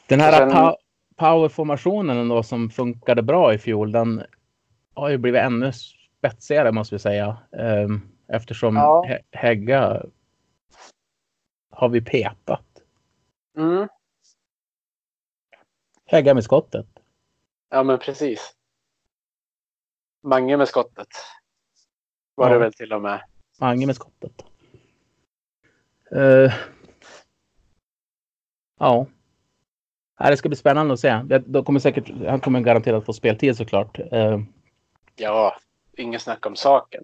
Den 0.08 0.20
här 0.20 0.32
sen- 0.38 0.52
pow- 0.52 0.76
powerformationen 1.16 2.28
då 2.30 2.44
som 2.44 2.70
funkade 2.70 3.22
bra 3.24 3.54
i 3.54 3.58
fjol, 3.58 3.92
den 3.92 4.24
har 5.00 5.10
ju 5.10 5.18
blivit 5.18 5.42
ännu 5.42 5.72
spetsigare 6.18 6.72
måste 6.72 6.96
vi 6.96 7.00
säga. 7.00 7.38
Ehm, 7.52 8.02
Eftersom 8.32 8.76
Ja. 8.76 9.04
He- 9.08 9.24
Hägga 9.32 10.04
har 11.70 11.90
vi 11.90 12.02
petat. 12.02 12.66
Mm. 13.58 13.88
Hägga 16.06 16.34
med 16.34 16.44
skottet. 16.44 16.88
Ja, 17.70 17.84
men 17.84 18.00
precis. 18.00 18.56
Mange 20.24 20.58
med 20.58 20.68
skottet. 20.68 21.08
Var 22.36 22.48
Ja. 22.48 22.54
det 22.54 22.60
väl 22.60 22.74
till 22.74 22.94
och 22.94 23.02
med. 23.02 23.22
Mange 23.60 23.86
med 23.86 23.96
skottet. 23.96 24.46
Eh, 26.12 26.54
ja. 28.80 29.06
Det 30.18 30.38
ska 30.38 30.50
bli 30.50 30.56
spännande 30.56 30.94
att 30.94 31.00
se. 31.00 31.22
De 31.46 31.64
kommer 31.66 31.80
säkert, 31.80 32.12
han 32.28 32.40
kommer 32.40 32.60
garanterat 32.62 33.06
få 33.06 33.14
speltid 33.14 33.58
såklart. 33.58 34.00
Eh, 34.00 34.40
Ja, 35.20 35.56
inget 35.98 36.22
snack 36.22 36.46
om 36.46 36.56
saken. 36.56 37.04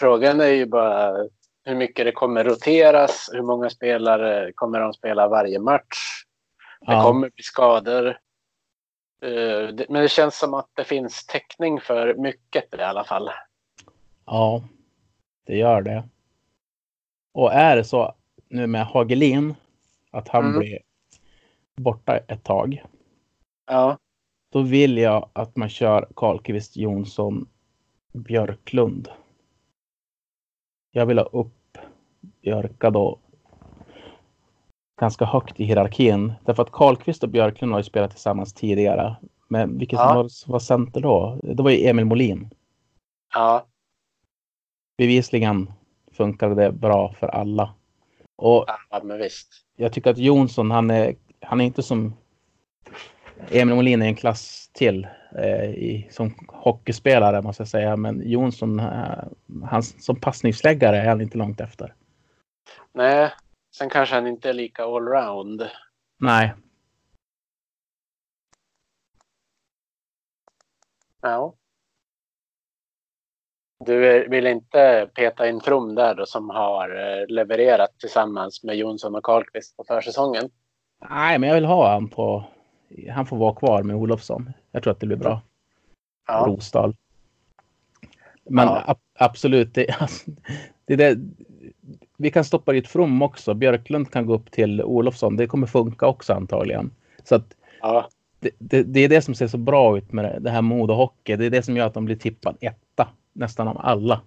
Frågan 0.00 0.40
är 0.40 0.46
ju 0.46 0.66
bara 0.66 1.16
hur 1.64 1.74
mycket 1.74 2.04
det 2.06 2.12
kommer 2.12 2.44
roteras. 2.44 3.30
Hur 3.32 3.42
många 3.42 3.70
spelare 3.70 4.52
kommer 4.54 4.80
de 4.80 4.92
spela 4.92 5.28
varje 5.28 5.58
match? 5.58 6.24
Det 6.80 6.92
ja. 6.92 7.02
kommer 7.02 7.30
bli 7.30 7.42
skador. 7.42 8.06
Eh, 9.22 9.70
Men 9.88 10.02
det 10.02 10.08
känns 10.10 10.38
som 10.38 10.54
att 10.54 10.68
det 10.74 10.84
finns 10.84 11.26
täckning 11.26 11.80
för 11.80 12.14
mycket 12.14 12.74
i 12.78 12.82
alla 12.82 13.04
fall. 13.04 13.30
Ja, 14.26 14.62
det 15.46 15.56
gör 15.56 15.82
det. 15.82 16.04
Och 17.32 17.52
är 17.52 17.76
det 17.76 17.84
så 17.84 18.14
nu 18.48 18.66
med 18.66 18.86
Hagelin 18.86 19.54
att 20.10 20.28
han 20.28 20.44
Mm. 20.46 20.58
blir 20.58 20.78
borta 21.76 22.16
ett 22.16 22.44
tag. 22.44 22.84
Ja, 23.66 23.98
Då 24.52 24.62
vill 24.62 24.98
jag 24.98 25.30
att 25.32 25.56
man 25.56 25.68
kör 25.68 26.08
Karlqvist, 26.16 26.76
Jonsson, 26.76 27.48
Björklund. 28.12 29.08
Jag 30.92 31.06
vill 31.06 31.18
ha 31.18 31.24
upp 31.24 31.78
Björka 32.42 32.90
då 32.90 33.18
ganska 35.00 35.24
högt 35.24 35.60
i 35.60 35.64
hierarkin. 35.64 36.32
Därför 36.44 36.62
att 36.62 36.72
Karlqvist 36.72 37.22
och 37.22 37.28
Björklund 37.28 37.72
har 37.72 37.78
ju 37.80 37.84
spelat 37.84 38.10
tillsammans 38.10 38.52
tidigare. 38.54 39.16
Men 39.48 39.78
vilket 39.78 39.98
Ja. 39.98 40.14
var, 40.14 40.50
var 40.52 40.58
center 40.58 41.00
då? 41.00 41.38
Det 41.42 41.62
var 41.62 41.70
ju 41.70 41.86
Emil 41.88 42.04
Molin. 42.04 42.50
ja, 43.34 43.66
Bevisligen 44.98 45.72
funkade 46.12 46.54
det 46.54 46.72
bra 46.72 47.12
för 47.12 47.28
alla. 47.28 47.74
Och 48.36 48.64
ja 48.90 49.00
men 49.04 49.18
visst. 49.18 49.48
jag 49.76 49.92
tycker 49.92 50.10
att 50.10 50.18
Jonsson, 50.18 50.70
han 50.70 50.90
är, 50.90 51.14
han 51.40 51.60
är 51.60 51.64
inte 51.64 51.82
som 51.82 52.14
Emil 53.50 53.74
Molin 53.74 54.02
är 54.02 54.06
en 54.06 54.16
klass 54.16 54.70
till 54.72 55.06
eh, 55.38 55.64
i, 55.64 56.08
som 56.10 56.34
hockeyspelare 56.48 57.42
måste 57.42 57.60
jag 57.60 57.68
säga. 57.68 57.96
Men 57.96 58.30
Jonsson, 58.30 58.80
eh, 58.80 59.24
han, 59.64 59.82
som 59.82 60.20
passningsläggare 60.20 60.98
är 60.98 61.08
han 61.08 61.20
inte 61.20 61.38
långt 61.38 61.60
efter. 61.60 61.94
Nej, 62.92 63.32
sen 63.76 63.90
kanske 63.90 64.14
han 64.14 64.26
inte 64.26 64.48
är 64.48 64.52
lika 64.52 64.84
allround. 64.84 65.68
Nej, 66.18 66.54
Ja. 71.22 71.54
Du 73.84 74.28
vill 74.28 74.46
inte 74.46 75.10
peta 75.14 75.48
in 75.48 75.60
From 75.60 75.94
där 75.94 76.14
då 76.14 76.26
som 76.26 76.50
har 76.50 76.90
eh, 76.90 77.26
levererat 77.28 77.98
tillsammans 77.98 78.62
med 78.62 78.76
Jonsson 78.76 79.14
och 79.14 79.24
Karlqvist 79.24 79.76
på 79.76 79.84
försäsongen? 79.84 80.50
nej, 81.10 81.38
men 81.38 81.48
jag 81.48 81.54
vill 81.54 81.64
ha 81.64 81.92
han 81.92 82.08
på. 82.08 82.44
Han 83.10 83.26
får 83.26 83.36
vara 83.36 83.54
kvar 83.54 83.82
med 83.82 83.96
Olofsson. 83.96 84.52
Jag 84.72 84.82
tror 84.82 84.92
att 84.92 85.00
det 85.00 85.06
blir 85.06 85.16
bra. 85.16 85.42
Ja, 86.26 86.44
Rosdahl. 86.46 86.96
Men 88.44 88.66
Ja. 88.66 88.84
ab- 88.86 88.98
absolut, 89.18 89.74
det, 89.74 89.90
alltså, 90.00 90.30
det 90.84 90.96
där, 90.96 91.18
vi 92.16 92.30
kan 92.30 92.44
stoppa 92.44 92.72
dit 92.72 92.88
From 92.88 93.22
också. 93.22 93.54
Björklund 93.54 94.10
kan 94.10 94.26
gå 94.26 94.34
upp 94.34 94.50
till 94.50 94.82
Olofsson. 94.82 95.36
Det 95.36 95.46
kommer 95.46 95.66
funka 95.66 96.06
också 96.06 96.32
antagligen. 96.32 96.90
Så 97.24 97.34
att 97.34 97.54
ja, 97.80 98.08
det, 98.40 98.50
det, 98.58 98.82
det 98.82 99.00
är 99.00 99.08
det 99.08 99.22
som 99.22 99.34
ser 99.34 99.46
så 99.46 99.58
bra 99.58 99.98
ut 99.98 100.12
med 100.12 100.24
det, 100.24 100.38
det 100.40 100.50
här 100.50 100.62
Modo 100.62 100.94
Hockey. 100.94 101.36
Det 101.36 101.46
är 101.46 101.50
det 101.50 101.62
som 101.62 101.76
gör 101.76 101.86
att 101.86 101.94
de 101.94 102.04
blir 102.04 102.16
tippad 102.16 102.56
etta 102.60 103.08
nästan 103.32 103.68
av 103.68 103.78
alla. 103.78 104.20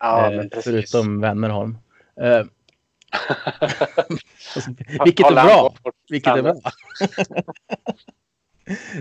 ja 0.00 0.32
eh, 0.32 0.44
förutom 0.64 1.20
Wennerholm. 1.20 1.78
Eh, 2.20 2.26
alltså, 4.54 4.70
vilket 5.04 5.26
är 5.26 5.32
bra. 5.32 5.74
Vilket 6.08 6.36
är 6.36 6.42
bra. 6.42 6.54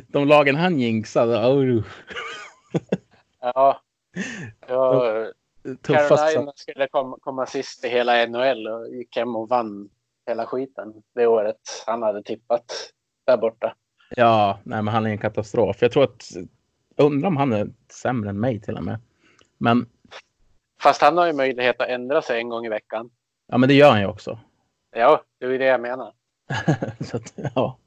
De 0.07 0.27
lagen 0.27 0.55
han 0.55 0.79
jinxade. 0.79 1.37
Oh, 1.37 1.83
Ja. 3.41 3.81
ja 4.67 5.31
Carolina 5.81 6.51
skulle 6.55 6.87
komma, 6.87 7.17
komma 7.21 7.45
sist 7.45 7.85
i 7.85 7.87
hela 7.87 8.25
NHL 8.25 8.67
och 8.67 8.87
gick 8.89 9.15
hem 9.15 9.35
och 9.35 9.49
vann 9.49 9.89
hela 10.27 10.45
skiten 10.45 10.93
det 11.15 11.27
året 11.27 11.83
han 11.85 12.01
hade 12.01 12.23
tippat 12.23 12.73
där 13.25 13.37
borta. 13.37 13.75
Ja, 14.09 14.59
nej, 14.63 14.81
men 14.81 14.93
han 14.93 15.05
är 15.05 15.09
en 15.09 15.17
katastrof. 15.17 15.77
Jag 15.81 15.91
tror 15.91 16.03
att, 16.03 16.29
undrar 16.95 17.27
om 17.27 17.37
han 17.37 17.53
är 17.53 17.69
sämre 17.91 18.29
än 18.29 18.39
mig 18.39 18.61
till 18.61 18.77
och 18.77 18.83
med. 18.83 18.99
Men, 19.57 19.85
Fast 20.81 21.01
han 21.01 21.17
har 21.17 21.27
ju 21.27 21.33
möjlighet 21.33 21.81
att 21.81 21.87
ändra 21.87 22.21
sig 22.21 22.39
en 22.39 22.49
gång 22.49 22.65
i 22.65 22.69
veckan. 22.69 23.09
ja 23.47 23.57
men 23.57 23.69
det 23.69 23.75
gör 23.75 23.91
han 23.91 23.99
ju 23.99 24.07
också. 24.07 24.39
Ja, 24.95 25.23
det 25.39 25.45
är 25.45 25.59
det 25.59 25.65
jag 25.65 25.81
menar. 25.81 26.13
Så 27.03 27.17
att, 27.17 27.33
ja. 27.55 27.77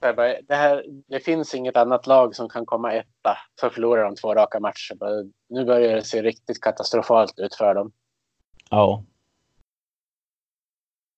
Bara, 0.00 0.34
Det, 0.42 0.54
här, 0.54 0.84
det 1.06 1.20
finns 1.20 1.54
inget 1.54 1.76
annat 1.76 2.06
lag 2.06 2.36
som 2.36 2.48
kan 2.48 2.66
komma 2.66 2.92
etta 2.92 3.38
så 3.60 3.70
förlorar 3.70 4.04
de 4.04 4.16
två 4.16 4.34
raka 4.34 4.60
matcher. 4.60 4.94
Bara, 4.94 5.10
Nu 5.48 5.64
börjar 5.64 5.96
det 5.96 6.02
se 6.02 6.22
riktigt 6.22 6.60
katastrofalt 6.60 7.38
ut 7.38 7.54
för 7.54 7.74
dem. 7.74 7.92
ja. 8.70 9.04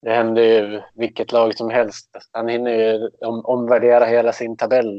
Det 0.02 0.10
händer 0.14 0.42
ju 0.42 0.82
vilket 0.94 1.32
lag 1.32 1.56
som 1.56 1.70
helst. 1.70 2.10
Han 2.32 2.48
hinner 2.48 2.70
ju 2.70 3.10
om, 3.20 3.44
omvärdera 3.44 4.04
hela 4.04 4.32
sin 4.32 4.56
tabell 4.56 4.98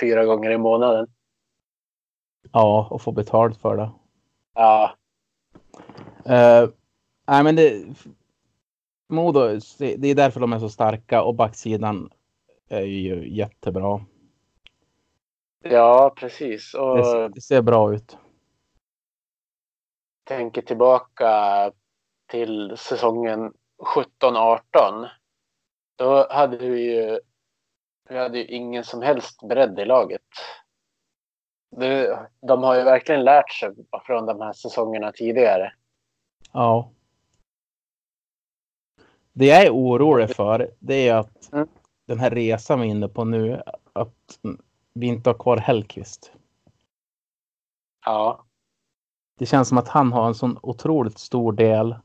fyra 0.00 0.24
gånger 0.24 0.50
i 0.50 0.58
månaden. 0.58 1.06
Ja, 2.52 2.88
och 2.90 3.02
få 3.02 3.12
betalt 3.12 3.60
för 3.60 3.76
det. 3.76 3.90
Ja, 4.54 4.96
Uh, 6.26 6.70
nej, 7.26 7.44
men 7.44 7.56
det. 7.56 7.84
Modo, 9.08 9.40
det 9.78 10.08
är 10.08 10.14
därför 10.14 10.40
de 10.40 10.52
är 10.52 10.58
så 10.58 10.68
starka 10.68 11.22
och 11.22 11.34
backsidan 11.34 12.10
är 12.76 12.84
ju 12.86 13.28
jättebra. 13.36 14.04
ja 15.62 16.14
precis. 16.16 16.74
Och 16.74 16.96
Det, 16.96 17.28
det 17.28 17.40
ser 17.40 17.62
bra 17.62 17.94
ut. 17.94 18.16
tänker 20.24 20.62
tillbaka 20.62 21.72
till 22.30 22.76
säsongen 22.76 23.52
17-18. 24.20 25.08
Då 25.96 26.26
hade 26.30 26.56
vi 26.56 26.94
ju, 26.94 27.20
vi 28.08 28.18
hade 28.18 28.38
ju 28.38 28.44
ingen 28.44 28.84
som 28.84 29.02
helst 29.02 29.42
bredd 29.48 29.78
i 29.78 29.84
laget. 29.84 30.22
Det, 31.76 32.18
de 32.40 32.62
har 32.62 32.76
ju 32.76 32.82
verkligen 32.82 33.24
lärt 33.24 33.50
sig 33.50 33.70
från 34.06 34.26
de 34.26 34.40
här 34.40 34.52
säsongerna 34.52 35.12
tidigare. 35.12 35.72
Ja. 36.52 36.92
Det 39.32 39.46
jag 39.46 39.62
är 39.66 39.70
orolig 39.74 40.30
för 40.36 40.70
det 40.78 41.08
är 41.08 41.14
att 41.14 41.52
Mm. 41.52 41.68
Den 42.12 42.20
här 42.20 42.30
resan 42.30 42.80
vi 42.80 42.86
är 42.86 42.90
inne 42.90 43.08
på 43.08 43.24
nu, 43.24 43.62
att 43.92 44.38
vi 44.94 45.06
inte 45.06 45.30
har 45.30 45.34
kvar 45.34 45.56
Hellqvist. 45.56 46.32
Ja, 48.04 48.44
Det 49.38 49.46
känns 49.46 49.68
som 49.68 49.78
att 49.78 49.88
han 49.88 50.12
har 50.12 50.26
en 50.26 50.34
sån 50.34 50.58
otroligt 50.62 51.18
stor 51.18 51.52
del 51.52 51.96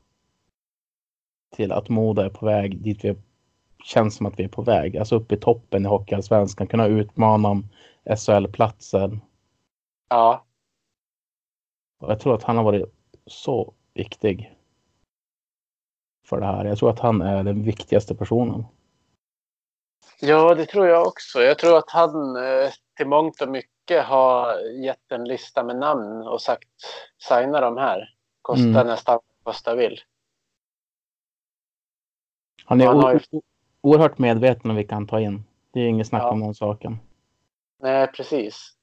till 1.56 1.72
att 1.72 1.88
Modo 1.88 2.22
är 2.22 2.30
på 2.30 2.46
väg 2.46 2.82
dit 2.82 3.04
vi 3.04 3.16
känns 3.84 4.14
som 4.14 4.26
att 4.26 4.38
vi 4.38 4.44
är 4.44 4.48
på 4.48 4.62
väg. 4.62 4.96
Alltså 4.96 5.16
upp 5.16 5.32
i 5.32 5.36
toppen 5.36 5.84
i 5.84 5.88
Hockeyallsvenskan, 5.88 6.66
kunna 6.66 6.86
utmana 6.86 7.48
om 7.48 7.68
SHL-platsen. 8.16 9.20
ja, 10.08 10.44
Och 12.00 12.10
jag 12.10 12.20
tror 12.20 12.34
att 12.34 12.42
han 12.42 12.56
har 12.56 12.64
varit 12.64 12.94
så 13.26 13.74
viktig 13.94 14.54
för 16.24 16.40
det 16.40 16.46
här. 16.46 16.64
Jag 16.64 16.78
tror 16.78 16.90
att 16.90 17.00
han 17.00 17.22
är 17.22 17.44
den 17.44 17.62
viktigaste 17.62 18.14
personen. 18.14 18.64
Ja, 20.20 20.54
det 20.54 20.66
tror 20.66 20.86
jag 20.88 21.06
också. 21.06 21.42
Jag 21.42 21.58
tror 21.58 21.78
att 21.78 21.90
han 21.90 22.36
eh, 22.36 22.70
till 22.96 23.06
mångt 23.06 23.42
och 23.42 23.48
mycket 23.48 24.04
har 24.04 24.60
gett 24.84 25.12
en 25.12 25.24
lista 25.24 25.62
med 25.62 25.76
namn 25.76 26.22
och 26.26 26.40
sagt 26.42 26.68
signa 27.28 27.60
de 27.60 27.76
här. 27.76 28.08
Kosta 28.42 28.64
Mm. 28.68 28.86
nästan 28.86 29.14
vad 29.44 29.54
kosta 29.54 29.74
vill. 29.74 30.00
Han 32.64 32.80
är 32.80 32.86
Han 32.86 33.00
har 33.00 33.20
oerhört 33.80 34.18
medveten 34.18 34.70
om 34.70 34.76
vilka 34.76 34.94
han 34.94 35.06
tar 35.06 35.18
in. 35.18 35.44
Det 35.72 35.80
är 35.80 35.86
inget 35.88 36.06
snack 36.06 36.22
Ja. 36.22 36.30
om 36.30 36.40
den 36.40 36.54
saken. 36.54 36.98
Nej, 37.82 38.06
precis. 38.06 38.74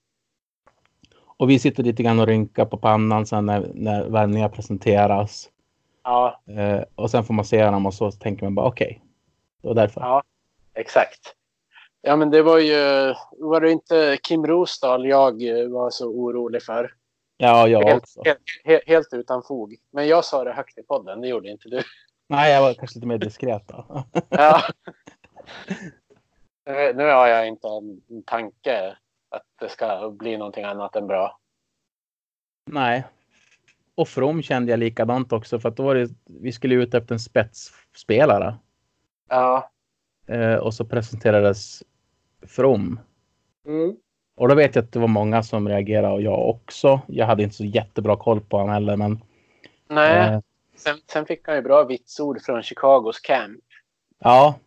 Och 1.38 1.50
vi 1.50 1.60
sitter 1.60 1.84
lite 1.84 2.04
grann 2.04 2.20
och 2.20 2.28
rynkar 2.28 2.66
på 2.66 2.78
pannan 2.78 3.26
sen 3.26 3.46
när, 3.46 3.72
när 3.74 4.06
värvningar 4.10 4.50
presenteras. 4.50 5.50
Ja, 6.04 6.42
Eh, 6.48 6.84
och 6.96 7.12
sen 7.12 7.24
får 7.24 7.34
man 7.34 7.46
se 7.46 7.66
dem 7.66 7.86
och 7.86 7.94
så 7.94 8.12
tänker 8.12 8.44
man 8.44 8.56
bara 8.56 8.68
okej. 8.68 9.02
det 9.62 9.68
var 9.68 9.76
därför. 9.76 10.02
Ja. 10.02 10.24
Exakt. 10.76 11.36
Ja, 12.02 12.16
men 12.16 12.30
det 12.32 12.42
var 12.42 12.58
ju, 12.60 13.14
var 13.32 13.62
det 13.62 13.72
inte 13.72 14.18
Kim 14.24 14.48
Rosdahl 14.48 15.06
jag 15.08 15.44
eh, 15.48 15.68
var 15.68 15.90
så 15.90 16.08
orolig 16.10 16.64
för? 16.64 16.94
Ja, 17.38 17.68
jag 17.68 17.84
Helt, 17.88 18.04
också. 18.04 18.22
helt, 18.26 18.40
helt, 18.64 18.88
helt 18.88 19.14
utan 19.14 19.44
fog. 19.44 19.76
Men 19.92 20.08
jag 20.08 20.26
sa 20.26 20.44
det 20.44 20.54
högt 20.54 20.78
i 20.78 20.84
podden, 20.84 21.22
det 21.22 21.28
gjorde 21.28 21.50
inte 21.50 21.70
du. 21.70 21.82
Nej, 22.30 22.54
jag 22.54 22.62
var 22.62 22.74
kanske 22.74 22.98
lite 22.98 23.08
mer 23.08 23.18
diskret 23.18 23.68
då. 23.68 24.04
Ja. 24.30 24.62
Nu- 26.66 26.94
nu 26.94 27.04
har 27.04 27.28
jag 27.28 27.48
inte 27.48 27.68
en 27.68 28.24
tanke 28.26 28.98
att 29.30 29.44
det 29.60 29.70
ska 29.70 30.10
bli 30.10 30.38
någonting 30.38 30.64
annat 30.64 30.96
än 30.96 31.08
bra. 31.08 31.40
Nej. 32.72 33.04
Och 33.96 34.08
From 34.08 34.42
kände 34.42 34.72
jag 34.72 34.80
likadant 34.80 35.34
också 35.34 35.60
för 35.60 35.70
att 35.70 35.78
då 35.78 35.84
var 35.84 35.96
det, 35.96 36.10
vi 36.26 36.52
skulle 36.52 36.76
ut 36.76 36.94
efter 36.94 37.14
en 37.16 37.20
spetsspelare. 37.20 38.56
Ja. 39.30 39.72
Eh, 40.28 40.56
och 40.56 40.74
så 40.74 40.86
presenterades 40.86 41.84
From. 42.48 43.00
Mm. 43.66 43.96
Och 44.36 44.48
då 44.48 44.56
vet 44.56 44.76
jag 44.76 44.84
att 44.84 44.92
det 44.92 45.00
var 45.00 45.08
många 45.08 45.44
som 45.44 45.68
reagerade 45.70 46.14
och 46.14 46.22
jag 46.22 46.50
också. 46.50 47.02
Jag 47.08 47.26
hade 47.26 47.44
inte 47.44 47.56
så 47.56 47.66
jättebra 47.66 48.18
koll 48.18 48.42
på 48.42 48.58
honom 48.58 48.74
heller 48.74 48.98
men. 48.98 49.20
Nej, 49.88 50.34
Eh, 50.34 50.40
sen, 50.76 50.98
sen 51.12 51.26
fick 51.26 51.48
han 51.48 51.56
ju 51.56 51.62
bra 51.62 51.84
vitsord 51.84 52.42
från 52.42 52.64
Chicagos 52.64 53.20
camp. 53.20 53.64
ja, 54.20 54.60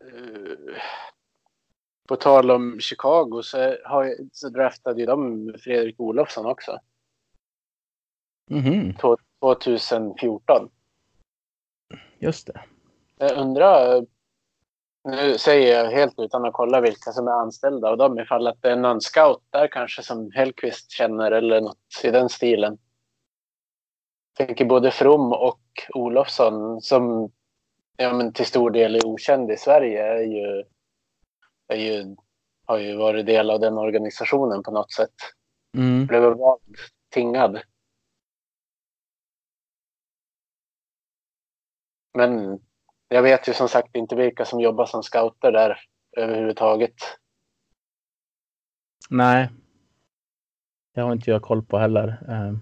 Eh, 0.00 0.76
På 2.08 2.16
tal 2.16 2.50
om 2.50 2.80
Chicago 2.80 3.42
så, 3.42 3.76
har, 3.84 4.04
jag- 4.04 4.28
så 4.32 4.48
draftade 4.48 5.00
ju 5.00 5.06
de 5.06 5.52
Fredrik 5.60 6.00
Olofsson 6.00 6.46
också. 6.46 6.78
mhm, 8.50 8.94
2014. 9.40 10.70
Just 12.22 12.46
det. 12.46 12.60
Jag 13.18 13.38
undrar, 13.38 14.06
nu 15.04 15.38
säger 15.38 15.82
jag 15.82 15.90
helt 15.90 16.18
utan 16.18 16.44
att 16.44 16.52
kolla 16.52 16.80
vilka 16.80 17.12
som 17.12 17.28
är 17.28 17.32
anställda 17.32 17.88
av 17.88 17.96
dem, 17.96 18.18
ifall 18.18 18.46
att 18.46 18.62
det 18.62 18.70
är 18.70 18.76
någon 18.76 19.00
scout 19.00 19.42
där 19.50 19.68
kanske 19.68 20.02
som 20.02 20.30
Hellqvist 20.30 20.90
känner 20.90 21.32
eller 21.32 21.60
något 21.60 22.04
i 22.04 22.10
den 22.10 22.28
stilen. 22.28 22.78
Jag 24.38 24.46
tänker 24.46 24.64
både 24.64 24.90
From 24.90 25.32
och 25.32 25.60
Olofsson 25.94 26.80
som 26.80 27.30
ja, 27.96 28.12
men 28.12 28.32
till 28.32 28.46
stor 28.46 28.70
del 28.70 28.94
är 28.94 29.06
okänd 29.06 29.50
i 29.50 29.56
Sverige 29.56 30.02
är 30.02 30.22
ju, 30.22 30.64
är 31.68 31.76
ju, 31.76 32.16
har 32.64 32.78
ju 32.78 32.96
varit 32.96 33.26
del 33.26 33.50
av 33.50 33.60
den 33.60 33.78
organisationen 33.78 34.62
på 34.62 34.70
något 34.70 34.92
sätt. 34.92 35.14
Mm. 35.76 36.06
Blev 36.06 36.22
vald, 36.22 36.60
tingad. 37.10 37.60
Men 42.14 42.60
jag 43.08 43.22
vet 43.22 43.48
ju 43.48 43.52
som 43.52 43.68
sagt 43.68 43.96
inte 43.96 44.16
vilka 44.16 44.44
som 44.44 44.60
jobbar 44.60 44.86
som 44.86 45.02
scouter 45.02 45.52
där 45.52 45.78
överhuvudtaget. 46.16 46.94
Nej. 49.10 49.48
Det 50.94 51.00
har 51.00 51.12
inte 51.12 51.30
jag 51.30 51.42
koll 51.42 51.62
på 51.62 51.78
heller. 51.78 52.08
Eh, 52.28 52.52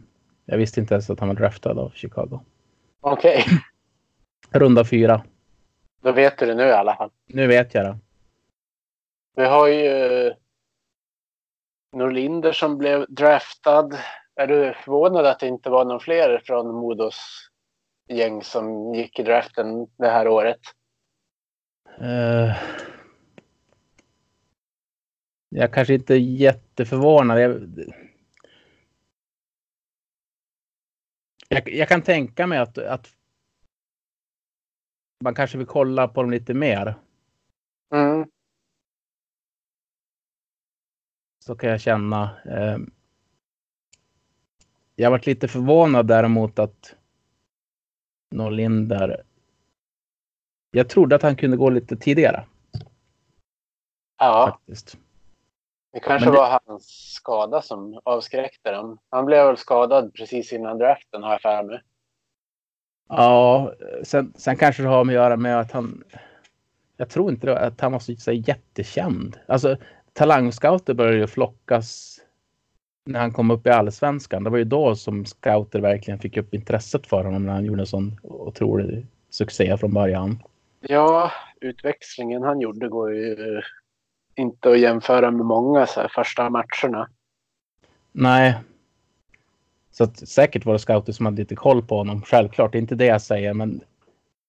Jag 0.44 0.58
visste 0.58 0.80
inte 0.80 0.94
ens 0.94 1.10
att 1.10 1.20
han 1.20 1.28
var 1.28 1.36
draftad 1.36 1.78
av 1.78 1.90
Chicago. 1.94 2.40
Okej, 3.00 3.44
Runda 4.50 4.84
fyra. 4.84 5.24
då 6.02 6.12
vet 6.12 6.38
du 6.38 6.46
det 6.46 6.54
nu 6.54 6.62
i 6.66 6.72
alla 6.72 6.96
fall. 6.96 7.10
Nu 7.26 7.46
vet 7.46 7.74
jag 7.74 7.84
det. 7.84 7.98
Vi 9.36 9.44
har 9.46 9.68
ju 9.68 10.34
Norlinder 11.92 12.52
som 12.52 12.78
blev 12.78 13.06
draftad. 13.08 13.90
Är 14.34 14.46
du 14.46 14.74
förvånad 14.84 15.26
att 15.26 15.40
det 15.40 15.46
inte 15.46 15.70
var 15.70 15.84
någon 15.84 16.00
fler 16.00 16.42
från 16.44 16.74
Modos 16.74 17.49
gäng 18.10 18.42
som 18.42 18.94
gick 18.94 19.18
i 19.18 19.22
draften 19.22 19.86
det 19.96 20.10
här 20.10 20.28
året? 20.28 20.60
Eh, 22.00 22.56
Jag 25.52 25.72
kanske 25.72 25.94
inte 25.94 26.14
är 26.14 26.18
jätteförvånad. 26.18 27.40
Jag, 27.40 27.68
jag, 31.48 31.68
jag 31.68 31.88
kan 31.88 32.02
tänka 32.02 32.46
mig 32.46 32.58
att, 32.58 32.78
att 32.78 33.16
man 35.24 35.34
kanske 35.34 35.58
vill 35.58 35.66
kolla 35.66 36.08
på 36.08 36.22
dem 36.22 36.30
lite 36.30 36.54
mer. 36.54 36.94
Mm. 37.94 38.30
Så 41.44 41.56
kan 41.56 41.70
jag 41.70 41.80
känna. 41.80 42.40
Eh, 42.44 42.78
jag 44.94 45.10
varit 45.10 45.26
lite 45.26 45.48
förvånad 45.48 46.06
däremot 46.06 46.58
att 46.58 46.96
Norlinder. 48.30 49.22
Jag 50.70 50.88
trodde 50.88 51.16
att 51.16 51.22
han 51.22 51.36
kunde 51.36 51.56
gå 51.56 51.70
lite 51.70 51.96
tidigare 51.96 52.44
Ja, 54.18 54.46
faktiskt. 54.50 54.96
det 55.92 56.00
kanske 56.00 56.30
det- 56.30 56.36
var 56.36 56.60
hans 56.66 57.12
skada 57.14 57.62
som 57.62 58.00
avskräckte 58.04 58.70
dem. 58.72 58.98
Han 59.10 59.24
blev 59.26 59.46
väl 59.46 59.56
skadad 59.56 60.14
precis 60.14 60.52
innan 60.52 60.78
draften 60.78 61.22
har 61.22 61.30
jag 61.30 61.40
för 61.42 61.62
mig. 61.62 61.82
Ja, 63.08 63.72
sen, 64.02 64.32
sen 64.36 64.56
kanske 64.56 64.82
det 64.82 64.88
har 64.88 65.04
med 65.04 65.12
att 65.12 65.22
göra 65.22 65.36
med 65.36 65.60
att 65.60 65.72
han... 65.72 66.04
Jag 66.96 67.10
tror 67.10 67.30
inte 67.30 67.46
det, 67.46 67.58
att 67.58 67.80
han 67.80 67.92
var 67.92 67.98
så, 67.98 68.16
så 68.16 68.32
jättekänd. 68.32 69.38
Alltså, 69.48 69.76
talangscouter 70.12 70.94
började 70.94 71.18
ju 71.18 71.26
flockas 71.26 72.20
när 73.04 73.20
han 73.20 73.32
kom 73.32 73.50
upp 73.50 73.66
i 73.66 73.70
allsvenskan. 73.70 74.44
Det 74.44 74.50
var 74.50 74.58
ju 74.58 74.64
då 74.64 74.96
som 74.96 75.24
scouter 75.24 75.80
verkligen 75.80 76.18
fick 76.18 76.36
upp 76.36 76.54
intresset 76.54 77.06
för 77.06 77.24
honom 77.24 77.46
när 77.46 77.52
han 77.52 77.64
gjorde 77.64 77.82
en 77.82 77.86
sån 77.86 78.20
otrolig 78.22 79.06
succé 79.30 79.76
från 79.76 79.94
början. 79.94 80.42
Ja, 80.80 81.32
utväxlingen 81.60 82.42
han 82.42 82.60
gjorde 82.60 82.88
går 82.88 83.14
ju 83.14 83.62
inte 84.34 84.70
att 84.70 84.80
jämföra 84.80 85.30
med 85.30 85.46
många 85.46 85.86
så 85.86 86.00
här, 86.00 86.08
första 86.14 86.50
matcherna. 86.50 87.08
Nej. 88.12 88.54
Så 89.90 90.04
att, 90.04 90.28
säkert 90.28 90.64
var 90.64 90.72
det 90.72 90.78
scouter 90.78 91.12
som 91.12 91.26
hade 91.26 91.42
lite 91.42 91.54
koll 91.54 91.82
på 91.82 91.96
honom. 91.96 92.22
Självklart, 92.22 92.72
det 92.72 92.78
är 92.78 92.80
inte 92.80 92.94
det 92.94 93.06
jag 93.06 93.22
säger, 93.22 93.54
men 93.54 93.80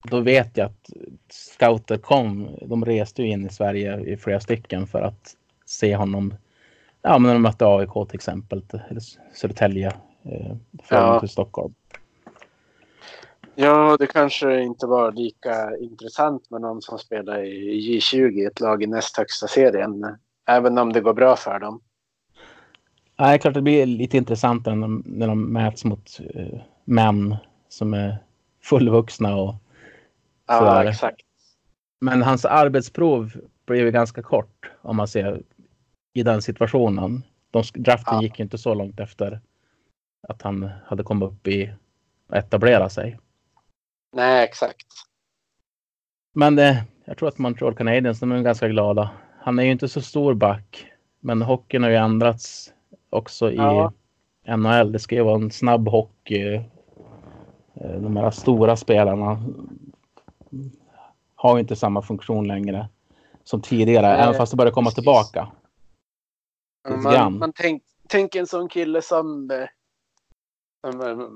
då 0.04 0.20
vet 0.20 0.58
jag 0.58 0.66
att 0.66 0.90
scouter 1.30 1.98
kom. 1.98 2.50
De 2.62 2.86
reste 2.86 3.22
ju 3.22 3.28
in 3.28 3.46
i 3.46 3.50
Sverige 3.50 4.00
i 4.00 4.18
flera 4.18 4.40
stycken 4.40 4.88
för 4.88 5.02
att 5.02 5.36
se 5.66 5.96
honom. 5.96 6.34
Ja, 7.02 7.20
men 7.20 7.24
när 7.24 7.34
de 7.34 7.42
mötte 7.42 7.66
AIK 7.66 7.94
till 8.10 8.16
exempel, 8.16 8.64
eller 8.90 9.02
Södertälje, 9.34 9.88
eh, 10.24 10.56
ja. 10.90 11.20
till 11.20 11.30
Stockholm. 11.30 11.74
Ja, 13.56 13.98
det 14.00 14.08
kanske 14.08 14.62
inte 14.62 14.88
var 14.88 15.12
lika 15.12 15.78
intressant 15.78 16.50
med 16.50 16.62
någon 16.62 16.82
som 16.82 17.00
spelar 17.00 17.44
i 17.44 18.00
J20, 18.00 18.48
ett 18.48 18.60
lag 18.60 18.84
i 18.84 18.88
näst 18.88 19.18
högsta 19.18 19.48
serien. 19.48 20.18
Även 20.48 20.78
om 20.78 20.94
det 20.94 21.02
går 21.02 21.14
bra 21.14 21.36
för 21.36 21.60
dem. 21.60 21.82
Nej, 23.20 23.40
klart 23.40 23.54
det 23.54 23.62
blir 23.62 23.86
lite 23.86 24.18
intressantare 24.18 24.76
när 24.76 24.82
de, 24.82 25.04
när 25.06 25.28
de 25.28 25.54
mäts 25.54 25.86
mot 25.86 26.20
uh, 26.36 26.62
män 26.84 27.36
som 27.70 27.94
är 27.94 28.18
fullvuxna 28.64 29.36
och 29.36 29.56
Ja, 30.48 30.60
sådär. 30.60 30.86
exakt. 30.86 31.22
Men 32.02 32.22
hans 32.22 32.46
arbetsprov 32.46 33.32
blev 33.66 33.92
ganska 33.92 34.22
kort 34.22 34.72
om 34.82 34.96
man 34.96 35.08
ser 35.08 35.42
i 36.14 36.24
den 36.24 36.42
situationen. 36.42 37.24
De, 37.52 37.64
draften 37.74 38.16
ja. 38.16 38.22
gick 38.22 38.40
ju 38.40 38.44
inte 38.44 38.58
så 38.58 38.74
långt 38.74 39.00
efter 39.00 39.42
att 40.28 40.42
han 40.42 40.70
hade 40.86 41.04
kommit 41.04 41.30
upp 41.30 41.48
i 41.48 41.72
och 42.30 42.36
etablera 42.38 42.90
sig. 42.90 43.20
Nej, 44.16 44.44
exakt. 44.44 44.88
Men 46.34 46.60
eh, 46.60 46.78
jag 47.06 47.18
tror 47.18 47.30
att 47.30 47.38
Montreal 47.38 47.76
Canadiens 47.76 48.20
de 48.20 48.32
är 48.32 48.42
ganska 48.42 48.68
glada. 48.68 49.10
Han 49.40 49.60
är 49.60 49.64
ju 49.64 49.72
inte 49.72 49.88
så 49.88 50.02
stor 50.02 50.34
back, 50.34 50.86
men 51.20 51.42
hockeyn 51.42 51.84
har 51.84 51.90
ju 51.90 51.96
ändrats 51.96 52.74
också 53.10 53.52
i 53.52 53.56
ja. 53.56 53.92
NHL. 54.46 54.92
Det 54.92 55.00
ska 55.00 55.16
ju 55.16 55.24
vara 55.24 55.36
en 55.36 55.52
snabb 55.52 55.88
hockey. 55.88 56.56
Eh, 57.74 57.92
de 58.00 58.18
här 58.18 58.32
stora 58.32 58.76
spelarna 58.76 59.44
har 61.36 61.60
inte 61.60 61.76
samma 61.76 62.02
funktion 62.02 62.48
längre 62.48 62.90
som 63.44 63.62
tidigare, 63.62 64.08
Nej, 64.08 64.22
även 64.22 64.34
fast 64.34 64.52
det 64.52 64.58
börjar 64.58 64.72
komma 64.72 64.92
tillbaka. 64.92 65.48
Man, 66.90 67.38
man 67.38 67.54
tänk, 67.56 67.84
tänk 68.08 68.36
en 68.36 68.48
sån 68.48 68.70
kille 68.70 69.02
som, 69.02 69.52
eh, 69.52 69.68
som 70.82 71.02
eh, 71.02 71.28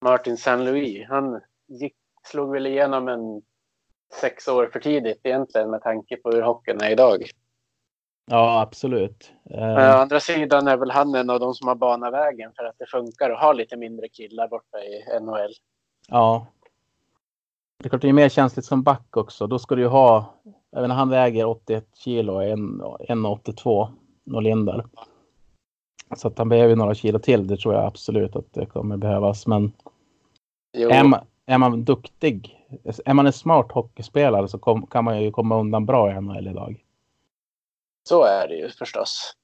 Martin 0.00 0.36
Saint 0.36 0.64
Louis. 0.64 1.06
Han 1.08 1.40
gick, 1.68 1.94
slog 2.26 2.52
väl 2.52 2.66
igenom 2.66 3.08
en 3.08 3.42
sex 4.20 4.48
år 4.48 4.70
för 4.72 4.80
tidigt 4.80 5.20
egentligen 5.22 5.70
med 5.70 5.82
tanke 5.82 6.16
på 6.16 6.30
hur 6.30 6.42
hockeyn 6.42 6.80
är 6.80 6.90
idag. 6.90 7.22
Ja, 8.26 8.60
absolut. 8.60 9.32
Men 9.44 9.94
å 9.94 9.98
andra 9.98 10.20
sidan 10.20 10.68
är 10.68 10.76
väl 10.76 10.90
han 10.90 11.14
en 11.14 11.30
av 11.30 11.40
de 11.40 11.54
som 11.54 11.68
har 11.68 11.74
banat 11.74 12.12
vägen 12.12 12.52
för 12.56 12.64
att 12.64 12.78
det 12.78 12.86
funkar 12.86 13.30
att 13.30 13.40
ha 13.40 13.52
lite 13.52 13.76
mindre 13.76 14.08
killar 14.08 14.48
borta 14.48 14.78
i 14.78 15.20
NHL. 15.20 15.52
Ja. 16.08 16.46
Det 17.78 17.86
är 17.86 17.88
klart 17.88 18.02
det 18.02 18.08
är 18.08 18.12
mer 18.12 18.28
känsligt 18.28 18.66
som 18.66 18.82
back 18.82 19.16
också. 19.16 19.46
Då 19.46 19.58
ska 19.58 19.74
du 19.74 19.82
ju 19.82 19.88
ha, 19.88 20.34
även 20.76 20.90
han 20.90 21.08
väger 21.08 21.46
81 21.46 21.86
kilo, 21.96 22.42
1,82 22.42 23.88
Norlinder. 24.24 24.84
Så 26.16 26.28
att 26.28 26.38
han 26.38 26.48
behöver 26.48 26.76
några 26.76 26.94
kilo 26.94 27.18
till. 27.18 27.46
Det 27.46 27.56
tror 27.56 27.74
jag 27.74 27.84
absolut 27.84 28.36
att 28.36 28.52
det 28.52 28.66
kommer 28.66 28.96
behövas. 28.96 29.46
Men 29.46 29.72
är 30.72 31.04
man, 31.04 31.20
är 31.46 31.58
man 31.58 31.84
duktig, 31.84 32.66
är 33.04 33.14
man 33.14 33.26
en 33.26 33.32
smart 33.32 33.72
hockeyspelare 33.72 34.48
så 34.48 34.58
kom, 34.58 34.86
kan 34.86 35.04
man 35.04 35.22
ju 35.22 35.30
komma 35.30 35.60
undan 35.60 35.86
bra 35.86 36.10
i 36.10 36.20
NHL 36.20 36.48
idag. 36.48 36.84
Så 38.08 38.24
är 38.24 38.48
det 38.48 38.54
ju 38.54 38.68
förstås. 38.68 39.36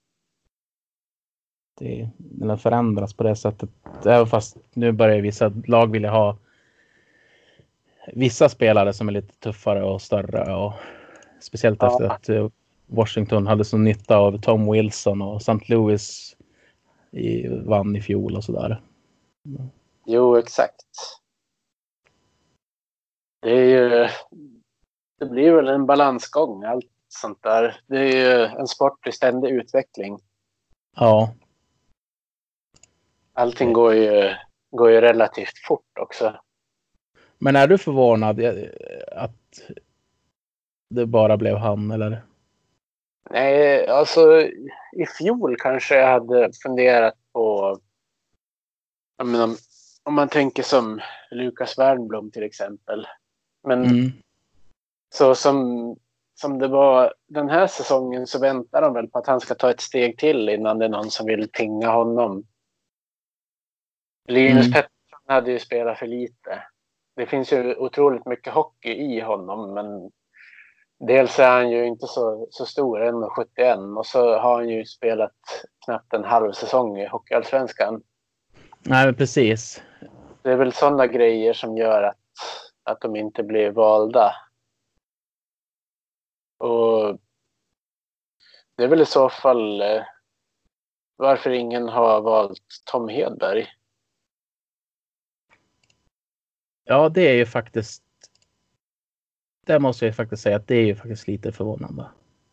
Det, 1.78 2.10
den 2.18 2.58
förändras 2.58 3.14
på 3.14 3.22
det 3.22 3.36
sättet. 3.36 3.70
Även 4.04 4.26
fast 4.26 4.56
nu 4.72 4.92
börjar 4.92 5.20
vissa 5.20 5.52
lag 5.66 5.92
vilja 5.92 6.10
ha 6.10 6.36
vissa 8.12 8.48
spelare 8.48 8.92
som 8.92 9.08
är 9.08 9.12
lite 9.12 9.34
tuffare 9.34 9.84
och 9.84 10.02
större. 10.02 10.54
Och 10.54 10.72
speciellt 11.40 11.82
ja. 11.82 11.92
efter 11.92 12.04
att 12.04 12.28
eh, 12.28 12.48
Washington 12.88 13.46
hade 13.46 13.64
så 13.64 13.78
nytta 13.78 14.16
av 14.16 14.38
Tom 14.40 14.72
Wilson 14.72 15.22
och 15.22 15.36
St. 15.36 15.74
Louis 15.74 16.36
i, 17.10 17.48
vann 17.48 17.96
i 17.96 18.00
fjol 18.00 18.36
och 18.36 18.44
sådär. 18.44 18.82
Jo, 20.06 20.36
exakt. 20.36 20.86
Det 23.40 23.50
är 23.50 23.64
ju... 23.64 24.08
Det 25.18 25.26
blir 25.26 25.52
väl 25.52 25.68
en 25.68 25.86
balansgång, 25.86 26.64
allt 26.64 26.90
sånt 27.08 27.42
där. 27.42 27.80
Det 27.86 27.98
är 27.98 28.12
ju 28.12 28.44
en 28.44 28.66
sport 28.66 29.06
i 29.06 29.12
ständig 29.12 29.50
utveckling. 29.50 30.18
Ja. 30.96 31.34
Allting 33.32 33.72
går 33.72 33.94
ju, 33.94 34.34
går 34.70 34.90
ju 34.90 35.00
relativt 35.00 35.58
fort 35.66 35.98
också. 36.00 36.40
Men 37.38 37.56
är 37.56 37.68
du 37.68 37.78
förvånad 37.78 38.40
att 39.12 39.60
det 40.94 41.06
bara 41.06 41.36
blev 41.36 41.56
han 41.56 41.90
eller? 41.90 42.22
Nej, 43.30 43.86
alltså 43.86 44.42
i 44.92 45.06
fjol 45.18 45.56
kanske 45.58 45.96
jag 45.96 46.08
hade 46.08 46.50
funderat 46.62 47.14
på 47.32 47.78
menar, 49.24 49.48
om 50.02 50.14
man 50.14 50.28
tänker 50.28 50.62
som 50.62 51.00
Lukas 51.30 51.78
Wernblom 51.78 52.30
till 52.30 52.42
exempel. 52.42 53.06
Men 53.62 53.84
mm. 53.84 54.12
så 55.14 55.34
som, 55.34 55.96
som 56.34 56.58
det 56.58 56.68
var 56.68 57.14
den 57.26 57.48
här 57.48 57.66
säsongen 57.66 58.26
så 58.26 58.38
väntar 58.38 58.82
de 58.82 58.94
väl 58.94 59.08
på 59.08 59.18
att 59.18 59.26
han 59.26 59.40
ska 59.40 59.54
ta 59.54 59.70
ett 59.70 59.80
steg 59.80 60.18
till 60.18 60.48
innan 60.48 60.78
det 60.78 60.84
är 60.84 60.88
någon 60.88 61.10
som 61.10 61.26
vill 61.26 61.48
tinga 61.52 61.90
honom. 61.90 62.44
Linus 64.28 64.66
mm. 64.66 64.72
Pettersson 64.72 65.20
hade 65.26 65.50
ju 65.52 65.58
spelat 65.58 65.98
för 65.98 66.06
lite 66.06 66.62
det 67.18 67.26
finns 67.26 67.52
ju 67.52 67.74
otroligt 67.74 68.26
mycket 68.26 68.52
hockey 68.52 68.92
i 68.92 69.20
honom, 69.20 69.74
men 69.74 70.10
dels 70.98 71.38
är 71.38 71.50
han 71.50 71.70
ju 71.70 71.86
inte 71.86 72.06
så, 72.06 72.48
så 72.50 72.66
stor, 72.66 73.00
1,71 73.00 73.98
och 73.98 74.06
så 74.06 74.38
har 74.38 74.54
han 74.54 74.68
ju 74.68 74.84
spelat 74.84 75.36
knappt 75.84 76.12
en 76.12 76.24
halv 76.24 76.52
säsong 76.52 76.98
i 76.98 77.06
Hockeyallsvenskan. 77.06 78.02
Nej, 78.82 79.12
precis. 79.12 79.82
Det 80.42 80.52
är 80.52 80.56
väl 80.56 80.72
sådana 80.72 81.06
grejer 81.06 81.52
som 81.52 81.76
gör 81.76 82.02
att, 82.02 82.16
att 82.82 83.00
de 83.00 83.16
inte 83.16 83.42
blir 83.42 83.70
valda. 83.70 84.32
Och 86.58 87.18
det 88.76 88.84
är 88.84 88.88
väl 88.88 89.00
i 89.00 89.06
så 89.06 89.28
fall 89.28 89.80
eh, 89.80 90.02
varför 91.16 91.50
ingen 91.50 91.88
har 91.88 92.20
valt 92.20 92.62
Tom 92.84 93.08
Hedberg. 93.08 93.66
Ja, 96.84 97.08
det 97.08 97.28
är 97.28 97.34
ju 97.34 97.46
faktiskt. 97.46 98.07
Det 99.68 99.78
måste 99.78 100.06
jag 100.06 100.16
faktiskt 100.16 100.42
säga 100.42 100.56
att 100.56 100.66
det 100.66 100.74
är 100.74 100.84
ju 100.84 100.96
faktiskt 100.96 101.28
lite 101.28 101.52
förvånande. 101.52 102.06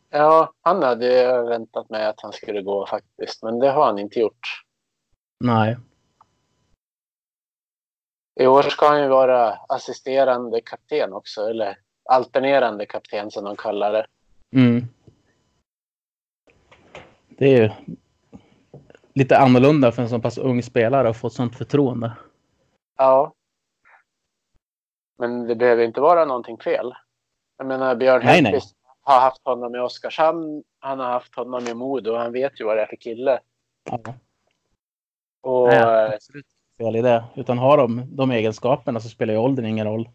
Ja, 0.09 0.53
han 0.61 0.84
hade 0.84 1.41
väntat 1.43 1.89
mig 1.89 2.05
att 2.05 2.22
han 2.22 2.34
skulle 2.34 2.61
gå 2.61 2.88
faktiskt, 2.88 3.43
men 3.43 3.59
det 3.59 3.72
har 3.72 3.86
han 3.86 3.99
inte 3.99 4.20
gjort. 4.20 4.63
Nej. 5.39 5.78
I 8.39 8.47
år 8.47 8.61
ska 8.61 8.88
han 8.88 9.01
ju 9.01 9.07
vara 9.07 9.53
assisterande 9.53 10.61
kapten 10.61 11.13
också, 11.13 11.41
eller 11.41 11.78
alternerande 12.09 12.86
kapten 12.86 13.32
som 13.32 13.43
de 13.43 13.55
kallar 13.55 13.91
det. 13.93 14.05
Mm. 14.55 14.86
Det 17.30 17.45
är 17.45 17.61
ju 17.61 17.70
lite 19.13 19.38
annorlunda 19.38 19.91
för 19.91 20.01
en 20.01 20.09
så 20.09 20.20
pass 20.20 20.38
ung 20.38 20.63
spelare 20.63 21.09
att 21.09 21.18
få 21.18 21.30
sånt 21.30 21.57
förtroende. 21.57 22.11
Ja, 22.97 23.34
men 25.18 25.47
det 25.47 25.55
behöver 25.55 25.84
inte 25.84 26.01
vara 26.01 26.26
någonting 26.26 26.57
fel. 26.57 26.93
Jag 27.57 27.67
menar 27.67 27.95
Björn 27.95 28.21
nej, 28.25 28.43
Hellkvist 28.43 28.75
har 29.01 29.19
haft 29.19 29.41
honom 29.45 29.75
i 29.75 29.79
Oskarshamn. 29.79 30.63
Han 30.79 30.99
har 30.99 31.11
haft 31.11 31.35
honom 31.35 31.67
i 31.67 31.73
Modo. 31.73 32.15
Han 32.15 32.31
vet 32.31 32.59
ju 32.59 32.65
vad 32.65 32.77
det 32.77 32.81
är 32.81 32.87
för 32.87 32.95
kille. 32.95 33.39
Ja. 33.83 33.99
Och, 35.41 35.67
nej, 35.67 36.13
absolut 36.13 36.45
fel 36.77 36.95
i 36.95 37.01
det. 37.01 37.23
Utan 37.35 37.57
har 37.57 37.77
de 37.77 38.15
de 38.15 38.31
egenskaperna 38.31 38.99
så 38.99 39.09
spelar 39.09 39.33
ju 39.33 39.39
åldern 39.39 39.65
ingen 39.65 39.87
roll. 39.87 40.09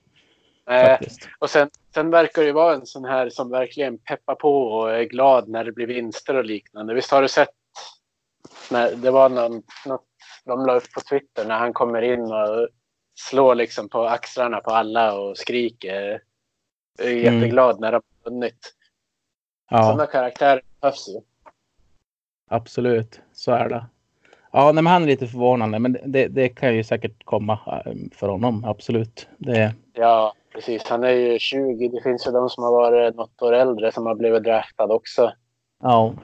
Nej, 0.67 0.99
och 1.39 1.51
sen, 1.51 1.71
sen 1.95 2.11
verkar 2.11 2.43
det 2.43 2.53
vara 2.53 2.75
en 2.75 2.87
sån 2.87 3.05
här 3.05 3.31
som 3.31 3.51
verkligen 3.51 3.99
peppar 3.99 4.35
på 4.35 4.63
och 4.63 4.91
är 4.91 5.03
glad 5.03 5.49
när 5.49 5.65
det 5.65 5.73
blir 5.73 5.87
vinster 5.87 6.37
och 6.37 6.45
liknande. 6.45 6.95
Visst 6.95 7.11
har 7.11 7.23
du 7.23 7.29
sett 7.29 7.49
när 8.71 8.97
det 8.97 9.11
var 9.11 9.29
någon, 9.29 9.63
något 9.87 10.07
de 10.45 10.67
la 10.67 10.75
upp 10.75 10.93
på 10.93 11.01
Twitter 11.01 11.45
när 11.45 11.59
han 11.59 11.73
kommer 11.73 12.03
in 12.03 12.21
och 12.21 12.69
slår 13.15 13.55
liksom 13.55 13.89
på 13.89 14.05
axlarna 14.05 14.61
på 14.61 14.71
alla 14.71 15.19
och 15.19 15.39
skriker. 15.39 16.23
Jag 17.01 17.09
är 17.13 17.21
Mm. 17.29 17.35
jätteglad 17.35 17.81
när 17.81 17.93
de 17.93 17.95
har 18.23 18.31
vunnit. 18.31 18.75
Ja, 19.71 19.83
Sådana 19.83 20.07
karaktärer 20.07 20.63
behövs 20.81 21.09
ju. 21.09 21.21
absolut. 22.49 23.21
Så 23.33 23.53
är 23.53 23.69
det. 23.69 23.87
Ja, 24.53 24.65
nej, 24.73 24.85
men 24.85 24.87
han 24.93 25.03
är 25.03 25.07
lite 25.07 25.27
förvånande, 25.27 25.79
men 25.79 25.97
det, 26.07 26.29
det 26.29 26.49
kan 26.49 26.75
ju 26.77 26.85
säkert 26.85 27.25
komma 27.25 27.59
eh, 27.87 27.93
för 28.13 28.29
honom. 28.29 28.65
Absolut. 28.65 29.29
Det, 29.39 29.75
Ja, 29.93 30.35
precis. 30.53 30.83
Han 30.89 31.05
är 31.05 31.11
ju 31.11 31.39
20. 31.39 31.89
Det 31.89 32.03
finns 32.03 32.27
ju 32.27 32.31
de 32.31 32.49
som 32.51 32.65
har 32.65 32.73
varit 32.73 33.15
något 33.17 33.43
år 33.43 33.53
äldre 33.53 33.93
som 33.93 34.07
har 34.07 34.15
blivit 34.15 34.43
draftad 34.45 34.85
också. 34.95 35.33
ja. 35.83 36.15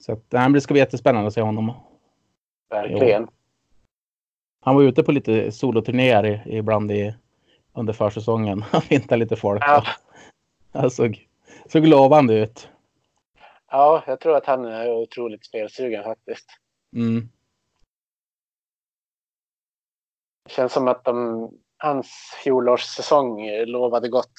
Så 0.00 0.12
att, 0.12 0.22
nej, 0.32 0.52
det 0.52 0.60
ska 0.60 0.74
bli 0.74 0.80
jättespännande 0.80 1.28
att 1.28 1.34
se 1.34 1.40
honom. 1.40 1.72
Verkligen. 2.70 3.28
Han 4.60 4.74
var 4.76 4.82
ute 4.82 5.02
på 5.02 5.12
lite 5.12 5.52
soloturnéer 5.52 6.24
i- 6.46 6.56
ibland 6.56 6.92
i, 6.92 7.14
under 7.78 7.92
försäsongen. 7.92 8.62
Han 8.70 8.82
hittade 8.82 9.16
lite 9.16 9.36
folk. 9.36 9.62
Ja. 9.66 9.84
Han 10.72 10.90
såg, 10.90 11.28
såg 11.66 11.86
lovande 11.86 12.34
ut. 12.34 12.68
Ja, 13.70 14.02
jag 14.06 14.20
tror 14.20 14.36
att 14.36 14.46
han 14.46 14.64
är 14.64 14.92
otroligt 14.92 15.46
spelsugen 15.46 16.04
faktiskt. 16.04 16.46
Mm. 16.96 17.28
Det 20.44 20.50
känns 20.50 20.72
som 20.72 20.88
att 20.88 21.04
de, 21.04 21.50
hans 21.76 22.06
fjolårssäsong 22.44 23.50
lovade 23.66 24.08
gott. 24.08 24.32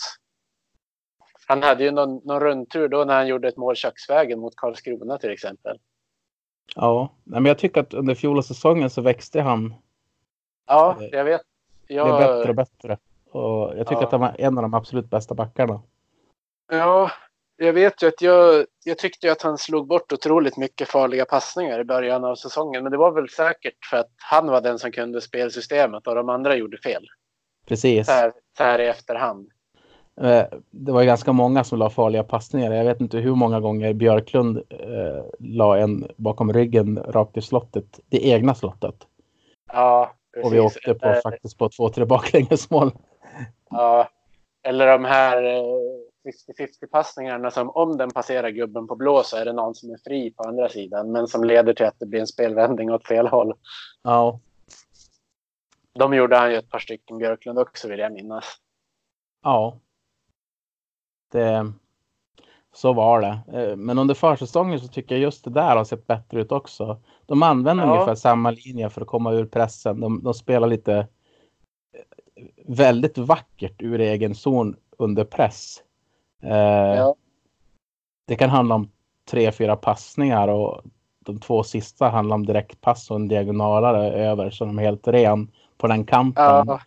Han 1.47 1.63
hade 1.63 1.83
ju 1.83 1.91
någon, 1.91 2.15
någon 2.15 2.39
rundtur 2.39 2.87
då 2.87 3.03
när 3.03 3.13
han 3.13 3.27
gjorde 3.27 3.47
ett 3.47 3.57
mål 3.57 3.75
köksvägen 3.75 4.39
mot 4.39 4.55
Karlskrona 4.55 5.17
till 5.17 5.31
exempel. 5.31 5.79
Ja, 6.75 7.13
men 7.23 7.45
jag 7.45 7.57
tycker 7.57 7.81
att 7.81 7.93
under 7.93 8.15
fjolårssäsongen 8.15 8.89
så 8.89 9.01
växte 9.01 9.41
han. 9.41 9.73
Ja, 10.67 10.95
Det- 10.99 11.17
jag 11.17 11.23
vet. 11.23 11.41
Blev 11.87 12.05
bättre 12.05 12.39
och 12.41 12.47
Jag, 12.47 12.55
bättre. 12.55 12.97
Och 13.31 13.77
jag 13.77 13.87
tycker 13.87 14.01
Ja. 14.01 14.05
att 14.05 14.11
han 14.11 14.21
var 14.21 14.35
en 14.37 14.57
av 14.57 14.61
de 14.61 14.73
absolut 14.73 15.09
bästa 15.09 15.33
backarna. 15.33 15.81
ja, 16.71 17.11
jag 17.61 17.73
vet 17.73 18.03
ju 18.03 18.07
att 18.07 18.21
jag, 18.21 18.65
jag 18.85 18.97
tyckte 18.97 19.31
att 19.31 19.41
han 19.41 19.57
slog 19.57 19.87
bort 19.87 20.11
otroligt 20.11 20.57
mycket 20.57 20.87
farliga 20.87 21.25
passningar 21.25 21.79
i 21.79 21.83
början 21.83 22.23
av 22.25 22.35
säsongen. 22.35 22.83
Men 22.83 22.91
det 22.91 22.97
var 22.97 23.11
väl 23.11 23.29
säkert 23.29 23.85
för 23.89 23.97
att 23.97 24.09
han 24.17 24.47
var 24.47 24.61
den 24.61 24.79
som 24.79 24.91
kunde 24.91 25.21
spelsystemet 25.21 26.07
och 26.07 26.15
de 26.15 26.29
andra 26.29 26.55
gjorde 26.55 26.77
fel. 26.77 27.07
Precis. 27.67 28.07
Så 28.07 28.11
här, 28.13 28.33
så 28.57 28.63
här 28.63 28.79
i 28.79 28.87
efterhand. 28.87 29.49
Eh, 30.21 30.45
Det 30.71 30.91
var 30.91 31.03
ganska 31.03 31.31
många 31.31 31.63
som 31.63 31.79
la 31.79 31.89
farliga 31.89 32.23
passningar. 32.23 32.71
Jag 32.71 32.85
vet 32.85 33.01
inte 33.01 33.17
hur 33.17 33.35
många 33.35 33.59
gånger 33.59 33.93
Björklund 33.93 34.57
eh, 34.69 35.23
la 35.39 35.77
en 35.77 36.07
bakom 36.17 36.53
ryggen 36.53 36.99
rakt 37.07 37.37
i 37.37 37.41
slottet. 37.41 37.99
Det 38.09 38.25
egna 38.27 38.55
slottet. 38.55 38.95
Ja, 39.73 40.13
precis. 40.33 40.47
Och 40.47 40.55
vi 40.55 40.59
åkte 40.59 40.93
på 40.93 41.07
Eh, 41.07 41.21
faktiskt 41.21 41.57
på 41.57 41.69
två, 41.69 41.89
tre 41.89 42.05
baklängesmål. 42.05 42.91
Ja, 43.69 44.09
eller 44.63 44.87
de 44.87 45.05
här 45.05 45.43
eh, 45.43 45.63
50-50 46.59 46.87
passningarna 46.91 47.51
som 47.51 47.69
om 47.69 47.97
den 47.97 48.09
passerar 48.11 48.49
gubben 48.49 48.87
på 48.87 48.95
blå 48.95 49.23
så 49.23 49.37
är 49.37 49.45
det 49.45 49.53
någon 49.53 49.75
som 49.75 49.89
är 49.91 49.97
fri 49.97 50.31
på 50.31 50.43
andra 50.43 50.69
sidan 50.69 51.11
men 51.11 51.27
som 51.27 51.43
leder 51.43 51.73
till 51.73 51.85
att 51.85 51.99
det 51.99 52.05
blir 52.05 52.19
en 52.19 52.27
spelvändning 52.27 52.91
åt 52.91 53.07
fel 53.07 53.27
håll. 53.27 53.53
Ja, 54.03 54.39
De 55.93 56.13
gjorde 56.13 56.37
han 56.37 56.51
ju 56.51 56.57
ett 56.57 56.69
par 56.69 56.79
stycken 56.79 57.17
Björklund 57.17 57.59
också 57.59 57.87
vill 57.87 57.99
jag 57.99 58.13
minnas. 58.13 58.45
ja. 59.43 59.79
Det, 61.31 61.71
så 62.73 62.93
var 62.93 63.21
det. 63.21 63.39
Eh, 63.61 63.75
Men 63.75 63.97
under 63.99 64.15
försäsongen 64.15 64.79
så 64.79 64.87
tycker 64.87 65.15
jag 65.15 65.21
just 65.21 65.43
det 65.43 65.49
där 65.51 65.75
har 65.75 65.83
sett 65.83 66.07
bättre 66.07 66.41
ut 66.41 66.51
också. 66.51 67.01
De 67.25 67.43
använder 67.43 67.85
Ja. 67.85 67.91
ungefär 67.93 68.15
samma 68.15 68.51
linje 68.51 68.89
för 68.89 69.01
att 69.01 69.07
komma 69.07 69.33
ur 69.33 69.45
pressen. 69.45 69.99
De, 69.99 70.23
de 70.23 70.33
spelar 70.33 70.67
lite 70.67 70.93
eh, 70.95 71.05
väldigt 72.65 73.17
vackert 73.17 73.81
ur 73.81 73.99
egen 73.99 74.35
zon 74.35 74.75
under 74.97 75.23
press. 75.23 75.83
Eh, 76.43 76.49
Ja. 76.97 77.15
Det 78.27 78.35
kan 78.35 78.49
handla 78.49 78.75
om 78.75 78.89
tre, 79.29 79.51
fyra 79.51 79.75
passningar 79.75 80.47
och 80.47 80.81
de 81.19 81.39
två 81.39 81.63
sista 81.63 82.09
handlar 82.09 82.35
om 82.35 82.45
direktpass 82.45 83.09
och 83.11 83.15
en 83.15 83.27
diagonalare 83.27 84.11
över 84.11 84.49
så 84.49 84.65
de 84.65 84.79
är 84.79 84.83
helt 84.83 85.07
ren 85.07 85.51
på 85.77 85.87
den 85.87 86.05
kanten. 86.05 86.43
Ja, 86.45 86.79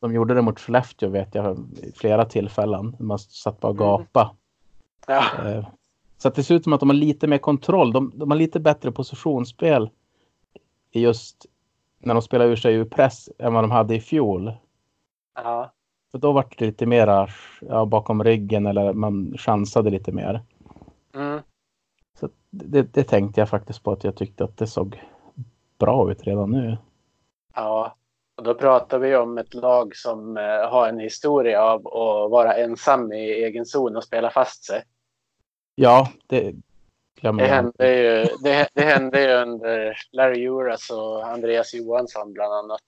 De 0.00 0.14
gjorde 0.14 0.34
det 0.34 0.42
mot 0.42 0.60
Skellefteå 0.60 1.08
vet 1.08 1.34
jag 1.34 1.58
i 1.82 1.92
flera 1.92 2.24
tillfällen. 2.24 2.96
Man 2.98 3.18
satt 3.18 3.60
bara 3.60 3.68
och 3.68 3.74
Mm. 3.80 3.86
gapa. 3.88 4.36
ja, 5.06 5.24
Eh, 5.48 5.66
Så 6.18 6.28
att 6.28 6.34
det 6.34 6.42
ser 6.42 6.54
ut 6.54 6.64
som 6.64 6.72
att 6.72 6.80
de 6.80 6.88
har 6.88 6.96
lite 6.96 7.26
mer 7.26 7.38
kontroll. 7.38 7.92
De, 7.92 8.12
de 8.14 8.30
har 8.30 8.38
lite 8.38 8.60
bättre 8.60 8.92
positionsspel 8.92 9.90
just 10.92 11.46
när 11.98 12.14
de 12.14 12.22
spelar 12.22 12.44
ur 12.46 12.56
sig 12.56 12.74
ur 12.74 12.84
press 12.84 13.28
än 13.38 13.54
vad 13.54 13.64
de 13.64 13.70
hade 13.70 13.94
i 13.94 14.00
fjol. 14.00 14.52
Ja, 15.34 15.72
För 16.10 16.18
då 16.18 16.32
var 16.32 16.46
det 16.58 16.66
lite 16.66 16.86
mera 16.86 17.28
ja, 17.60 17.84
bakom 17.84 18.24
ryggen 18.24 18.66
eller 18.66 18.92
man 18.92 19.34
chansade 19.38 19.90
lite 19.90 20.12
mer. 20.12 20.42
mm, 21.14 21.40
Så 22.18 22.28
det, 22.50 22.82
det 22.82 23.04
tänkte 23.04 23.40
jag 23.40 23.48
faktiskt 23.48 23.82
på 23.82 23.92
att 23.92 24.04
jag 24.04 24.16
tyckte 24.16 24.44
att 24.44 24.56
det 24.56 24.66
såg 24.66 25.02
bra 25.78 26.10
ut 26.10 26.22
redan 26.26 26.50
nu. 26.50 26.76
ja. 27.54 27.96
Och 28.36 28.44
då 28.44 28.54
pratar 28.54 28.98
vi 28.98 29.16
om 29.16 29.38
ett 29.38 29.54
lag 29.54 29.96
som 29.96 30.36
eh, 30.36 30.70
har 30.70 30.88
en 30.88 30.98
historia 30.98 31.62
av 31.62 31.86
att 31.86 32.30
vara 32.30 32.54
ensam 32.54 33.12
i 33.12 33.30
egen 33.30 33.66
zon 33.66 33.96
och 33.96 34.04
spela 34.04 34.30
fast 34.30 34.64
sig. 34.64 34.82
Ja, 35.74 36.08
det 36.26 36.54
glömmer 37.20 37.42
Det 37.42 37.48
hände 37.48 37.96
ju, 37.96 38.26
det, 38.42 38.68
det 38.74 38.82
hände 38.82 39.22
ju 39.22 39.32
under 39.34 39.96
Larry 40.12 40.40
Juras 40.40 40.90
och 40.90 41.26
Andreas 41.26 41.74
Johansson 41.74 42.32
bland 42.32 42.52
annat. 42.52 42.80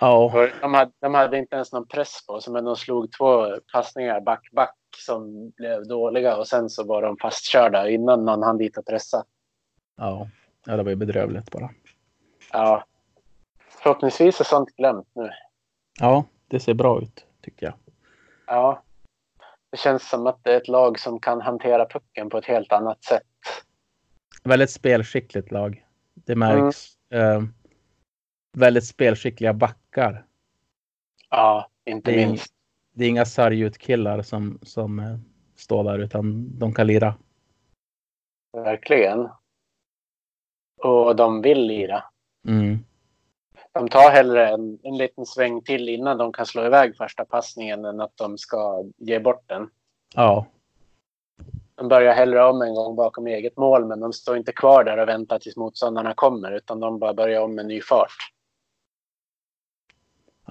För 0.00 0.54
De 0.60 0.74
hade, 0.74 0.92
de 1.00 1.14
hade 1.14 1.38
inte 1.38 1.54
ens 1.54 1.72
någon 1.72 1.86
press 1.86 2.26
på 2.26 2.40
sig, 2.40 2.52
men 2.52 2.64
de 2.64 2.76
slog 2.76 3.12
två 3.12 3.56
passningar 3.72 4.20
back-back 4.20 4.74
som 4.96 5.50
blev 5.50 5.86
dåliga 5.86 6.36
och 6.36 6.48
sen 6.48 6.70
så 6.70 6.84
var 6.84 7.02
de 7.02 7.16
fastkörda 7.16 7.88
innan 7.88 8.24
någon 8.24 8.42
hann 8.42 8.58
dit 8.58 8.78
och 8.78 8.86
pressa. 8.86 9.24
ja. 9.96 10.28
ja, 10.66 10.76
det 10.76 10.82
var 10.82 10.90
ju 10.90 10.96
bedrövligt 10.96 11.50
bara. 11.50 11.70
Ja. 12.52 12.84
Förhoppningsvis 13.68 14.40
är 14.40 14.44
sånt 14.44 14.76
glömt 14.76 15.08
nu. 15.14 15.30
Ja, 16.00 16.24
det 16.48 16.60
ser 16.60 16.74
bra 16.74 17.02
ut 17.02 17.26
tycker 17.42 17.66
jag. 17.66 17.74
Ja. 18.46 18.82
Det 19.70 19.76
känns 19.76 20.08
som 20.08 20.26
att 20.26 20.44
det 20.44 20.52
är 20.52 20.56
ett 20.56 20.68
lag 20.68 20.98
som 20.98 21.20
kan 21.20 21.40
hantera 21.40 21.86
pucken 21.86 22.30
på 22.30 22.38
ett 22.38 22.44
helt 22.44 22.72
annat 22.72 23.04
sätt. 23.04 23.22
Väldigt 24.44 24.70
spelskickligt 24.70 25.50
lag. 25.50 25.84
Det 26.14 26.34
märks. 26.34 26.86
Eh, 27.10 27.42
väldigt 28.58 28.86
spelskickliga 28.86 29.52
backar. 29.52 30.24
Ja, 31.30 31.68
inte 31.84 32.10
Det 32.10 32.22
är- 32.22 32.26
minst. 32.26 32.52
Det 32.92 33.04
är 33.04 33.08
inga 33.08 33.24
sargutkillar 33.24 34.22
som, 34.22 34.58
som 34.62 34.98
eh, 34.98 35.16
står 35.56 35.84
där 35.84 35.98
utan 35.98 36.58
de 36.58 36.74
kan 36.74 36.86
lira. 36.86 37.14
Verkligen. 38.52 39.28
Och 40.82 41.16
de 41.16 41.42
vill 41.42 41.66
lira. 41.66 42.04
Mm. 42.48 42.78
De 43.72 43.88
tar 43.88 44.10
hellre 44.10 44.48
en, 44.48 44.78
en 44.82 44.96
liten 44.96 45.26
sväng 45.26 45.62
till 45.62 45.88
innan 45.88 46.18
de 46.18 46.32
kan 46.32 46.46
slå 46.46 46.64
iväg 46.66 46.96
första 46.96 47.24
passningen 47.24 47.84
än 47.84 48.00
att 48.00 48.16
de 48.16 48.38
ska 48.38 48.84
ge 48.96 49.18
bort 49.18 49.42
den. 49.48 49.70
Ja, 50.14 50.46
De 51.74 51.88
börjar 51.88 52.14
hellre 52.14 52.44
om 52.44 52.62
en 52.62 52.74
gång 52.74 52.96
bakom 52.96 53.26
eget 53.26 53.56
mål, 53.56 53.86
men 53.86 54.00
de 54.00 54.12
står 54.12 54.36
inte 54.36 54.52
kvar 54.52 54.84
där 54.84 54.98
och 54.98 55.08
väntar 55.08 55.38
tills 55.38 55.56
motståndarna 55.56 56.14
kommer, 56.14 56.52
utan 56.52 56.80
de 56.80 56.98
bara 56.98 57.14
börjar 57.14 57.40
om 57.42 57.54
med 57.54 57.66
ny 57.66 57.80
fart. 57.80 58.32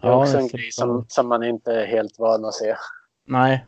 Det 0.02 0.08
är 0.08 0.12
ja 0.12 0.22
också 0.22 0.38
en 0.38 0.48
grej 0.48 0.72
som, 0.72 1.06
som 1.08 1.28
man 1.28 1.44
inte 1.44 1.74
är 1.74 1.86
helt 1.86 2.20
van 2.20 2.46
att 2.46 2.54
se. 2.54 2.76
Nej. 3.26 3.66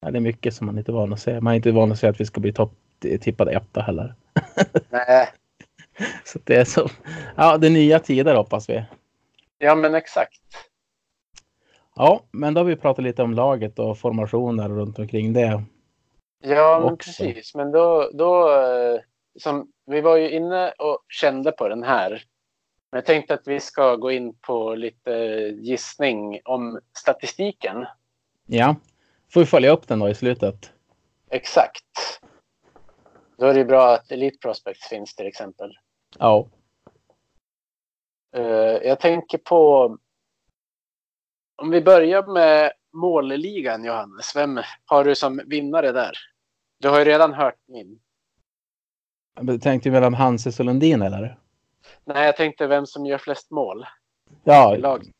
Ja, 0.00 0.10
det 0.10 0.18
är 0.18 0.20
mycket 0.20 0.54
som 0.54 0.66
man 0.66 0.78
inte 0.78 0.90
är 0.90 0.94
van 0.94 1.12
att 1.12 1.20
se. 1.20 1.40
Man 1.40 1.52
är 1.52 1.56
inte 1.56 1.70
van 1.72 1.92
att 1.92 1.98
se 1.98 2.06
att 2.06 2.20
vi 2.20 2.24
ska 2.24 2.40
bli 2.40 2.52
topp 2.52 2.72
tippade 3.20 3.52
etta 3.52 3.80
heller. 3.80 4.14
Nej, 4.90 5.28
Så 6.24 6.38
det 6.44 6.56
är 6.56 6.64
så. 6.64 6.88
Ja, 7.36 7.58
det 7.58 7.66
är 7.66 7.70
nya 7.70 7.98
tider 7.98 8.34
hoppas 8.34 8.68
vi. 8.70 8.84
ja 9.58 9.74
men 9.74 9.94
exakt. 9.94 10.40
Ja, 11.96 12.20
men 12.30 12.54
då 12.54 12.60
har 12.60 12.64
vi 12.64 12.76
pratat 12.76 13.04
lite 13.04 13.22
om 13.22 13.34
laget 13.34 13.78
och 13.78 13.98
formationer 13.98 14.68
runt 14.68 14.98
omkring 14.98 15.32
det. 15.32 15.62
Ja, 16.42 16.80
men 16.82 16.92
Också. 16.92 17.10
precis. 17.22 17.54
Men 17.54 17.72
då, 17.72 18.10
då 18.14 18.52
eh, 18.52 19.00
som, 19.38 19.72
vi 19.86 20.00
var 20.00 20.16
ju 20.16 20.30
inne 20.30 20.70
och 20.70 20.98
kände 21.08 21.52
på 21.52 21.68
den 21.68 21.82
här. 21.82 22.22
Men 22.96 22.98
jag 22.98 23.06
tänkte 23.06 23.34
att 23.34 23.46
vi 23.48 23.60
ska 23.60 23.96
gå 23.96 24.10
in 24.10 24.34
på 24.34 24.74
lite 24.74 25.10
gissning 25.60 26.40
om 26.44 26.80
statistiken. 26.98 27.86
Ja, 28.46 28.76
får 29.32 29.40
vi 29.40 29.46
följa 29.46 29.70
upp 29.70 29.88
den 29.88 29.98
då 29.98 30.08
i 30.08 30.14
slutet. 30.14 30.72
Exakt. 31.30 32.20
Då 33.38 33.46
är 33.46 33.54
det 33.54 33.64
bra 33.64 33.94
att 33.94 34.12
Elite 34.12 34.38
Prospects 34.38 34.88
finns 34.88 35.14
till 35.14 35.26
exempel. 35.26 35.72
Ja, 36.18 36.48
Eh, 38.36 38.88
jag 38.88 39.00
tänker 39.00 39.38
på 39.38 39.84
om 41.56 41.70
vi 41.70 41.82
börjar 41.82 42.26
med 42.26 42.72
målligan 42.92 43.84
Johannes. 43.84 44.36
Vem 44.36 44.60
har 44.84 45.04
du 45.04 45.14
som 45.14 45.40
vinnare 45.46 45.92
där? 45.92 46.12
Du 46.78 46.88
har 46.88 46.98
ju 46.98 47.04
redan 47.04 47.34
hört 47.34 47.58
min. 47.66 47.98
jag 49.40 49.62
tänkte 49.62 49.90
mellan 49.90 50.14
Hanses 50.14 50.60
och 50.60 50.66
Lundin 50.66 51.02
eller? 51.02 51.38
Nej, 52.06 52.26
jag 52.26 52.36
tänkte 52.36 52.66
vem 52.66 52.86
som 52.86 53.06
gör 53.06 53.18
flest 53.18 53.50
mål 53.50 53.86
Ja, 54.44 54.76
i 54.76 54.80
laget. 54.80 55.14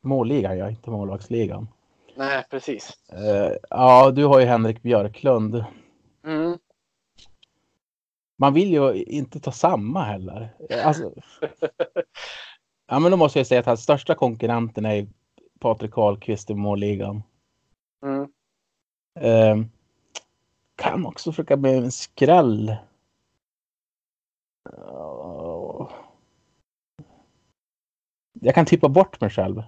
målligan 0.00 0.58
ja, 0.58 0.70
inte 0.70 0.90
målvaktsligan. 0.90 1.68
Nej, 2.16 2.44
precis. 2.50 2.90
Eh, 3.12 3.52
ja, 3.70 4.10
du 4.10 4.24
har 4.24 4.40
ju 4.40 4.46
Henrik 4.46 4.82
Björklund. 4.82 5.64
Mm. 6.24 6.58
Man 8.38 8.54
vill 8.54 8.72
ju 8.72 9.02
inte 9.02 9.40
ta 9.40 9.52
samma 9.52 10.02
heller. 10.02 10.54
Alltså, 10.84 11.12
ja, 12.86 12.98
men 12.98 13.10
då 13.10 13.16
måste 13.16 13.38
jag 13.38 13.46
säga 13.46 13.60
att 13.60 13.66
hans 13.66 13.82
största 13.82 14.14
konkurrenten 14.14 14.86
är 14.86 15.06
Patrik 15.60 15.90
Karlqvist 15.90 16.50
i 16.50 16.54
målligan. 16.54 17.22
Mm. 18.02 18.28
Eh, 19.20 19.66
kan 20.76 21.06
också 21.06 21.32
försöka 21.32 21.56
med 21.56 21.76
en 21.76 21.92
skräll. 21.92 22.76
Ja. 24.76 25.90
Jag 28.40 28.54
kan 28.54 28.66
tippa 28.66 28.88
bort 28.88 29.20
mig 29.20 29.30
själv. 29.30 29.62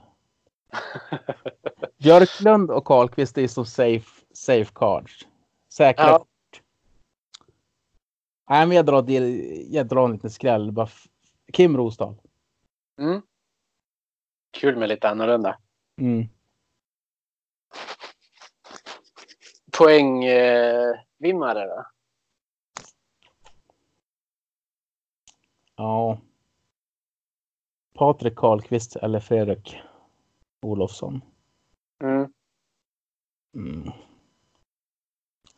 Björklund 1.98 2.70
och 2.70 2.84
Karlqvist 2.84 3.38
är 3.38 3.48
som 3.48 3.66
safe, 3.66 4.24
safe 4.32 4.70
cards. 4.74 5.26
Säkra 5.68 6.06
Ja. 6.06 6.18
kort. 6.18 6.62
Nej, 8.50 8.66
men 8.66 8.76
jag 8.76 8.86
drar, 8.86 9.10
jag 9.70 9.86
drar 9.86 10.04
en 10.04 10.12
liten 10.12 10.30
skräll. 10.30 10.72
Bara 10.72 10.88
Kim 11.52 11.76
Rosdahl. 11.76 12.14
Mm. 12.98 13.22
Kul 14.50 14.76
med 14.76 14.88
lite 14.88 15.08
annorlunda. 15.08 15.58
Mm. 16.00 16.28
Poängvinnare 19.78 21.62
eh, 21.62 21.68
då? 21.68 21.84
Ja. 25.76 26.18
Patrik 27.98 28.36
Karlqvist 28.36 28.96
eller 28.96 29.20
Fredrik 29.20 29.76
Olofsson. 30.62 31.20
Mm. 32.02 32.32
Mm. 33.54 33.90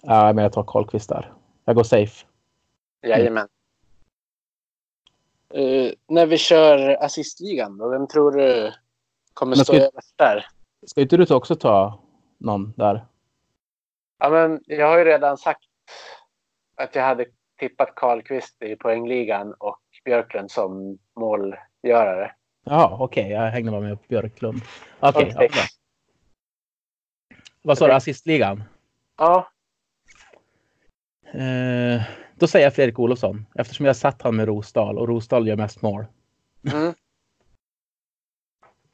Ja, 0.03 0.33
men 0.33 0.43
jag 0.43 0.53
tar 0.53 0.65
Karlqvist 0.67 1.09
där. 1.09 1.33
Jag 1.65 1.77
går 1.77 1.83
safe. 1.83 2.27
Jajamän. 3.03 3.49
Eh, 5.55 5.93
när 6.09 6.27
vi 6.27 6.39
kör 6.39 7.05
assistligan 7.05 7.79
då, 7.79 7.89
vem 7.89 8.07
tror 8.07 8.33
du 8.33 8.73
kommer 9.35 9.57
Men 9.57 9.65
stå 9.65 9.73
ska- 9.73 9.83
överst 9.83 10.15
där? 10.17 10.47
Ska 10.87 11.01
inte 11.01 11.17
du 11.17 11.35
också 11.35 11.57
ta 11.57 12.01
någon 12.39 12.73
där? 12.77 13.07
Ja, 14.19 14.31
men 14.31 14.61
jag 14.67 14.87
har 14.87 14.99
ju 14.99 15.05
redan 15.05 15.39
sagt 15.39 15.65
att 16.75 16.95
jag 16.95 17.03
hade 17.03 17.27
tippat 17.59 17.95
Karlqvist 17.95 18.63
i 18.63 18.77
poängligan 18.77 19.55
och 19.59 19.81
Björklund 20.05 20.51
som 20.51 20.99
målgörare. 21.91 22.33
Ja, 22.65 22.97
okej. 23.01 23.31
jag 23.31 23.51
hängde 23.51 23.71
bara 23.71 23.81
med 23.81 23.99
på 24.01 24.05
Björklund. 24.09 24.61
Okej. 25.01 25.33
Ja, 25.35 25.39
bra. 25.39 25.49
Vad 27.63 27.79
sa 27.79 27.87
du? 27.87 27.93
Assistligan? 27.93 28.63
Ja, 29.17 29.49
Eh, 31.33 32.03
då 32.35 32.47
säger 32.47 32.67
jag 32.67 32.75
Fredrik 32.75 32.99
Olofsson 32.99 33.47
eftersom 33.55 33.87
jag 33.87 33.97
satt 33.97 34.23
han 34.23 34.37
med 34.37 34.47
Rosdahl 34.47 34.99
och 34.99 35.09
Rosdahl 35.09 35.49
gör 35.49 35.57
mest 35.57 35.83
mål. 35.83 36.07
mm. 36.73 36.95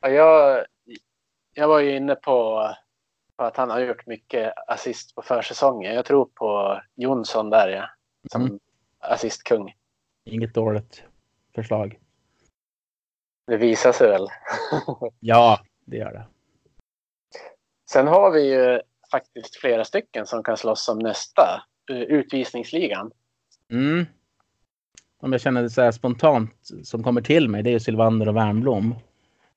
ja 0.00 0.08
jag, 0.08 0.64
jag 1.54 1.68
var 1.68 1.80
ju 1.80 1.96
inne 1.96 2.14
på, 2.14 2.68
på 3.36 3.44
att 3.44 3.56
han 3.56 3.70
har 3.70 3.80
gjort 3.80 4.06
mycket 4.06 4.52
assist 4.66 5.14
på 5.14 5.22
försäsongen. 5.22 5.94
Jag 5.94 6.04
tror 6.04 6.24
på 6.34 6.80
Jonsson 6.94 7.50
där 7.50 7.68
ja, 7.68 7.88
som 8.32 8.42
Mm. 8.42 8.58
assistkung. 8.98 9.74
Inget 10.24 10.54
dåligt 10.54 11.04
förslag. 11.54 11.98
Det 13.46 13.56
visar 13.56 13.92
sig 13.92 14.08
väl. 14.08 14.28
Ja, 15.20 15.60
det 15.84 15.96
gör 15.96 16.12
det. 16.12 16.26
Sen 17.90 18.06
har 18.06 18.30
vi 18.30 18.50
ju 18.50 18.80
faktiskt 19.10 19.56
flera 19.56 19.84
stycken 19.84 20.26
som 20.26 20.42
kan 20.42 20.56
slåss 20.56 20.88
om 20.88 20.98
nästa 20.98 21.62
eh, 21.90 21.96
utvisningsligan. 21.96 23.10
Mm. 23.72 24.06
Om 25.20 25.32
jag 25.32 25.40
känner 25.40 25.62
det 25.62 25.70
så 25.70 25.82
här 25.82 25.92
spontant 25.92 26.70
som 26.84 27.02
kommer 27.02 27.20
till 27.20 27.48
mig, 27.48 27.62
det 27.62 27.70
är 27.70 27.72
ju 27.72 27.80
Sylvander 27.80 28.28
och 28.28 28.36
Wernbloom. 28.36 28.94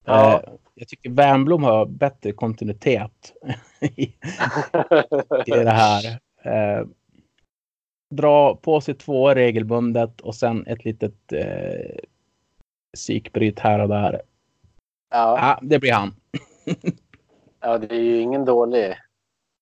Ja. 0.05 0.33
Eh, 0.33 0.49
jag 0.75 0.87
tycker 0.87 1.09
Wernbloom 1.09 1.63
har 1.63 1.85
bättre 1.85 2.31
kontinuitet 2.31 3.33
i, 3.79 4.03
i 5.45 5.51
det 5.51 5.71
här. 5.71 6.19
Eh, 6.43 6.87
dra 8.15 8.55
på 8.55 8.81
sig 8.81 8.93
två 8.93 9.33
regelbundet 9.33 10.21
och 10.21 10.35
sen 10.35 10.67
ett 10.67 10.85
litet 10.85 11.33
psykbryt 12.93 13.59
här 13.59 13.79
och 13.79 13.89
där. 13.89 14.21
ja, 15.09 15.37
Ja, 15.37 15.59
det 15.61 15.79
blir 15.79 15.93
han. 15.93 16.15
ja, 17.59 17.77
det 17.77 17.95
är 17.95 18.01
ju 18.01 18.19
ingen 18.19 18.45
dålig, 18.45 18.95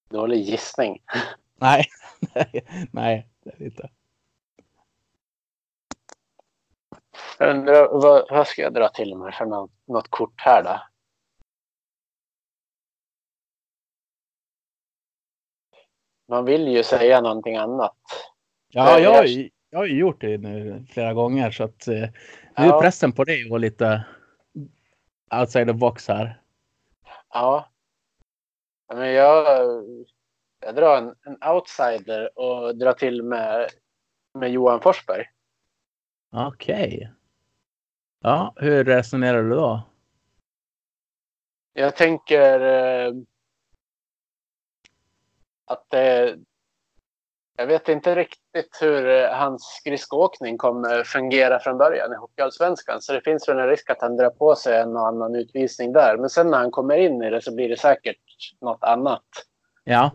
dålig 0.10 0.42
gissning. 0.42 1.04
Nej, 1.56 1.86
nej, 2.92 3.28
det 3.44 3.50
är 3.50 3.56
det 3.58 3.66
inte. 3.66 3.90
Jag 7.40 7.50
undrar, 7.50 7.90
vad, 7.92 8.26
vad 8.30 8.48
ska 8.48 8.62
jag 8.62 8.74
dra 8.74 8.90
till 8.90 9.16
med 9.16 9.34
för 9.34 9.46
något, 9.46 9.72
något 9.86 10.08
kort 10.10 10.42
här 10.42 10.64
då? 10.64 10.82
Man 16.28 16.46
vill 16.46 16.68
ju 16.68 16.84
säga 16.84 17.22
någonting 17.22 17.56
annat. 17.56 17.98
Ja, 18.70 19.00
jag, 19.00 19.50
jag- 19.70 19.80
har 19.80 19.86
ju 19.86 19.98
gjort 20.00 20.22
det 20.22 20.38
nu 20.38 20.86
flera 20.90 21.14
gånger 21.14 21.52
så 21.52 21.64
att 21.64 21.88
eh, 21.88 21.94
nu 21.94 22.10
är 22.56 22.66
Ja. 22.68 22.82
pressen 22.82 23.12
på 23.12 23.24
dig 23.24 23.50
vara 23.50 23.58
lite 23.60 24.06
outside 25.42 25.68
the 25.68 25.74
box 25.74 26.08
här. 26.08 26.42
Ja. 27.30 27.70
Men 28.94 29.12
jag, 29.12 29.46
jag 30.60 30.76
drar 30.76 30.98
en, 30.98 31.16
en 31.26 31.50
outsider 31.54 32.40
och 32.40 32.78
drar 32.78 32.94
till 32.94 33.24
med, 33.24 33.70
med 34.34 34.52
Johan 34.52 34.82
Forsberg. 34.82 35.26
Okej. 36.32 37.12
Ja, 38.20 38.54
hur 38.56 38.84
resonerar 38.84 39.44
du 39.44 39.50
då? 39.50 39.82
Jag 41.74 41.96
tänker 41.96 42.60
eh, 42.62 43.14
att 45.66 45.90
det... 45.90 46.38
Jag 47.60 47.68
vet 47.68 47.90
inte 47.90 48.16
riktigt 48.16 48.78
hur 48.82 49.10
eh, 49.10 49.30
hans 49.30 49.64
skridskoåkning 49.82 50.58
kommer 50.58 51.04
fungera 51.04 51.60
från 51.60 51.78
början 51.78 52.14
i 52.14 52.16
Hockeyallsvenskan. 52.16 53.02
Så 53.02 53.14
det 53.14 53.22
finns 53.22 53.50
väl 53.50 53.60
en 53.60 53.68
risk 53.68 53.90
att 53.90 54.02
han 54.02 54.18
drar 54.18 54.30
på 54.30 54.56
sig 54.56 54.78
en 54.78 54.96
och 54.96 55.08
annan 55.08 55.36
utvisning 55.36 55.94
där. 55.94 56.18
Men 56.18 56.30
sen 56.30 56.52
när 56.52 56.58
han 56.58 56.72
kommer 56.72 56.98
in 56.98 57.22
i 57.24 57.30
det 57.30 57.42
så 57.42 57.56
blir 57.56 57.70
det 57.70 57.78
säkert 57.78 58.18
något 58.62 58.84
annat. 58.84 59.24
Ja, 59.84 60.12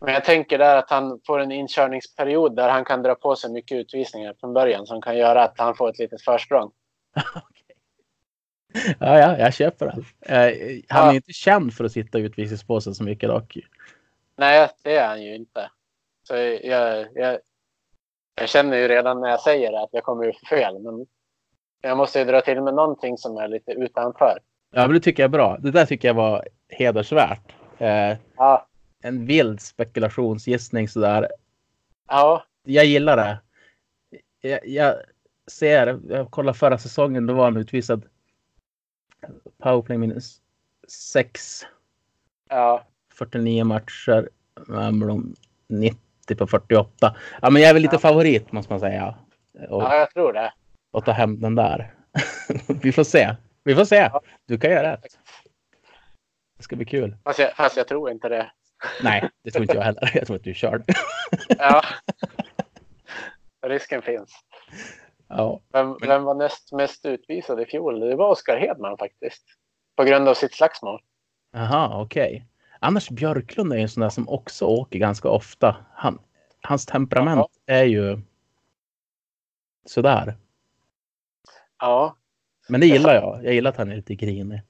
Men 0.00 0.14
jag 0.14 0.24
tänker 0.24 0.58
där 0.58 0.76
att 0.76 0.90
han 0.90 1.20
får 1.26 1.38
en 1.38 1.52
inkörningsperiod 1.52 2.56
där 2.56 2.68
han 2.68 2.84
kan 2.84 3.02
dra 3.02 3.14
på 3.14 3.36
sig 3.36 3.50
mycket 3.50 3.76
utvisningar 3.78 4.34
från 4.40 4.52
början 4.54 4.86
som 4.86 5.02
kan 5.02 5.16
göra 5.18 5.44
att 5.44 5.58
han 5.58 5.74
får 5.74 5.88
ett 5.90 5.98
litet 5.98 6.22
försprång. 6.22 6.70
ja, 8.98 9.18
ja 9.18 9.38
jag 9.38 9.54
köper 9.54 9.86
det. 9.86 9.92
Eh, 10.34 10.82
han 10.88 11.06
Ja. 11.06 11.10
är 11.10 11.14
inte 11.16 11.32
känd 11.32 11.74
för 11.74 11.84
att 11.84 11.92
sitta 11.92 12.18
i 12.18 12.22
utvisningspåsen 12.22 12.94
så 12.94 13.04
mycket 13.04 13.28
dock. 13.28 13.58
Nej, 14.36 14.68
det 14.82 14.96
är 14.96 15.08
han 15.08 15.22
ju 15.22 15.34
inte. 15.34 15.70
Så 16.28 16.34
jag, 16.62 17.06
jag, 17.14 17.38
jag 18.34 18.48
känner 18.48 18.76
ju 18.76 18.88
redan 18.88 19.20
när 19.20 19.28
jag 19.28 19.40
säger 19.40 19.72
det 19.72 19.80
att 19.82 19.88
jag 19.92 20.04
kommer 20.04 20.24
ju 20.24 20.32
fel. 20.32 20.78
Men 20.82 21.06
jag 21.80 21.96
måste 21.96 22.18
ju 22.18 22.24
dra 22.24 22.40
till 22.40 22.60
med 22.62 22.74
någonting 22.74 23.18
som 23.18 23.36
är 23.36 23.48
lite 23.48 23.72
utanför. 23.72 24.38
Ja, 24.70 24.86
men 24.86 24.92
det 24.94 25.00
tycker 25.00 25.22
jag 25.22 25.28
är 25.28 25.32
bra. 25.32 25.56
Det 25.58 25.70
där 25.70 25.86
tycker 25.86 26.08
jag 26.08 26.14
var 26.14 26.48
hedersvärt. 26.68 27.52
Eh, 27.78 28.16
Ja, 28.36 28.66
en 29.02 29.26
vild 29.26 29.60
spekulationsgissning 29.60 30.88
sådär. 30.88 31.28
ja, 32.08 32.44
Jag 32.64 32.84
gillar 32.84 33.16
det. 33.16 33.40
Jag, 34.48 34.66
jag 34.66 34.94
ser, 35.46 36.00
jag 36.08 36.30
kollar 36.30 36.52
förra 36.52 36.78
säsongen, 36.78 37.26
då 37.26 37.34
var 37.34 37.44
han 37.44 37.56
utvisad 37.56 38.02
powerplay 39.62 39.98
minus 39.98 40.40
6, 40.88 41.62
ja, 42.48 42.84
49 43.14 43.64
matcher. 43.64 44.28
Wernbloom 44.68 45.34
90 45.68 45.98
på 46.34 46.46
48. 46.46 47.16
Ja, 47.42 47.50
men 47.50 47.62
jag 47.62 47.68
är 47.68 47.74
väl 47.74 47.82
lite 47.82 47.94
Ja. 47.96 48.00
favorit 48.00 48.52
måste 48.52 48.72
man 48.72 48.80
säga. 48.80 49.14
Och, 49.68 49.82
ja, 49.82 49.96
jag 49.96 50.10
tror 50.10 50.32
det. 50.32 50.52
och 50.92 51.04
ta 51.04 51.12
hem 51.12 51.40
den 51.40 51.54
där. 51.54 51.94
Vi 52.82 52.92
får 52.92 53.04
se. 53.04 53.34
Vi 53.64 53.74
får 53.74 53.84
se. 53.84 54.10
Du 54.46 54.58
kan 54.58 54.70
göra 54.70 54.92
rätt. 54.92 55.18
Det 56.56 56.62
ska 56.62 56.76
bli 56.76 56.84
kul. 56.84 57.16
Fast 57.24 57.38
jag, 57.38 57.52
fast 57.56 57.76
jag 57.76 57.88
tror 57.88 58.10
inte 58.10 58.28
det. 58.28 58.50
Nej, 59.02 59.30
det 59.44 59.50
tror 59.50 59.62
inte 59.62 59.74
jag 59.76 59.82
heller. 59.82 60.10
Jag 60.14 60.26
tror 60.26 60.36
att 60.36 60.44
du 60.44 60.50
är 60.50 60.54
körd. 60.54 60.84
Ja. 61.58 61.82
Risken 63.66 64.02
finns. 64.02 64.30
Ja. 65.28 65.60
Vem, 65.72 65.96
vem 66.00 66.24
var 66.24 66.34
näst 66.34 66.72
mest 66.72 67.06
utvisad 67.06 67.60
i 67.60 67.66
fjol? 67.66 68.00
Det 68.00 68.16
var 68.16 68.28
Oskar 68.30 68.56
Hedman 68.56 68.98
faktiskt. 68.98 69.44
På 69.96 70.04
grund 70.04 70.28
av 70.28 70.34
sitt 70.34 70.54
slagsmål. 70.54 71.00
Jaha, 71.52 72.00
okej. 72.02 72.46
Annars 72.84 73.10
Björklund 73.10 73.72
är 73.72 73.76
en 73.76 73.88
sån 73.88 74.00
där 74.00 74.10
som 74.10 74.28
också 74.28 74.66
åker 74.66 74.98
ganska 74.98 75.28
ofta. 75.28 75.76
Han, 75.94 76.18
hans 76.60 76.86
temperament 76.86 77.46
är 77.66 77.84
ju 77.84 78.18
sådär. 79.84 80.36
Ja. 81.78 82.16
Men 82.68 82.80
det 82.80 82.86
gillar 82.86 83.14
jag. 83.14 83.44
Jag 83.44 83.54
gillar 83.54 83.70
att 83.70 83.76
han 83.76 83.90
är 83.90 83.96
lite 83.96 84.14
grinig. 84.14 84.62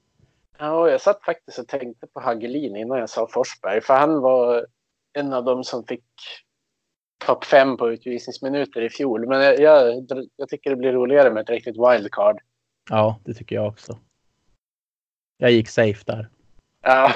Ja, 0.57 0.89
jag 0.89 1.01
satt 1.01 1.23
faktiskt 1.23 1.59
och 1.59 1.67
tänkte 1.67 2.07
på 2.07 2.19
Hagelin 2.19 2.75
innan 2.75 2.99
jag 2.99 3.09
sa 3.09 3.27
Forsberg. 3.27 3.81
För 3.81 3.93
han 3.93 4.21
var 4.21 4.65
en 5.13 5.33
av 5.33 5.43
dem 5.43 5.63
som 5.63 5.83
fick 5.83 6.05
topp 7.17 7.45
fem 7.45 7.77
på 7.77 7.91
utvisningsminuter 7.91 8.81
i 8.81 8.89
fjol. 8.89 9.27
Men 9.27 9.41
jag, 9.41 9.59
jag, 9.59 10.05
jag 10.35 10.49
tycker 10.49 10.69
det 10.69 10.75
blir 10.75 10.91
roligare 10.91 11.31
med 11.31 11.43
ett 11.43 11.49
riktigt 11.49 11.77
wildcard. 11.77 12.39
Ja, 12.89 13.19
det 13.25 13.33
tycker 13.33 13.55
jag 13.55 13.67
också. 13.67 13.99
Jag 15.37 15.51
gick 15.51 15.69
safe 15.69 16.03
där. 16.05 16.29
Ja. 16.81 17.11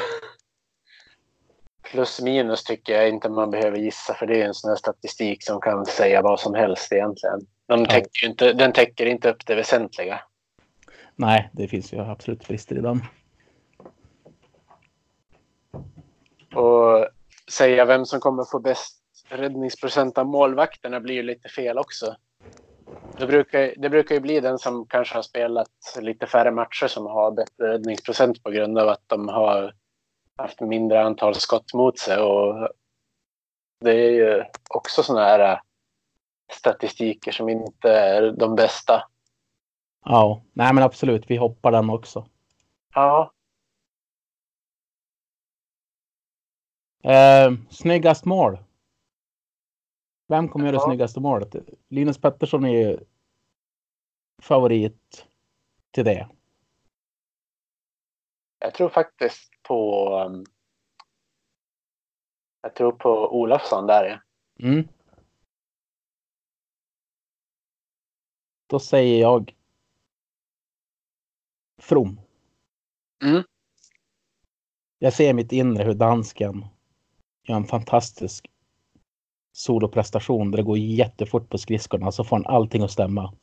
Plus 1.92 2.22
minus 2.22 2.64
tycker 2.64 2.94
jag 2.94 3.10
inte 3.10 3.30
man 3.30 3.52
behöver 3.52 3.78
gissa 3.78 4.14
för 4.14 4.26
det 4.28 4.42
är 4.42 4.46
en 4.46 4.54
sån 4.54 4.70
här 4.70 4.76
statistik 4.76 5.44
som 5.44 5.62
kan 5.62 5.86
säga 5.86 6.22
vad 6.22 6.40
som 6.40 6.54
helst 6.54 6.94
egentligen. 6.94 7.40
De 7.68 7.86
täcker 7.86 8.24
ju 8.24 8.30
inte, 8.30 8.54
den 8.54 8.74
täcker 8.74 9.06
inte 9.06 9.30
upp 9.30 9.46
det 9.46 9.56
väsentliga. 9.56 10.22
Nej, 11.16 11.50
det 11.54 11.68
finns 11.68 11.94
ju 11.94 12.00
absolut 12.00 12.48
brister 12.48 12.78
i 12.78 12.82
den. 12.82 13.02
Och 16.56 17.08
säga 17.52 17.86
vem 17.86 18.06
som 18.06 18.20
kommer 18.20 18.44
få 18.44 18.60
bäst 18.60 19.00
räddningsprocent 19.30 20.18
av 20.18 20.26
målvakterna 20.26 21.00
blir 21.00 21.16
ju 21.16 21.24
lite 21.24 21.50
fel 21.50 21.78
också. 21.78 22.16
Det 23.18 23.28
brukar, 23.28 23.74
det 23.78 23.90
brukar 23.90 24.16
ju 24.16 24.22
bli 24.22 24.40
den 24.40 24.60
som 24.60 24.86
kanske 24.86 25.16
har 25.16 25.22
spelat 25.22 25.70
lite 26.02 26.28
färre 26.28 26.52
matcher 26.52 26.88
som 26.88 27.06
har 27.06 27.32
bättre 27.32 27.74
räddningsprocent 27.74 28.44
på 28.44 28.50
grund 28.50 28.80
av 28.80 28.90
att 28.90 29.04
de 29.08 29.28
har 29.28 29.74
haft 30.42 30.60
mindre 30.62 31.02
antal 31.04 31.36
skott 31.36 31.74
mot 31.74 32.00
sig. 32.00 32.18
Och 32.18 32.70
det 33.80 33.92
är 33.92 34.12
ju 34.12 34.44
också 34.70 35.04
sådana 35.04 35.26
här 35.26 35.62
statistiker 36.54 37.32
som 37.32 37.50
inte 37.50 37.92
är 37.92 38.32
de 38.32 38.56
bästa. 38.56 39.04
Ja, 40.06 40.42
nej 40.54 40.74
men 40.74 40.84
absolut. 40.84 41.30
Vi 41.32 41.36
hoppar 41.38 41.72
den 41.72 41.90
också. 41.90 42.28
Ja, 42.94 43.34
Eh, 47.04 47.52
snyggast 47.70 48.26
mål. 48.26 48.58
Vem 50.28 50.50
kommer 50.50 50.66
göra 50.66 50.76
det 50.78 50.82
Ja. 50.82 50.86
snyggaste 50.88 51.20
målet? 51.20 51.56
Linus 51.88 52.18
Pettersson 52.22 52.66
är 52.66 52.70
ju 52.90 53.00
favorit 54.42 55.28
till 55.92 56.06
det. 56.06 56.28
jag 58.60 58.74
tror 58.74 58.90
faktiskt 58.90 59.52
på... 59.70 60.10
um, 60.26 60.46
Jag 62.62 62.76
tror 62.76 62.92
på 62.92 63.40
Olofsson 63.40 63.88
där. 63.88 64.24
Mm. 64.60 64.88
Då 68.68 68.80
säger 68.80 69.22
jag 69.22 69.56
From. 71.82 72.22
Mm. 73.24 73.44
Jag 75.00 75.14
ser 75.14 75.30
i 75.30 75.34
mitt 75.34 75.52
inre 75.52 75.84
hur 75.84 75.94
dansken 75.94 76.66
gör 77.44 77.56
en 77.56 77.66
fantastisk 77.66 78.52
soloprestation 79.52 80.52
där 80.52 80.58
det 80.58 80.64
går 80.64 80.78
jättefort 80.78 81.50
på 81.50 81.58
skridskorna 81.58 82.12
så 82.12 82.24
får 82.24 82.36
han 82.36 82.46
allting 82.46 82.84
att 82.84 82.92
stämma. 82.92 83.34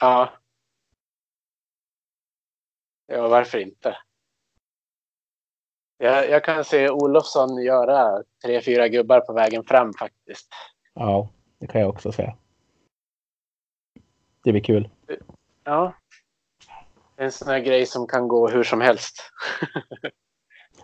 Ja. 0.00 0.32
Ja, 3.06 3.28
varför 3.28 3.58
inte? 3.58 3.96
Jag, 5.98 6.30
jag 6.30 6.44
kan 6.44 6.64
se 6.64 6.90
Olofsson 6.90 7.62
göra 7.64 8.22
tre, 8.44 8.60
fyra 8.60 8.88
gubbar 8.88 9.20
på 9.20 9.32
vägen 9.32 9.64
fram 9.64 9.92
faktiskt. 9.92 10.48
Ja, 10.94 11.28
det 11.58 11.66
kan 11.66 11.80
jag 11.80 11.90
också 11.90 12.12
säga. 12.12 12.36
Det 14.44 14.52
blir 14.52 14.62
kul. 14.62 14.88
Ja. 15.64 15.94
En 17.16 17.32
sån 17.32 17.48
här 17.48 17.58
grej 17.60 17.86
som 17.86 18.06
kan 18.06 18.28
gå 18.28 18.48
hur 18.48 18.62
som 18.64 18.80
helst. 18.80 19.22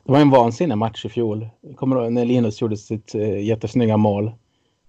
Det 0.05 0.13
var 0.13 0.21
en 0.21 0.31
vansinnig 0.31 0.79
match 0.79 1.05
i 1.05 1.09
fjol. 1.09 1.49
Kommer 1.77 1.97
ihåg 2.03 2.13
när 2.13 2.25
Linus 2.25 2.61
gjorde 2.61 2.77
sitt 2.77 3.15
eh, 3.15 3.45
jättesnygga 3.45 3.97
mål. 3.97 4.33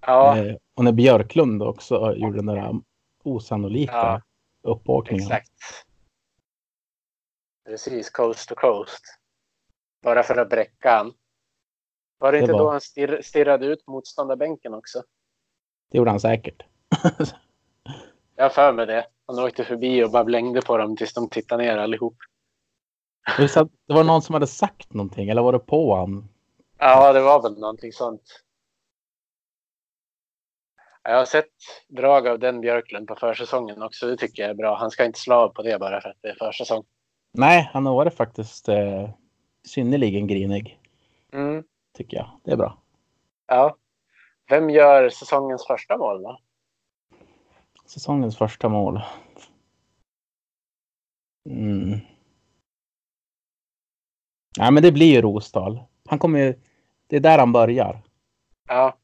Ja, 0.01 0.37
Eh, 0.37 0.55
och 0.75 0.83
när 0.83 0.91
Björklund 0.91 1.63
också 1.63 2.13
gjorde 2.15 2.35
den 2.37 2.45
där 2.45 2.73
osannolika 3.23 3.93
Ja, 3.93 4.21
uppåkningen. 4.61 5.23
exakt. 5.23 5.51
Precis, 7.65 8.09
coast 8.09 8.49
to 8.49 8.55
coast. 8.55 9.01
Bara 10.03 10.23
för 10.23 10.37
att 10.37 10.49
bräcka 10.49 10.91
han. 10.97 11.13
Var 12.17 12.31
det, 12.31 12.37
Det 12.37 12.41
inte 12.41 12.53
var- 12.53 12.59
då 12.59 12.69
han 12.71 12.81
stirr, 12.81 13.21
stirrade 13.21 13.65
ut 13.65 13.87
motståndarbänken 13.87 14.73
också? 14.73 15.03
Det 15.91 15.97
gjorde 15.97 16.09
han 16.11 16.19
säkert. 16.19 16.63
Jag 18.35 18.43
har 18.45 18.49
för 18.49 18.73
mig 18.73 18.85
det. 18.85 19.07
Han 19.25 19.39
åkte 19.39 19.63
förbi 19.63 20.03
och 20.03 20.11
bara 20.11 20.23
blängde 20.23 20.61
på 20.61 20.77
dem 20.77 20.97
tills 20.97 21.13
de 21.13 21.29
tittade 21.29 21.63
ner 21.63 21.77
allihop. 21.77 22.15
Det 23.37 23.93
var- 23.93 24.03
någon 24.03 24.21
som 24.21 24.33
hade 24.33 24.47
sagt 24.47 24.93
någonting 24.93 25.29
eller 25.29 25.41
var 25.41 25.51
det 25.51 25.59
på 25.59 25.95
han? 25.95 26.29
Ja, 26.77 27.13
det 27.13 27.21
var 27.21 27.41
väl 27.41 27.59
någonting 27.59 27.91
sånt. 27.93 28.21
Jag 31.03 31.17
har 31.17 31.25
sett 31.25 31.49
drag 31.87 32.27
av 32.27 32.39
den 32.39 32.61
Björklund 32.61 33.07
på 33.07 33.15
försäsongen 33.15 33.81
också. 33.83 34.07
Det 34.07 34.17
tycker 34.17 34.41
jag 34.43 34.49
är 34.49 34.55
bra. 34.55 34.75
Han 34.75 34.91
ska 34.91 35.05
inte 35.05 35.19
slå 35.19 35.35
av 35.35 35.49
på 35.49 35.61
det 35.63 35.79
bara 35.79 36.01
för 36.01 36.09
att 36.09 36.17
det 36.21 36.29
är 36.29 36.35
försäsong. 36.35 36.83
Nej, 37.33 37.69
han 37.73 37.85
har 37.85 37.95
varit 37.95 38.13
faktiskt 38.13 38.69
eh, 38.69 39.09
synnerligen 39.67 40.27
grinig. 40.27 40.79
Mm. 41.31 41.63
Tycker 41.93 42.17
jag. 42.17 42.39
Det 42.43 42.51
är 42.51 42.57
bra. 42.57 42.77
Ja. 43.47 43.77
Vem 44.49 44.69
gör 44.69 45.09
säsongens 45.09 45.67
första 45.67 45.97
mål 45.97 46.23
då? 46.23 46.39
Säsongens 47.85 48.37
första 48.37 48.69
mål. 48.69 49.01
Mm. 51.49 51.99
Ja, 54.57 54.71
men 54.71 54.83
det 54.83 54.91
blir 54.91 55.13
ju 55.13 55.21
Rosdahl. 55.21 55.79
Han 56.05 56.19
kommer 56.19 56.39
ju... 56.39 56.59
Det 57.07 57.15
är 57.15 57.19
där 57.19 57.39
han 57.39 57.51
börjar. 57.51 58.01
Ja, 58.67 58.97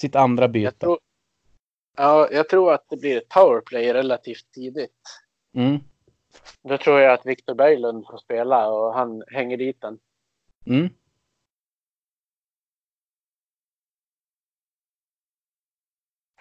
Sitt 0.00 0.16
andra 0.16 0.44
jag 0.44 0.52
byte. 0.52 0.78
tror, 0.78 0.98
ja, 1.96 2.28
jag 2.32 2.48
tror 2.48 2.72
att 2.72 2.88
det 2.88 2.96
blir 2.96 3.16
ett 3.16 3.28
powerplay 3.28 3.92
relativt 3.92 4.50
tidigt. 4.52 5.20
Mm. 5.54 5.78
Då 6.62 6.78
tror 6.78 7.00
jag 7.00 7.12
att 7.14 7.26
Viktor 7.26 7.54
Berglund 7.54 8.06
får 8.06 8.18
spela 8.18 8.68
och 8.68 8.94
han 8.94 9.22
hänger 9.28 9.56
dit 9.56 9.80
den. 9.80 9.98
Mm. 10.66 10.88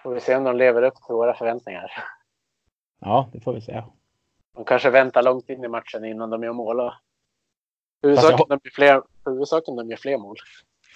Får 0.03 0.13
vi 0.13 0.19
se 0.19 0.35
om 0.35 0.43
de 0.43 0.55
lever 0.57 0.81
upp 0.83 0.95
till 0.95 1.15
våra 1.15 1.33
förväntningar. 1.33 1.91
Ja, 2.99 3.29
det 3.33 3.39
får 3.39 3.53
vi 3.53 3.61
säga. 3.61 3.85
De 4.55 4.65
kanske 4.65 4.89
väntar 4.89 5.23
långt 5.23 5.49
in 5.49 5.63
i 5.63 5.67
matchen 5.67 6.05
innan 6.05 6.29
de 6.29 6.43
gör 6.43 6.53
mål. 6.53 6.91
Huvudsaken 8.01 8.37
jag- 8.49 8.49
de 8.49 8.59
gör 8.63 8.71
fler, 8.71 9.03
huvudsaken 9.25 9.75
de 9.75 9.89
gör 9.89 9.97
fler 9.97 10.17
mål. 10.17 10.35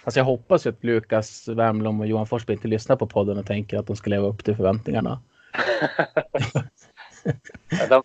Fast 0.03 0.17
jag 0.17 0.23
hoppas 0.23 0.65
ju 0.65 0.69
att 0.69 0.83
Lukas 0.83 1.47
Wernbloom 1.47 1.99
och 1.99 2.07
Johan 2.07 2.27
Forsberg 2.27 2.55
inte 2.55 2.67
lyssnar 2.67 2.95
på 2.95 3.07
podden 3.07 3.37
och 3.37 3.45
tänker 3.45 3.77
att 3.77 3.87
de 3.87 3.95
ska 3.95 4.09
leva 4.09 4.27
upp 4.27 4.43
till 4.43 4.55
förväntningarna. 4.55 5.21
Ja, 7.69 7.87
de, 7.89 8.03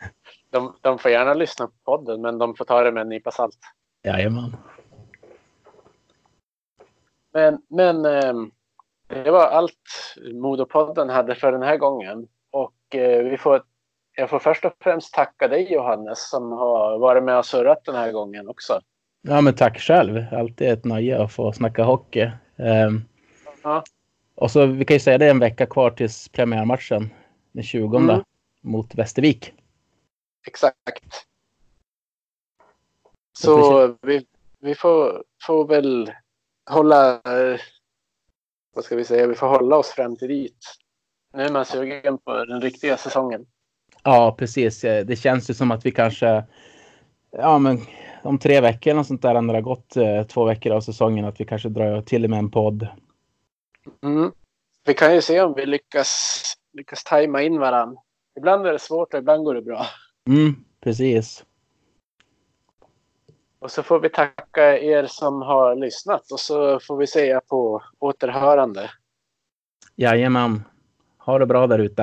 de, 0.51 0.75
de 0.81 0.99
får 0.99 1.11
gärna 1.11 1.35
lyssna 1.35 1.67
på 1.67 1.73
podden, 1.85 2.21
men 2.21 2.39
de 2.39 2.55
får 2.55 2.65
ta 2.65 2.83
det 2.83 2.93
med 2.93 3.01
en 3.01 3.09
nypa 3.09 3.31
salt. 3.31 3.59
Jajamän. 4.05 4.57
Men, 7.33 7.63
men 7.69 8.05
ehm, 8.05 8.51
det 9.09 9.31
var 9.31 9.47
allt 9.47 10.15
Modopodden 10.33 11.09
hade 11.11 11.35
för 11.35 11.53
den 11.53 11.63
här 11.63 11.77
gången. 11.77 12.29
Och 12.51 12.95
eh, 12.95 13.25
vi 13.25 13.37
får, 13.39 13.63
jag 14.17 14.31
får 14.31 14.39
först 14.39 14.65
och 14.65 14.73
främst 14.81 15.15
tacka 15.15 15.49
dig 15.49 15.73
Johannes 15.73 16.31
som 16.31 16.53
har 16.53 16.99
varit 16.99 17.23
med 17.23 17.39
och 17.39 17.47
surrat 17.47 17.85
den 17.85 17.95
här 17.95 18.13
gången 18.13 18.49
också. 18.49 18.81
Ja, 19.23 19.41
men 19.41 19.55
tack 19.55 19.79
själv. 19.79 20.25
Alltid 20.33 20.69
ett 20.69 20.85
nöje 20.85 21.23
att 21.23 21.33
få 21.33 21.53
snacka 21.53 21.85
hockey. 21.85 22.31
Ehm, 22.57 23.05
Ja. 23.63 23.83
Och 24.35 24.51
så 24.51 24.67
vi 24.67 24.85
kan 24.85 24.95
ju 24.95 25.01
säga 25.01 25.19
det 25.19 25.27
är 25.27 25.31
en 25.31 25.39
vecka 25.39 25.67
kvar 25.67 25.91
tills 25.91 26.29
premiärmatchen 26.29 27.11
den 27.53 27.63
20 27.65 27.97
Mm. 27.97 28.21
mot 28.61 28.95
Västervik. 28.95 29.53
Exakt. 30.49 31.27
Så 33.39 33.97
vi, 34.03 34.27
vi 34.61 34.75
får, 34.75 35.25
får 35.43 35.67
väl 35.67 36.13
hålla... 36.71 37.21
Vad 38.75 38.85
ska 38.85 38.97
vi 38.97 39.05
säga? 39.05 39.27
Vi 39.27 39.35
får 39.35 39.47
hålla 39.47 39.77
oss 39.77 39.89
fram 39.89 40.17
till 40.17 40.29
dit. 40.29 40.59
Nu 41.33 41.43
är 41.43 41.53
man 41.53 41.65
sugen 41.65 42.19
på 42.19 42.45
den 42.45 42.61
riktiga 42.61 42.97
säsongen. 42.97 43.47
Ja, 44.03 44.35
precis. 44.39 44.81
Det 44.81 45.19
känns 45.19 45.51
ju 45.51 45.55
som 45.55 45.71
att 45.71 45.87
vi 45.87 45.91
kanske, 45.91 46.45
ja 47.31 47.59
men 47.59 47.81
om 48.23 48.39
tre 48.39 48.61
veckor 48.61 48.91
eller 48.91 49.03
sånt 49.03 49.23
där 49.23 49.41
när 49.41 49.53
det 49.53 49.59
har 49.59 49.63
gått 49.63 49.97
eh, 49.97 50.23
två 50.23 50.45
veckor 50.45 50.73
av 50.73 50.81
säsongen 50.81 51.25
att 51.25 51.41
vi 51.41 51.45
kanske 51.45 51.69
drar 51.69 52.03
till 52.03 52.29
med 52.29 52.39
en 52.39 52.51
podd. 52.51 52.89
Mm. 54.03 54.33
Vi 54.85 54.95
kan 54.95 55.15
ju 55.15 55.23
se 55.23 55.41
om 55.41 55.55
vi 55.55 55.67
lyckas, 55.67 56.43
lyckas 56.73 57.05
tajma 57.05 57.43
in 57.43 57.59
varandra. 57.59 58.01
Ibland 58.39 58.67
är 58.67 58.73
det 58.73 58.79
svårt 58.79 59.15
och 59.15 59.21
ibland 59.21 59.45
går 59.45 59.55
det 59.55 59.63
bra. 59.63 59.87
Mm, 60.29 60.65
precis. 60.81 61.45
Och 63.59 63.71
så 63.71 63.83
får 63.83 64.01
vi 64.01 64.09
tacka 64.09 64.79
er 64.79 65.07
som 65.07 65.43
har 65.43 65.77
lyssnat 65.77 66.33
och 66.33 66.41
så 66.41 66.81
får 66.81 66.97
vi 66.97 67.07
säga 67.07 67.41
på 67.41 67.83
återhörande. 67.99 68.91
Jajamän. 69.97 70.63
Ha 71.19 71.39
det 71.39 71.47
bra 71.47 71.67
där 71.67 71.79
ute. 71.79 71.95